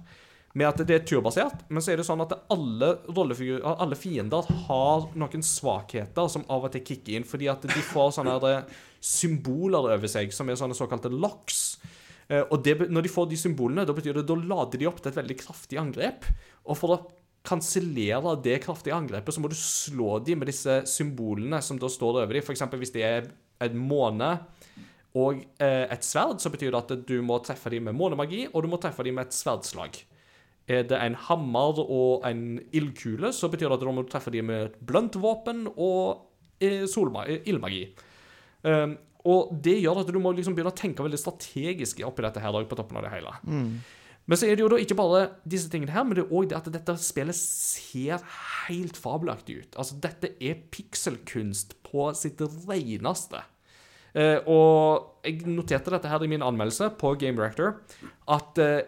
[0.53, 5.07] med at det er turbasert, men så er det sånn at alle, alle fiender har
[5.17, 8.84] noen svakheter som av og til kicker inn, fordi at de får sånne her, eh,
[9.03, 11.77] symboler over seg, som er sånne såkalte locks.
[12.30, 15.01] Eh, Og det, når de får de symbolene, da betyr det da lader de opp
[15.01, 16.30] til et veldig kraftig angrep.
[16.65, 17.01] Og for å
[17.43, 22.21] kansellere det kraftige angrepet, så må du slå de med disse symbolene som da står
[22.23, 22.53] over dem.
[22.55, 23.27] Eksempel hvis det er
[23.63, 24.38] en måne
[25.13, 28.63] og eh, et sverd, så betyr det at du må treffe dem med månemagi, og
[28.63, 29.99] du må treffe dem med et sverdslag.
[30.65, 34.47] Er det en hammer og en ildkule, så betyr det at du må treffe dem
[34.49, 36.23] med et blunt våpen og
[36.63, 38.03] eh, eh.
[38.64, 38.95] Um,
[39.30, 42.57] og det gjør at du må liksom begynne å tenke veldig strategisk oppi dette her,
[42.68, 43.35] på toppen av det hele.
[44.23, 46.49] Men så er det jo da ikke bare disse tingene her, men det er òg
[46.52, 48.23] det at dette spillet ser
[48.68, 49.80] helt fabelaktig ut.
[49.80, 53.44] Altså, dette er pikselkunst på sitt reneste.
[54.14, 57.80] Eh, og jeg noterte dette her i min anmeldelse på Game Director,
[58.31, 58.84] at eh,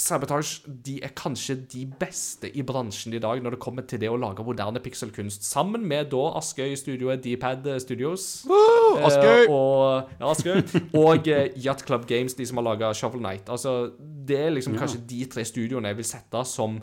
[0.00, 4.08] Sabotage de er kanskje de beste i bransjen i dag når det kommer til det
[4.08, 8.30] å lage moderne pikselkunst, sammen med da Askøy-studioet Dpad Studios.
[8.48, 9.44] Askøy!
[9.44, 10.62] Eh, og, ja, Askøy.
[11.02, 13.52] og eh, Yacht Club Games, de som har laga Shovel Knight.
[13.52, 16.80] Altså, det er liksom kanskje de tre studioene jeg vil sette som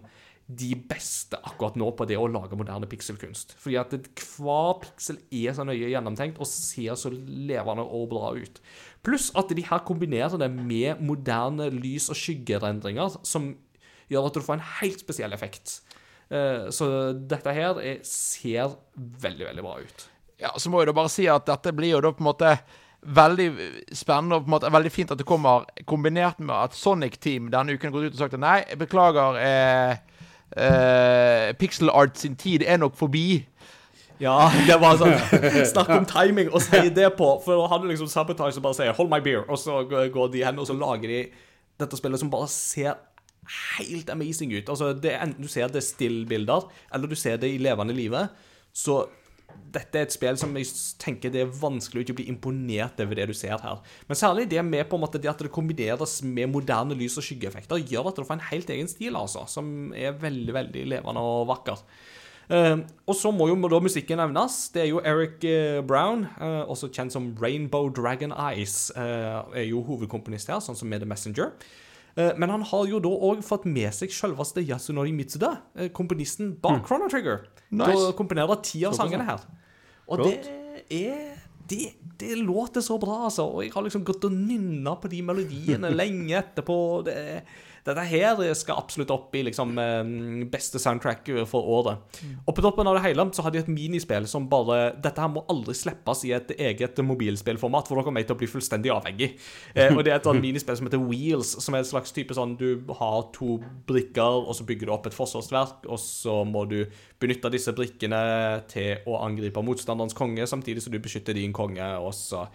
[0.48, 3.57] de beste akkurat nå på det å lage moderne pikselkunst.
[3.60, 8.61] Fordi at hver piksel er så nøye gjennomtenkt og ser så levende og bra ut.
[9.03, 13.52] Pluss at de her kombinerer det med moderne lys- og skyggerendringer, som
[14.07, 15.82] gjør at du får en helt spesiell effekt.
[16.32, 16.88] Eh, Så
[17.28, 20.07] dette her er, ser veldig, veldig bra ut.
[20.40, 22.57] Ja, så må jeg da bare si at dette blir jo da på en måte
[23.07, 23.48] veldig
[23.95, 27.52] spennende og på en måte veldig fint at det kommer kombinert med at Sonic Team
[27.53, 29.98] denne uken har gått ut og sagt at nei, beklager, eh,
[30.56, 33.45] eh, Pixel Art sin tid er nok forbi.
[34.19, 35.14] Ja, det var sånn
[35.74, 37.28] Snakk om timing å si det på.
[37.44, 40.45] For da hadde liksom Sabotage som bare sier 'hold my beer', og så går de
[40.45, 41.22] hen og så lager de
[41.78, 42.98] dette spillet som bare ser
[43.78, 44.69] helt amazing ut.
[44.69, 48.30] Altså, det Enten du ser det still-bilder, eller du ser det i levende livet.
[48.74, 49.06] Så
[49.74, 50.70] dette er et spill som jeg
[51.02, 53.82] tenker det er vanskelig å ikke bli imponert over det du ser her.
[54.10, 57.26] Men særlig det med på en måte det at det kombineres med moderne lys- og
[57.28, 61.24] skyggeeffekter, gjør at du får en helt egen stil, altså, som er veldig, veldig levende
[61.24, 61.84] og vakker.
[62.48, 64.70] Uh, og så må jo da musikken nevnes.
[64.72, 69.68] Det er jo Eric uh, Brown, uh, også kjent som Rainbow Dragon Eyes, eh, er
[69.68, 71.52] jo hovedkomponist her, sånn som med The Messenger.
[72.18, 76.56] Eh, men han har jo da òg fått med seg selveste Yasunori Mitsuda, eh, komponisten
[76.61, 77.44] bak Chrono Trigger.
[77.69, 77.94] Nice.
[77.94, 79.44] Da komponerer ti av sangene her.
[80.07, 80.38] Og det
[80.89, 81.35] er
[81.68, 83.44] det, det låter så bra, altså.
[83.44, 86.77] Og jeg har liksom gått og nynna på de melodiene lenge etterpå.
[87.06, 87.18] Det,
[87.88, 90.10] dette her skal absolutt opp i liksom eh,
[90.52, 92.20] beste soundtrack for året.
[92.46, 95.32] Og på toppen av det hele så har de et minispill som bare Dette her
[95.32, 99.34] må aldri slippes i et eget mobilspillformat, for dere kommer til å bli fullstendig avhengig.
[99.74, 102.36] Eh, og det er et sånt minispill som heter Wheels, som er et slags type
[102.36, 103.58] sånn Du har to
[103.90, 106.82] brikker, og så bygger du opp et forsvarsverk, og så må du
[107.22, 108.20] benytte disse brikkene
[108.72, 112.46] til å angripe motstanderens konge, samtidig som du beskytter din konge, og så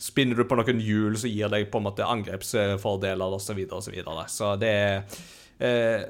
[0.00, 3.50] spinner du på noen hjul som gir deg på en måte angrepsfordeler osv.
[3.50, 4.24] Så, videre, og så, videre.
[4.32, 5.20] så det er
[5.60, 6.08] eh,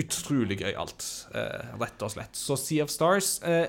[0.00, 1.06] utrolig gøyalt,
[1.36, 2.38] eh, rett og slett.
[2.38, 3.68] Så Sea of Stars eh,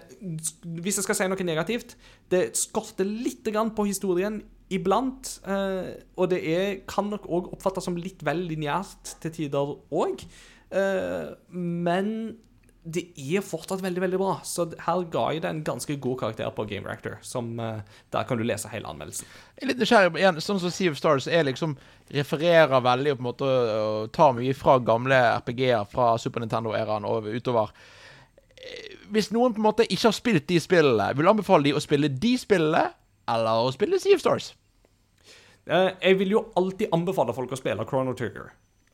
[0.63, 1.97] Hvis jeg skal si noe negativt
[2.31, 4.39] Det skorter litt på historien
[4.73, 5.35] iblant.
[5.45, 10.23] Eh, og det er, kan nok òg oppfattes som litt vel lineært til tider òg.
[10.73, 12.09] Eh, men
[12.85, 14.33] det er fortsatt veldig veldig bra.
[14.43, 17.17] Så her ga jeg det en ganske god karakter på Game Reactor.
[17.23, 17.79] Som, eh,
[18.11, 19.25] der kan du lese hele anmeldelsen.
[19.55, 21.77] Jeg er litt nysgjerrig på igjen, sånn som Sea of Stars er liksom
[22.13, 23.51] refererer veldig og på en måte
[23.83, 27.71] og tar mye fra gamle RPG-er fra Super Nintendo-æraen og utover.
[28.57, 31.73] Eh, Hvis noen på en måte ikke har spilt de spillene, vil du anbefale de
[31.77, 32.91] å spille de spillene,
[33.29, 34.53] eller å spille Sea of Stars?
[35.67, 38.51] Eh, jeg vil jo alltid anbefale folk å spille Chrono Trigger.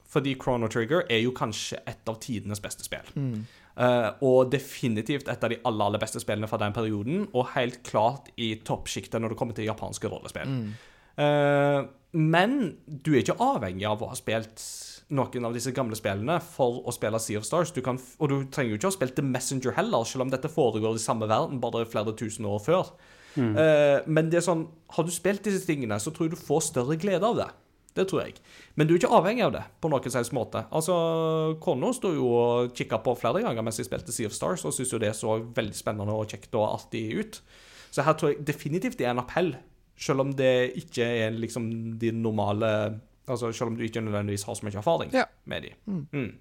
[0.09, 3.05] Fordi Chrono Trigger er jo kanskje et av tidenes beste spill.
[3.15, 3.43] Eh,
[3.79, 8.27] og definitivt et av de aller, aller beste spillene fra den perioden, og helt klart
[8.35, 10.57] i toppsjiktet når det kommer til japanske rollespill.
[11.19, 11.81] Eh,
[12.19, 14.63] men du er ikke avhengig av å ha spilt
[15.13, 17.73] noen av disse gamle spillene for å spille Sea of Stars.
[17.73, 20.33] Du kan, og du trenger jo ikke å ha spilt The Messenger heller, selv om
[20.33, 22.91] dette foregår i samme verden, bare flere tusen år før.
[23.37, 26.69] Eh, men det er sånn, har du spilt disse tingene, så tror jeg du får
[26.69, 27.49] større glede av det.
[27.95, 28.35] Det tror jeg.
[28.77, 30.61] Men du er ikke avhengig av det på noen som helst måte.
[30.71, 30.93] Altså,
[31.63, 34.75] Kona sto jo og kikka på flere ganger mens jeg spilte Sea of Stars, og
[34.75, 37.41] syntes jo det så veldig spennende og kjekt og artig ut.
[37.89, 39.55] Så her tror jeg definitivt det er en appell,
[39.99, 42.99] selv om det ikke er liksom de normale
[43.29, 45.27] Altså selv om du ikke nødvendigvis har så mye erfaring Ja.
[45.45, 45.69] med de.
[45.85, 46.31] Mm.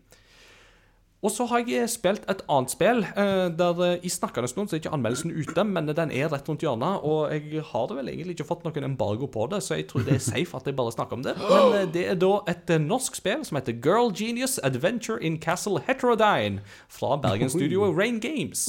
[1.18, 4.76] Og så har jeg spilt et annet spill eh, der eh, i snakkende stund så
[4.76, 8.10] er ikke anmeldelsen ute, men den er rett rundt hjørnet, og jeg har det vel
[8.12, 10.76] egentlig ikke fått noen embargo på det, så jeg tror det er safe at jeg
[10.78, 11.34] bare snakker om det.
[11.42, 15.82] Men eh, det er da et norsk spill som heter Girl Genius Adventure in Castle
[15.88, 18.68] Heterodyne fra Bergen-studioet Rain Games.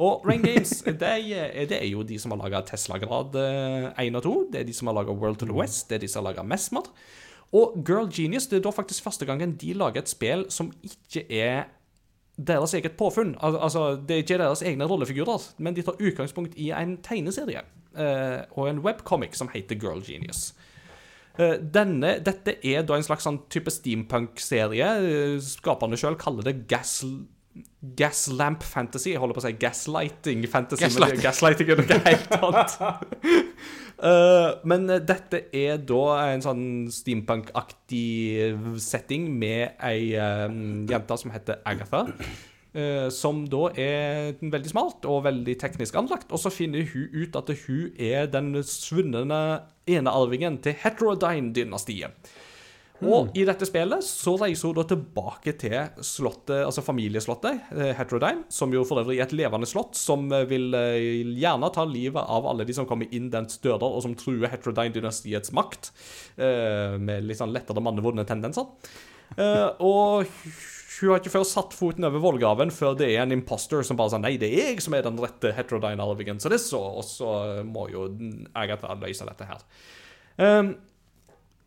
[0.00, 3.92] Og Rain Games det er, det er jo de som har laga Tesla Grad eh,
[4.00, 4.32] 1 og 2.
[4.54, 5.90] Det er de som har laga World to the West.
[5.90, 6.88] Det er de som har laga Mesmer.
[7.54, 11.24] Og Girl Genius det er da faktisk første gangen de lager et spill som ikke
[11.30, 11.68] er
[12.34, 13.36] deres eget påfunn.
[13.40, 17.62] Al altså, Det er ikke deres egne rollefigurer, men de tar utgangspunkt i en tegneserie
[17.96, 20.48] eh, og en webcomic som heter Girl Genius.
[21.38, 24.90] Eh, Denne, dette er da en slags sånn type steampunk-serie.
[25.06, 27.00] Eh, Skaperne sjøl kaller det gas,
[27.98, 29.12] gaslamp fantasy.
[29.12, 32.78] Jeg holder på å si gaslighting fantasy, men gaslighting er noe helt annet.
[34.02, 36.02] Eh, men dette er da
[36.32, 42.06] en sånn steampunk-aktig setting med ei um, jente som heter Agatha.
[42.74, 46.32] Uh, som da er veldig smart og veldig teknisk anlagt.
[46.34, 49.44] Og så finner hun ut at hun er den svunne
[49.86, 52.34] enearvingen til Heterodyne-dynastiet.
[53.02, 58.46] Og i dette spillet så reiser hun da tilbake til slottet, altså familieslottet, eh, Heterodyne,
[58.54, 62.22] som jo for øvrig er et levende slott, som eh, vil eh, gjerne ta livet
[62.22, 65.90] av alle de som kommer inn dens dører, og som truer Heterodyne-dynastiets makt,
[66.34, 68.66] med litt sånn lettere mannevonde tendenser.
[69.82, 73.98] Og hun har ikke før satt foten over vollgraven før det er en imposter som
[73.98, 76.40] bare sier nei, det er jeg som er den rette Heterodyne-arvingen.
[76.42, 78.08] Så det så, og så må jo
[78.58, 79.62] Agatha løse dette her.
[80.38, 80.74] Um,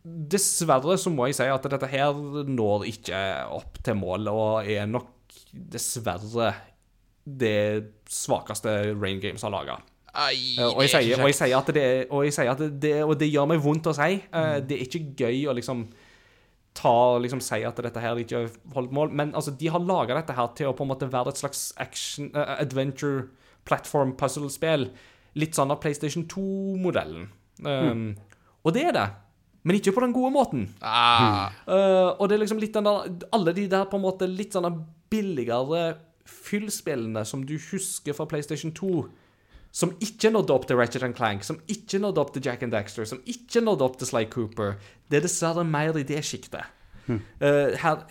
[0.04, 2.16] dessverre så må jeg si at dette her
[2.48, 3.20] når ikke
[3.58, 5.14] opp til mål, og er nok
[5.52, 6.52] dessverre
[7.28, 9.78] det svakeste Rain Games har laga.
[10.64, 13.18] Og jeg er sier, og jeg sier at det, og jeg sier at det, og
[13.20, 14.14] det gjør meg vondt å si.
[14.32, 15.88] Eh, Det er ikke gøy å liksom
[16.78, 18.44] ta liksom si at dette her ikke
[18.74, 21.32] holdt mål, men altså, de har laga dette her til å på en måte være
[21.34, 23.26] et slags action, uh, adventure
[23.66, 24.88] platform puzzle-spill.
[25.38, 27.28] Litt sånn av PlayStation 2-modellen.
[27.66, 28.16] Um,
[28.64, 29.06] Og det er det,
[29.66, 30.68] men ikke på den gode måten.
[30.80, 34.28] Ah, Uh, og det er liksom litt den der Alle de der på en måte
[34.30, 34.70] litt sånne
[35.10, 35.98] billigere
[36.28, 39.06] fyllspillene som du husker fra PlayStation 2,
[39.72, 43.08] som ikke nådde opp til Ratchet Clank, som ikke nådde opp til Jack and Daxter,
[43.08, 44.76] som ikke nådde opp til Sly Cooper,
[45.08, 46.64] det er dessverre mer i det sjiktet.
[47.08, 48.02] Eh, her,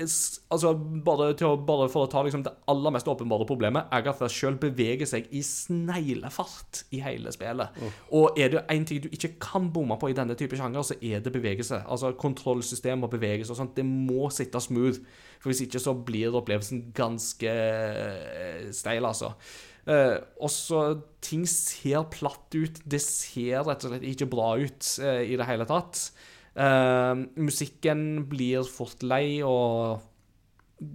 [0.50, 0.74] altså
[1.06, 5.10] bare, å, bare for å ta liksom det aller mest åpenbare problemet Agatha sjøl beveger
[5.10, 7.78] seg i sneglefart i hele spillet.
[8.16, 10.98] Og er det én ting du ikke kan bomme på i denne type sjanger, så
[11.02, 11.84] er det bevegelse.
[11.86, 13.76] Altså Kontrollsystem og bevegelse og sånt.
[13.78, 15.02] Det må sitte smooth.
[15.38, 19.36] For hvis ikke så blir opplevelsen ganske eh, steil, altså.
[19.88, 20.82] Eh, og så
[21.28, 22.78] Ting ser platt ut.
[22.88, 26.06] Det ser rett og slett ikke bra ut eh, i det hele tatt.
[26.58, 30.02] Eh, musikken blir fort lei og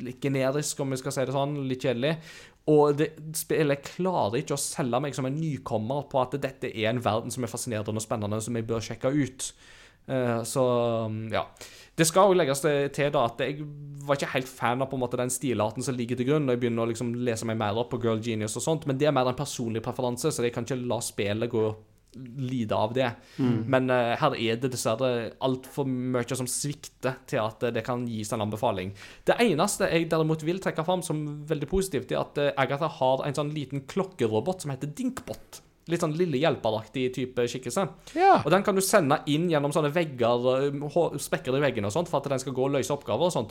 [0.03, 1.61] litt generisk, om vi skal si det sånn.
[1.71, 2.17] Litt kjedelig.
[2.71, 6.93] Og det, spillet klarer ikke å selge meg som en nykommer på at dette er
[6.93, 9.53] en verden som er fascinerende og spennende, som jeg bør sjekke ut.
[10.11, 10.65] Eh, så
[11.33, 11.47] ja.
[11.95, 13.67] Det skal jo legges til da at jeg
[14.07, 16.57] var ikke helt fan av på en måte den stilarten som ligger til grunn, når
[16.57, 19.11] jeg begynner å liksom lese meg mer opp på Girl Genius og sånt, men det
[19.11, 21.67] er mer en personlig preferanse, så jeg kan ikke la spillet gå
[22.21, 23.09] lide av det.
[23.73, 28.05] Men uh, her er det dessverre altfor mye som svikter til at eh, det kan
[28.09, 28.93] gis en anbefaling.
[29.29, 33.27] Det eneste jeg derimot vil trekke fram som veldig positivt, er at uh, Agatha har
[33.27, 35.63] en sånn liten klokkerobot som heter Dinkbot.
[35.91, 37.89] Litt sånn lille hjelperaktig type skikkelse.
[38.15, 38.37] Ja.
[38.45, 40.69] Og den kan du sende inn gjennom sånne vegger,
[41.19, 43.51] sprekker i veggene og sånt, for at den skal gå og løse oppgaver og sånt.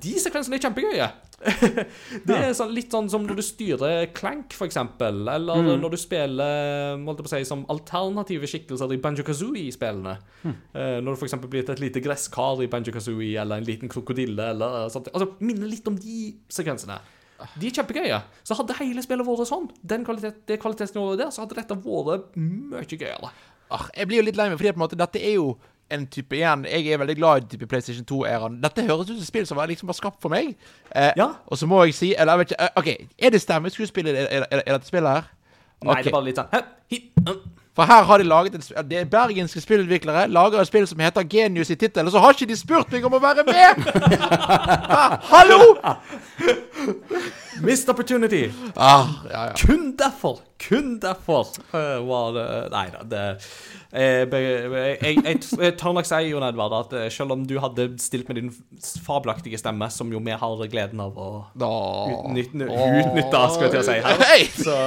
[0.00, 1.06] De sekvensene er kjempegøye.
[2.28, 5.24] det er sånn, litt sånn som når du styrer Clank, for eksempel.
[5.28, 10.14] Eller når du spiller måtte på si, som alternative skikkelser i Banjo-Kazooie-spillene.
[10.46, 14.52] Eh, når du eksempel blir til et lite gresskar i Banjo-Kazooie, eller en liten krokodille,
[14.54, 15.10] eller sånt.
[15.12, 17.00] Altså, minner litt om de sekvensene.
[17.58, 18.20] De er kjempegøye.
[18.46, 22.36] Så hadde hele spillet vært sånn, den kvalitet, det kvalitetsnivået der, så hadde dette vært
[22.38, 23.32] mye gøyere.
[23.72, 25.54] Ah, jeg blir jo litt lei meg, fordi på en måte, dette er jo
[25.92, 28.60] en type igjen Jeg er veldig glad i type PlayStation 2-æraen.
[28.62, 30.54] Dette høres ut som spill som var liksom var skapt for meg.
[30.94, 31.28] Eh, Ja.
[31.46, 34.12] Og så må jeg si Eller jeg vet ikke eh, OK, er det stemmeskuespill i,
[34.12, 35.30] dette spillet her?
[35.82, 37.40] Nei, det er bare litt sånn.
[37.72, 41.00] For her har de laget en, sp- Det er bergenske spillutviklere lager et spill som
[41.00, 43.86] heter Genius i tittelen, og så har ikke de spurt meg om å være med!
[44.92, 45.74] Ah, Hallo!
[47.62, 48.50] Missed opportunity.
[48.76, 49.52] Ah, ja, ja.
[49.66, 50.40] Kun derfor.
[50.68, 53.22] kun derfor uh, var det Nei da, det
[53.92, 57.90] jeg, jeg, jeg, jeg tør nok si, Jon Edvard, at eh, selv om du hadde
[58.00, 58.48] stilt med din
[59.04, 61.26] fabelaktige stemme, som jo vi har gleden av å
[62.08, 64.16] utnytte, utnytte skal jeg til å si her,
[64.56, 64.78] så,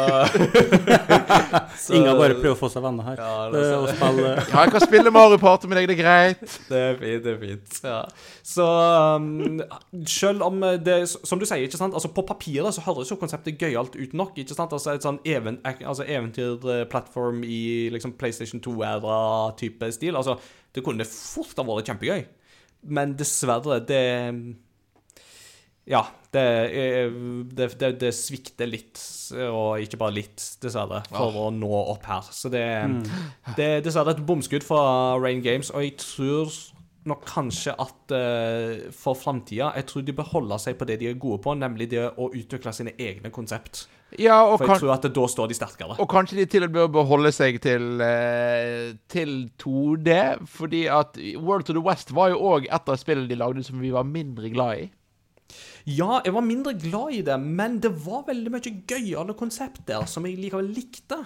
[1.86, 3.22] så Inga bare prøver å få seg venner her.
[3.22, 6.02] Ja, det er og spille Ja, jeg kan spille Mario Party med deg, det er
[6.02, 6.44] greit.
[6.70, 7.80] Det er fint, det er fint.
[7.86, 8.02] Ja.
[8.46, 8.66] Så
[9.16, 9.62] um,
[10.10, 13.58] selv om det Som du sier, ikke sant Altså på papiret så høres jo konseptet
[13.62, 14.38] gøyalt ut nok.
[14.38, 20.20] ikke sant Altså Et sånn even, altså eventyrplattform i liksom PlayStation 2-æra-type stil.
[20.20, 20.38] Altså
[20.76, 22.26] Det kunne fort ha vært kjempegøy.
[22.86, 24.04] Men dessverre, det
[25.86, 26.02] Ja,
[26.34, 27.12] det, er-
[27.54, 28.98] det, det, det svikter litt,
[29.52, 32.26] og ikke bare litt, dessverre, for å nå opp her.
[32.34, 32.64] Så det,
[33.58, 34.82] det er dessverre et bomskudd fra
[35.22, 36.50] Rain Games, og jeg tror
[37.06, 41.12] nok kanskje at uh, for framtida Jeg tror de bør holde seg på det de
[41.12, 43.84] er gode på, nemlig det å utvikle sine egne konsept.
[44.18, 46.00] Ja, og, For jeg kan, tror at da står de sterkere.
[46.02, 50.18] og kanskje de til og med bør beholde seg til, eh, til 2D,
[50.50, 53.78] fordi at World to the West var jo òg et av spillene de lagde som
[53.82, 54.90] vi var mindre glad i.
[55.86, 60.08] Ja, jeg var mindre glad i det, men det var veldig mye gøyale konsept der
[60.10, 61.20] som jeg likevel likte.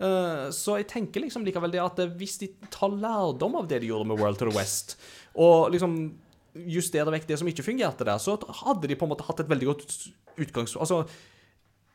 [0.00, 3.90] Eh, så jeg tenker liksom likevel det at hvis de tar lærdom av det de
[3.90, 4.94] gjorde med World to the West,
[5.34, 5.98] og liksom
[6.70, 9.50] justerer vekk det som ikke fungerte der, så hadde de på en måte hatt et
[9.50, 9.84] veldig godt
[10.40, 10.80] utgangspunkt.
[10.82, 11.02] Altså,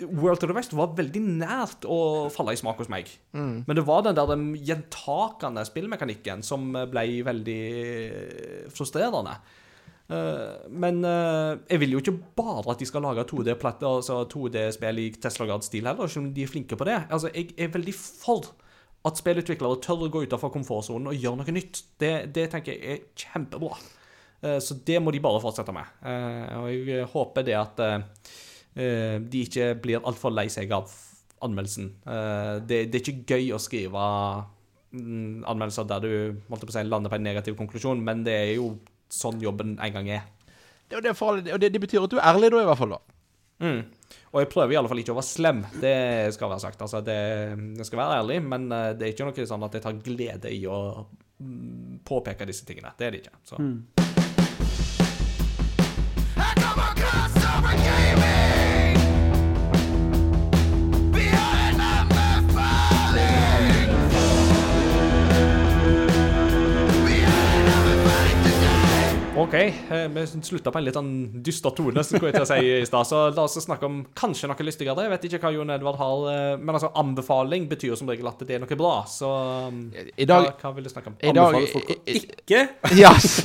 [0.03, 3.07] World to the West var veldig nært å falle i smak hos meg.
[3.63, 7.61] Men det var den der den gjentakende spillmekanikken som ble veldig
[8.75, 9.37] frustrerende.
[10.05, 14.61] Eh, men eh, jeg vil jo ikke bare at de skal lage 2D-spill altså 2D
[15.01, 16.99] i Tesla-grad-stil heller, selv om de er flinke på det.
[17.09, 18.51] Altså, Jeg er veldig for
[19.05, 21.83] at spillutviklere tør å gå utenfor komfortsonen og gjøre noe nytt.
[22.01, 23.77] Det, det tenker jeg er kjempebra.
[24.41, 25.89] Eh, Så det må de bare fortsette med.
[26.61, 27.85] Og jeg håper det at
[28.75, 30.91] de ikke blir altfor lei seg av
[31.45, 31.93] anmeldelsen.
[32.67, 34.01] Det, det er ikke gøy å skrive
[34.91, 38.35] mm, anmeldelser der du måtte på å si, lander på en negativ konklusjon, men det
[38.35, 38.73] er jo
[39.11, 40.23] sånn jobben en gang er.
[40.85, 42.81] Det, det, er farlig, og det, det betyr at du er ærlig da, i hvert
[42.81, 42.95] fall.
[42.95, 43.01] da.
[43.65, 43.81] Mm.
[44.35, 45.61] Og jeg prøver i alle fall ikke å være slem.
[45.81, 45.97] Det
[46.35, 46.81] skal være sagt.
[46.85, 47.19] Altså, det,
[47.79, 50.51] jeg skal være ærlig, men eh, det er ikke noe sånn at jeg tar glede
[50.51, 50.79] i å
[51.39, 52.93] mm, påpeke disse tingene.
[52.99, 53.37] Det er det ikke.
[53.47, 53.61] Så.
[69.37, 72.69] OK, eh, vi slutta på en litt sånn dyster tone, skulle jeg til å si
[72.77, 73.07] i stad.
[73.09, 75.03] Så la oss snakke om kanskje noe lystigere.
[75.03, 78.29] Jeg vet ikke hva Jon Edvard har, eh, men altså anbefaling betyr jo som regel
[78.31, 78.93] at det er noe bra.
[79.11, 79.33] Så
[79.91, 81.19] I dag, hva, hva vil du snakke om?
[81.35, 82.63] dag folk å ikke
[83.01, 83.43] Yes.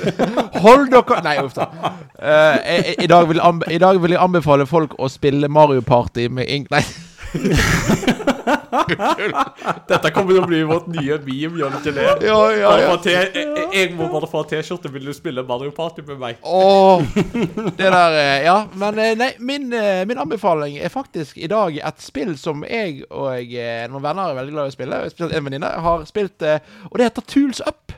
[0.62, 1.66] Hold dere Nei, uff da.
[2.14, 6.30] Uh, i, i, dag vil I dag vil jeg anbefale folk å spille Mario Party
[6.30, 6.70] med Ing...
[6.70, 6.84] Nei.
[9.90, 12.06] Dette kommer til å bli vårt nye meme, John Gelé.
[12.24, 12.96] Ja, ja, ja.
[13.04, 14.90] jeg, må bare få T-skjorte.
[14.94, 16.40] Vil du spille Mario Party med meg?
[16.42, 17.02] Åh,
[17.78, 21.76] det der eh, Ja, men eh, nei, min, eh, min anbefaling er faktisk i dag
[21.78, 23.54] et spill som jeg og
[23.90, 25.02] noen venner er veldig glad i å spille.
[25.12, 26.38] Spesielt en venninne har spilt,
[26.90, 27.92] og det heter Tools Up.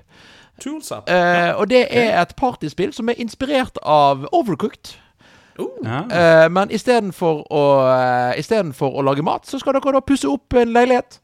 [0.63, 1.11] Tools up.
[1.11, 4.95] Uh, og det er et partyspill som er inspirert av Overcooked.
[5.59, 5.99] Ja.
[6.45, 10.55] Eh, men istedenfor å, uh, istedenfor å lage mat, så skal dere da pusse opp
[10.55, 11.19] en leilighet.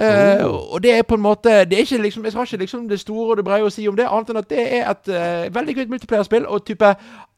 [0.00, 2.88] Uh, Og det er på en måte Det er ikke liksom Jeg har ikke liksom
[2.88, 5.10] det store og det brede å si om det, annet enn at det er et
[5.12, 6.46] uh, veldig gøy multiplayerspill.
[6.48, 6.88] Og type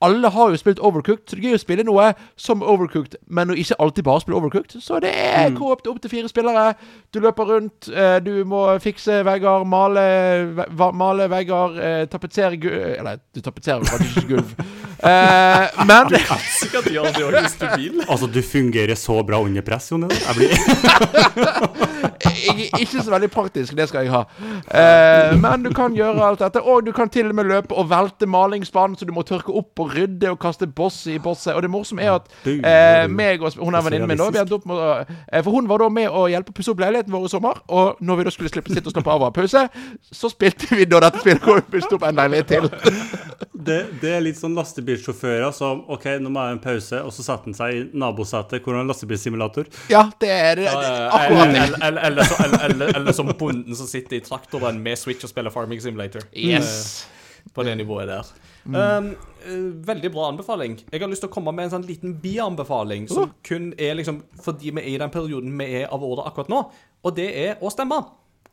[0.00, 3.50] Alle har jo spilt Overcooked, så det er gøy å spille noe som Overcooked, men
[3.50, 4.78] å ikke alltid bare spille Overcooked.
[4.80, 5.62] Så det er Mm.
[5.62, 6.74] opp til fire spillere.
[7.12, 10.06] Du løper rundt, uh, du må fikse vegger, male,
[10.70, 14.54] ve male vegger, uh, tapetsere gulv Eller, du tapetserer kanskje ikke gulv.
[14.98, 16.14] Eh, men
[16.56, 18.00] Sikkert gjør det hvis du vil.
[18.06, 20.06] Altså, du fungerer så bra under press, Jon.
[20.08, 20.22] Edvard.
[20.26, 22.06] Jeg blir
[22.46, 24.22] jeg, er ikke så veldig praktisk, det skal jeg ha.
[24.70, 26.62] Eh, men du kan gjøre alt dette.
[26.62, 29.82] Og du kan til og med løpe og velte malingsspann, så du må tørke opp
[29.82, 31.54] og rydde og kaste boss i bosset.
[31.54, 34.58] Og det morsomme er at eh, meg og hun er venninnen min da, vi endte
[34.58, 37.28] opp med eh, For hun var da med å hjelpe å pusse opp leiligheten vår
[37.28, 37.60] i sommer.
[37.68, 39.66] Og når vi da skulle slippe sitte og slappe av og ha pause,
[40.12, 42.70] så spilte vi da dette spillet og pusset opp en leilighet til.
[43.68, 44.56] det, det er litt sånn
[44.86, 47.82] lastebilsjåfører som OK, nå må jeg ha en pause, og så setter han seg i
[47.98, 49.66] nabosetet hvor han har lastebilsimulator.
[49.90, 50.66] Ja, det er det.
[50.66, 51.62] Er akkurat det.
[51.62, 55.24] Eller, eller, eller, så- eller, eller, eller som bonden som sitter i traktoren med Switch
[55.24, 56.22] og spiller Farming Simulator.
[56.34, 57.06] Yes.
[57.06, 58.26] Eh, På det nivået der.
[58.66, 59.12] Um,
[59.46, 60.80] eh, veldig bra anbefaling.
[60.90, 64.22] Jeg har lyst til å komme med en sånn liten bianbefaling som kun er liksom
[64.42, 66.64] fordi vi er i den perioden vi er av året akkurat nå,
[67.06, 68.00] og det er å stemme.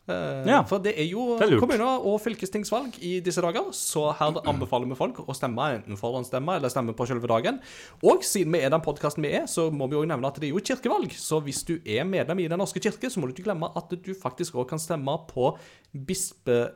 [0.06, 0.62] Eh, Ja.
[0.68, 4.86] For det er jo Det er kommuner- og fylkestingsvalg i disse dager, så her anbefaler
[4.90, 7.62] vi folk å stemme enten forhåndsstemme eller stemme på selve dagen.
[8.04, 10.50] Og siden vi er den podkasten vi er, så må vi jo nevne at det
[10.50, 11.10] er jo kirkevalg.
[11.16, 13.90] Så hvis du er medlem i Den norske kirke, så må du ikke glemme at
[13.90, 15.58] du faktisk òg kan stemme på
[15.96, 16.74] bispe,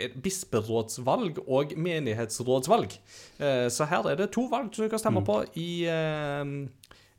[0.00, 2.96] eh, bisperådsvalg og menighetsrådsvalg.
[3.38, 5.84] Eh, Så her er det to valg du kan stemme på i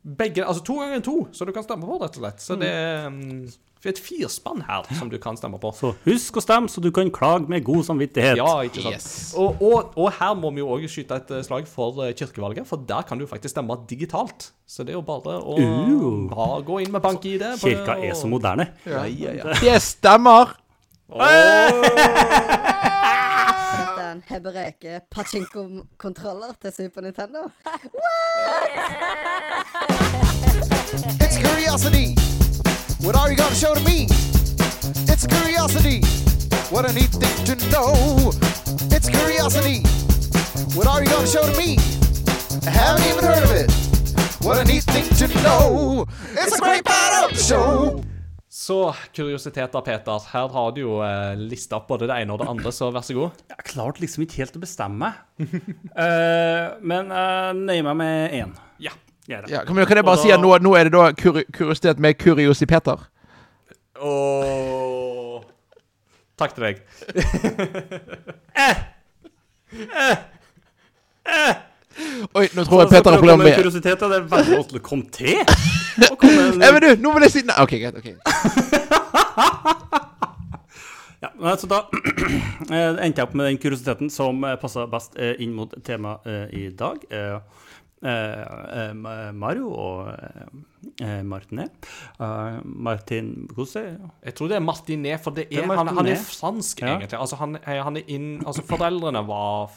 [0.04, 2.40] begge Altså to ganger to, så du kan stemme på, rett og slett.
[2.44, 3.54] Så det
[3.84, 5.70] er mm, et firspann her som du kan stemme på.
[5.76, 8.36] Så husk å stemme, så du kan klage med god samvittighet.
[8.40, 8.94] Ja, ikke sant.
[8.94, 9.34] Yes.
[9.36, 12.66] Og, og, og her må vi jo òg skyte et eh, slag for eh, kirkevalget,
[12.68, 14.50] for der kan du faktisk stemme digitalt.
[14.66, 16.28] Så det er jo bare å Uh.
[16.30, 17.42] bare gå inn med bank-ID.
[17.60, 18.70] på- Kirka er så moderne.
[18.86, 19.44] Ja, ja, ja.
[19.60, 20.56] Det stemmer!
[21.08, 21.20] Oh.
[24.00, 27.50] er en hebreke pachinko-kontroller til Super Nintendo.
[27.64, 29.03] It's
[33.54, 34.08] You show to me?
[35.06, 36.00] It's curiosity.
[36.74, 38.32] What a neat thing to know.
[38.90, 39.78] It's curiosity.
[40.74, 41.78] What are you gonna show to me?
[42.66, 43.70] I haven't even heard of it.
[44.42, 46.04] What a neat thing to know.
[46.34, 48.02] It's a great part of the show.
[48.50, 50.18] Så kuriositeter, Peter.
[50.32, 53.06] Her har du jo eh, lista opp både det ene og det andre, så vær
[53.06, 53.38] så god.
[53.54, 55.56] Jeg klarte liksom ikke helt å bestemme meg.
[55.94, 58.58] Eh, men jeg nøyer meg med én.
[58.82, 58.98] Ja.
[59.30, 62.02] Ja, kan, kan jeg bare Og si at nå, nå er det da kur kuriositet
[62.02, 63.06] med kuriosipeter?
[64.04, 65.40] Åh.
[66.36, 66.76] Takk til deg.
[72.34, 74.80] Oi, nå tror jeg Så- så Peter har problemer med kuriositeter, det er veldig vanskelig
[74.80, 75.38] å komme til.
[76.10, 77.94] Å komme med- Nei, men du, nå vil jeg si Nei, OK, greit.
[77.94, 78.04] ok
[81.24, 81.78] Ja, så altså da
[82.74, 86.46] eh, endte jeg opp med den kuriositeten som passa best eh, inn mot temaet eh,
[86.52, 86.96] i dag.
[87.10, 87.40] Eh, eh, eh,
[88.04, 90.42] Mario og eh,
[91.06, 91.70] eh, Martinet.
[92.20, 96.06] Eh, Martin Hvordan Jeg tror det er Martinet, for det Det er, er han, han
[96.12, 96.96] er fransk, Ja.
[96.98, 97.18] egentlig.
[97.20, 99.70] Altså, han, er- han er inn Altså, foreldrene var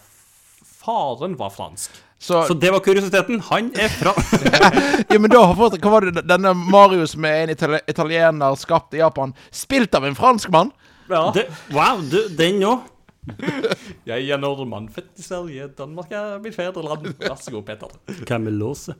[0.78, 1.92] Faren var fransk.
[2.20, 3.40] Så, Så det var kuriositeten.
[3.50, 4.14] Han er fra
[5.12, 8.56] ja, men da har fått Hva var det denne Mario som er en itali italiener
[8.58, 10.72] skapt i Japan, spilt av en franskmann?
[11.10, 11.32] Ja.
[11.36, 12.82] det, Wow, du, den òg.
[14.10, 15.68] Jeg er nordmann, født i Sverige.
[15.78, 17.10] Danmark er mitt fedreland.
[17.20, 17.94] Vær så god, Peter.
[18.28, 18.96] Camelose.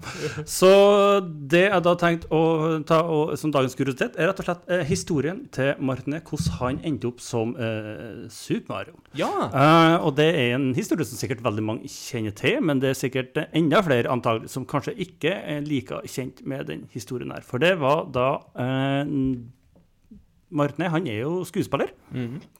[0.46, 0.72] Så
[1.24, 2.42] det jeg da tenkte å
[2.88, 6.28] ta og, som dagens kuriositet, er rett og slett eh, historien til Martinet.
[6.28, 8.98] Hvordan han endte opp som eh, Super Mario.
[9.18, 9.32] Ja.
[9.48, 13.00] Eh, og det er en historie som sikkert veldig mange kjenner til, men det er
[13.00, 17.46] sikkert eh, enda flere antagelig som kanskje ikke er like kjent med den historien her.
[17.46, 18.30] For det var da
[18.60, 19.04] eh,
[20.50, 21.90] Martinet han er jo skuespiller.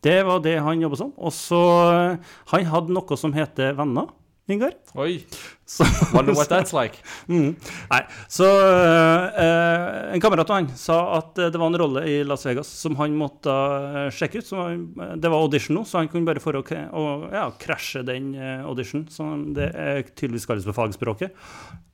[0.04, 1.14] Det var det han jobba som.
[1.18, 1.62] Og så
[1.94, 4.10] eh, Han hadde noe som heter Venner,
[4.52, 4.76] Ingar.
[4.96, 5.22] Oi.
[5.68, 5.84] Så,
[6.14, 7.02] Wonder what that's like.
[7.28, 7.56] Mm.
[7.92, 8.00] Nei,
[8.32, 12.46] så eh, En kamerat av han sa at eh, det var en rolle i Las
[12.48, 14.48] Vegas som han måtte eh, sjekke ut.
[14.48, 14.86] Så han,
[15.20, 18.32] det var audition nå, så han kunne bare for å, og, ja, krasje den
[18.64, 21.36] auditionen, som det er tydeligvis kalles på fagspråket.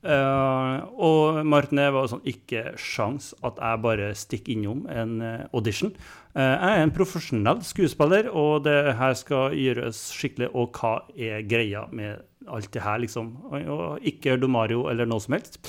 [0.04, 5.94] Eh, og Martinet var sånn Ikke sjans at jeg bare stikker innom en eh, audition.
[6.36, 10.50] Eh, jeg er en profesjonell skuespiller, og det her skal gjøres skikkelig.
[10.52, 13.32] Og hva er greia med alt det her, liksom?
[13.70, 15.60] Og, ikke Domario eller noe som helst.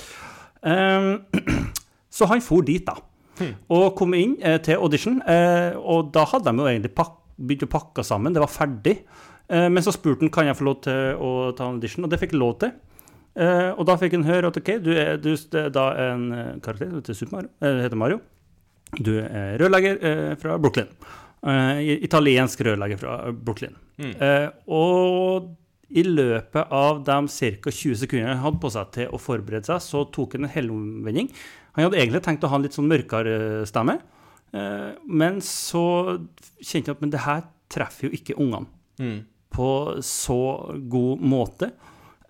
[0.65, 1.11] Eh,
[2.17, 2.97] så han for dit, da.
[3.75, 5.19] Og kom inn eh, til audition.
[5.27, 6.93] Eh, og da hadde de jo egentlig
[7.35, 8.35] begynt å pakke sammen.
[8.35, 8.99] Det var ferdig.
[9.47, 12.13] Eh, men så spurte han kan jeg få lov til å ta en audition, og
[12.13, 12.75] det fikk jeg lov til.
[13.35, 16.21] Og da fikk han høre at OK, du er, du er da en
[16.63, 17.81] karakter som heter Super Mario.
[17.83, 18.21] Heter Mario.
[18.95, 20.87] Du er rørlegger fra Brooklyn.
[21.45, 23.75] Uh, italiensk rørlegger fra Brooklyn.
[24.01, 25.51] Eh, og
[25.95, 27.71] i løpet av de ca.
[27.71, 31.31] 20 sekundene han hadde på seg til å forberede seg, så tok han en helomvending.
[31.77, 33.99] Han hadde egentlig tenkt å ha en litt sånn mørkere stemme,
[34.55, 35.85] eh, men så
[36.59, 38.67] kjente han at men det her treffer jo ikke ungene
[39.55, 39.69] på
[40.05, 40.41] så
[40.91, 41.71] god måte.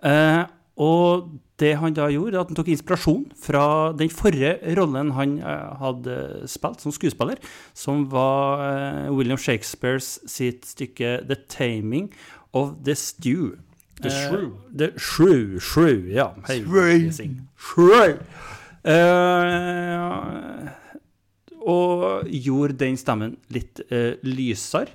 [0.02, 0.44] Eh,
[0.76, 5.68] og det han da gjorde, at han tok inspirasjon fra den forrige rollen han eh,
[5.80, 6.16] hadde
[6.52, 7.40] spilt som skuespiller,
[7.72, 12.10] som var eh, William Shakespeares sitt stykke 'The Taming
[12.56, 13.56] of the Stew'.
[14.02, 14.48] The Shrew.
[14.76, 16.28] The Shrew, Shrew, ja.
[16.48, 17.10] Hei, Shrew.
[17.56, 18.18] Shrew.
[18.86, 20.06] Eh,
[21.66, 24.92] og gjorde den stemmen litt uh, lysere.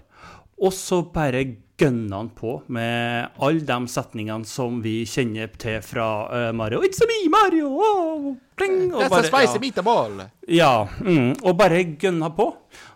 [0.62, 1.44] Og så bare
[1.82, 6.06] gønna han på med alle de setningene som vi kjenner til fra
[6.38, 6.82] eh, Mario.
[6.86, 7.70] It's a me, Mario!
[7.82, 8.30] Oh,
[8.60, 9.64] pling, og That's a bare- spicy ja.
[9.66, 10.18] meatball.
[10.48, 10.72] Ja,
[11.02, 12.48] mm, og bare gønna på.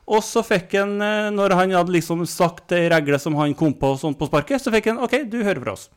[0.06, 3.74] Og så fikk han, eh, når han hadde liksom sagt ei regle som han kom
[3.74, 5.88] på sånn på sparket, så fikk han OK, du hører fra oss.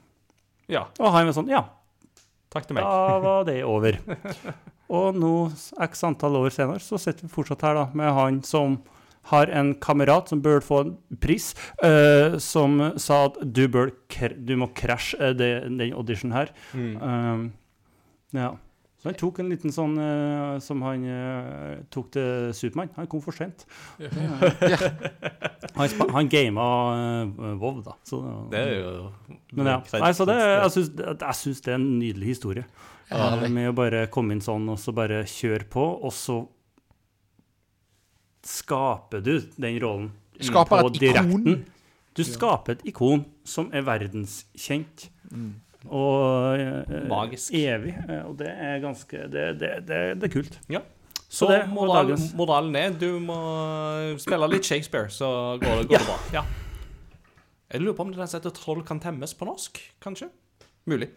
[0.68, 0.86] Ja.
[1.00, 1.66] Og han var sånn Ja,
[2.52, 2.84] Takk til meg.
[2.84, 3.98] da var det over.
[4.88, 5.32] Og nå,
[5.84, 8.78] x antall år senere, så sitter vi fortsatt her da, med han som
[9.32, 11.50] har en kamerat som bør få en pris,
[11.84, 13.92] uh, som sa at du, bør
[14.38, 16.54] du må krasje eh, den auditionen her.
[16.74, 17.50] Um,
[18.36, 18.54] ja.
[18.98, 22.90] Så han tok en liten sånn uh, som han uh, tok til Supermann.
[22.96, 23.62] Han kom for sent.
[24.00, 24.10] han,
[24.74, 26.08] Ja.
[26.16, 26.66] han gama
[27.30, 27.94] uh, Vov, da.
[28.08, 28.18] Så,
[28.50, 29.12] Det er jo
[29.54, 29.78] men ja.
[30.02, 32.66] Nei, så det, jeg syns jeg syns det er en nydelig historie.
[33.48, 36.42] Med å bare komme inn sånn, og så bare kjøre på, og så
[38.48, 40.08] skaper du den rollen
[40.40, 41.64] Skaper på direkten.
[42.16, 45.08] Du skaper et ikon som er verdenskjent.
[45.88, 47.52] Og eh, Magisk.
[47.54, 47.94] evig.
[48.08, 50.58] eh, Og det er ganske Det, det, det, det er kult.
[50.68, 50.80] Ja.
[51.28, 53.36] Så Så det var moral, moralen er du må
[54.18, 56.18] spille litt Shakespeare, så går det, går det bra.
[56.32, 56.42] Ja.
[57.68, 60.30] Jeg lurer på om det der setter heter 'Troll kan temmes' på norsk, kanskje?
[60.86, 61.08] Mulig.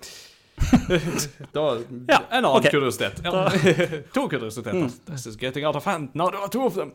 [1.52, 1.66] Da,
[2.08, 2.72] Ja, en annen okay.
[2.72, 3.22] kuriositet.
[3.24, 3.50] Ja.
[4.16, 4.90] to kuriositeter.
[5.06, 6.16] This is getting out of hand.
[6.16, 6.92] Now there are two of them.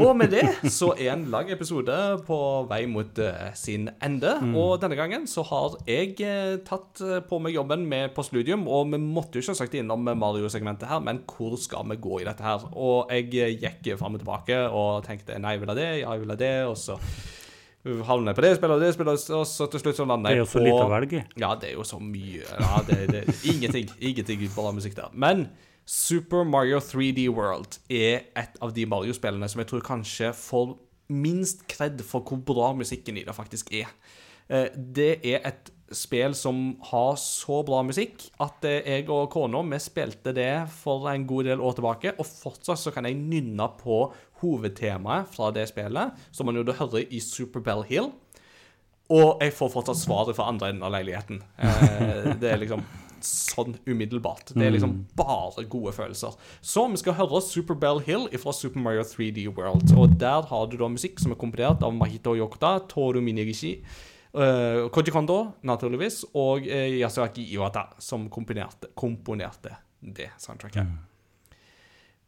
[0.00, 1.94] Og med det så er en lang episode
[2.24, 2.36] på
[2.70, 4.30] vei mot uh, sin ende.
[4.56, 8.64] Og denne gangen så har jeg uh, tatt eh, på meg jobben med Postludium.
[8.68, 12.44] og vi måtte jo selvsagt innom Mario-segmentet her, men hvor skal vi gå i dette
[12.44, 12.64] her?
[12.72, 16.24] Og jeg gikk fram og tilbake og tenkte nei, jeg vil ha det, ja, jeg
[16.24, 16.96] vil ha det, og så
[17.84, 20.36] havnet jeg på det spillet og det spillet, og så til slutt så landet Det
[20.36, 21.24] er jo så lite å velge i.
[21.42, 22.44] ja, det er jo så mye.
[22.46, 23.90] Ja, det, det, ingenting.
[23.98, 25.10] Ingenting bra musikk der.
[25.12, 25.48] Men
[25.84, 30.76] Super Mario 3D World er et av de Mario-spillene som jeg tror kanskje får
[31.12, 33.90] minst kred for hvor bra musikken i det faktisk er.
[34.48, 39.62] Eh, Det er et spill som har så bra musikk at eh, jeg og kona
[39.68, 43.68] vi spilte det for en god del år tilbake, og fortsatt så kan jeg nynne
[43.80, 44.04] på
[44.42, 48.10] hovedtemaet fra det spillet, som man jo da hører i Super Bell Hill.
[49.12, 51.42] Og jeg får fortsatt svaret fra andre enden av leiligheten.
[51.60, 52.84] Eh, det er liksom
[53.22, 54.52] sånn umiddelbart.
[54.54, 56.34] Det er liksom bare gode følelser.
[56.60, 59.92] Så vi skal høre Super Bell Hill fra Super Mario 3D World.
[59.96, 63.76] Og der har du da musikk som er komponert av Mahito Yokota, Toru Minirishi,
[64.34, 70.86] uh, Koji Kondo, naturligvis, og uh, Yasuaki Iwata, som komponerte, det soundtracket.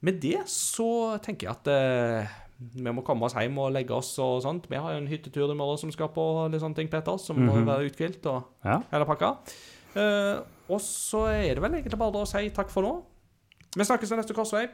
[0.05, 2.41] Med det så tenker jeg at uh,
[2.77, 4.69] vi må komme oss hjem og legge oss og sånt.
[4.71, 7.41] Vi har jo en hyttetur i morgen som skal på litt sånne ting, Peter, som
[7.41, 8.81] må være uthvilt og Ja.
[8.93, 9.33] hele pakka.
[9.95, 12.95] Uh, og så er det vel egentlig bare å si takk for nå.
[13.75, 14.69] Vi snakkes ved neste korsvei.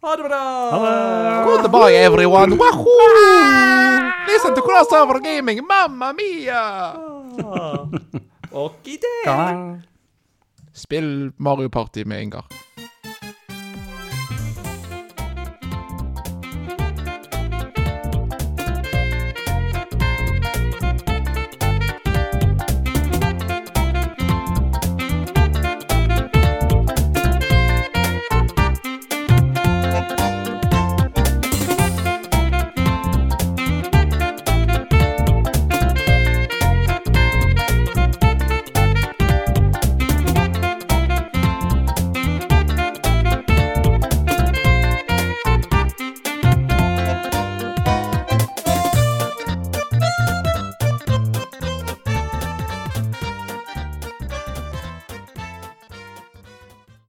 [0.00, 1.44] Ha det bra!
[1.44, 2.56] Goodbye, everyone.
[2.56, 2.86] Wahoo!
[4.28, 5.60] Listen to Crossover Gaming.
[5.66, 6.92] Mamma mia!
[8.50, 9.30] Ok, det.
[10.74, 12.44] Spill Mario Party med Ingar.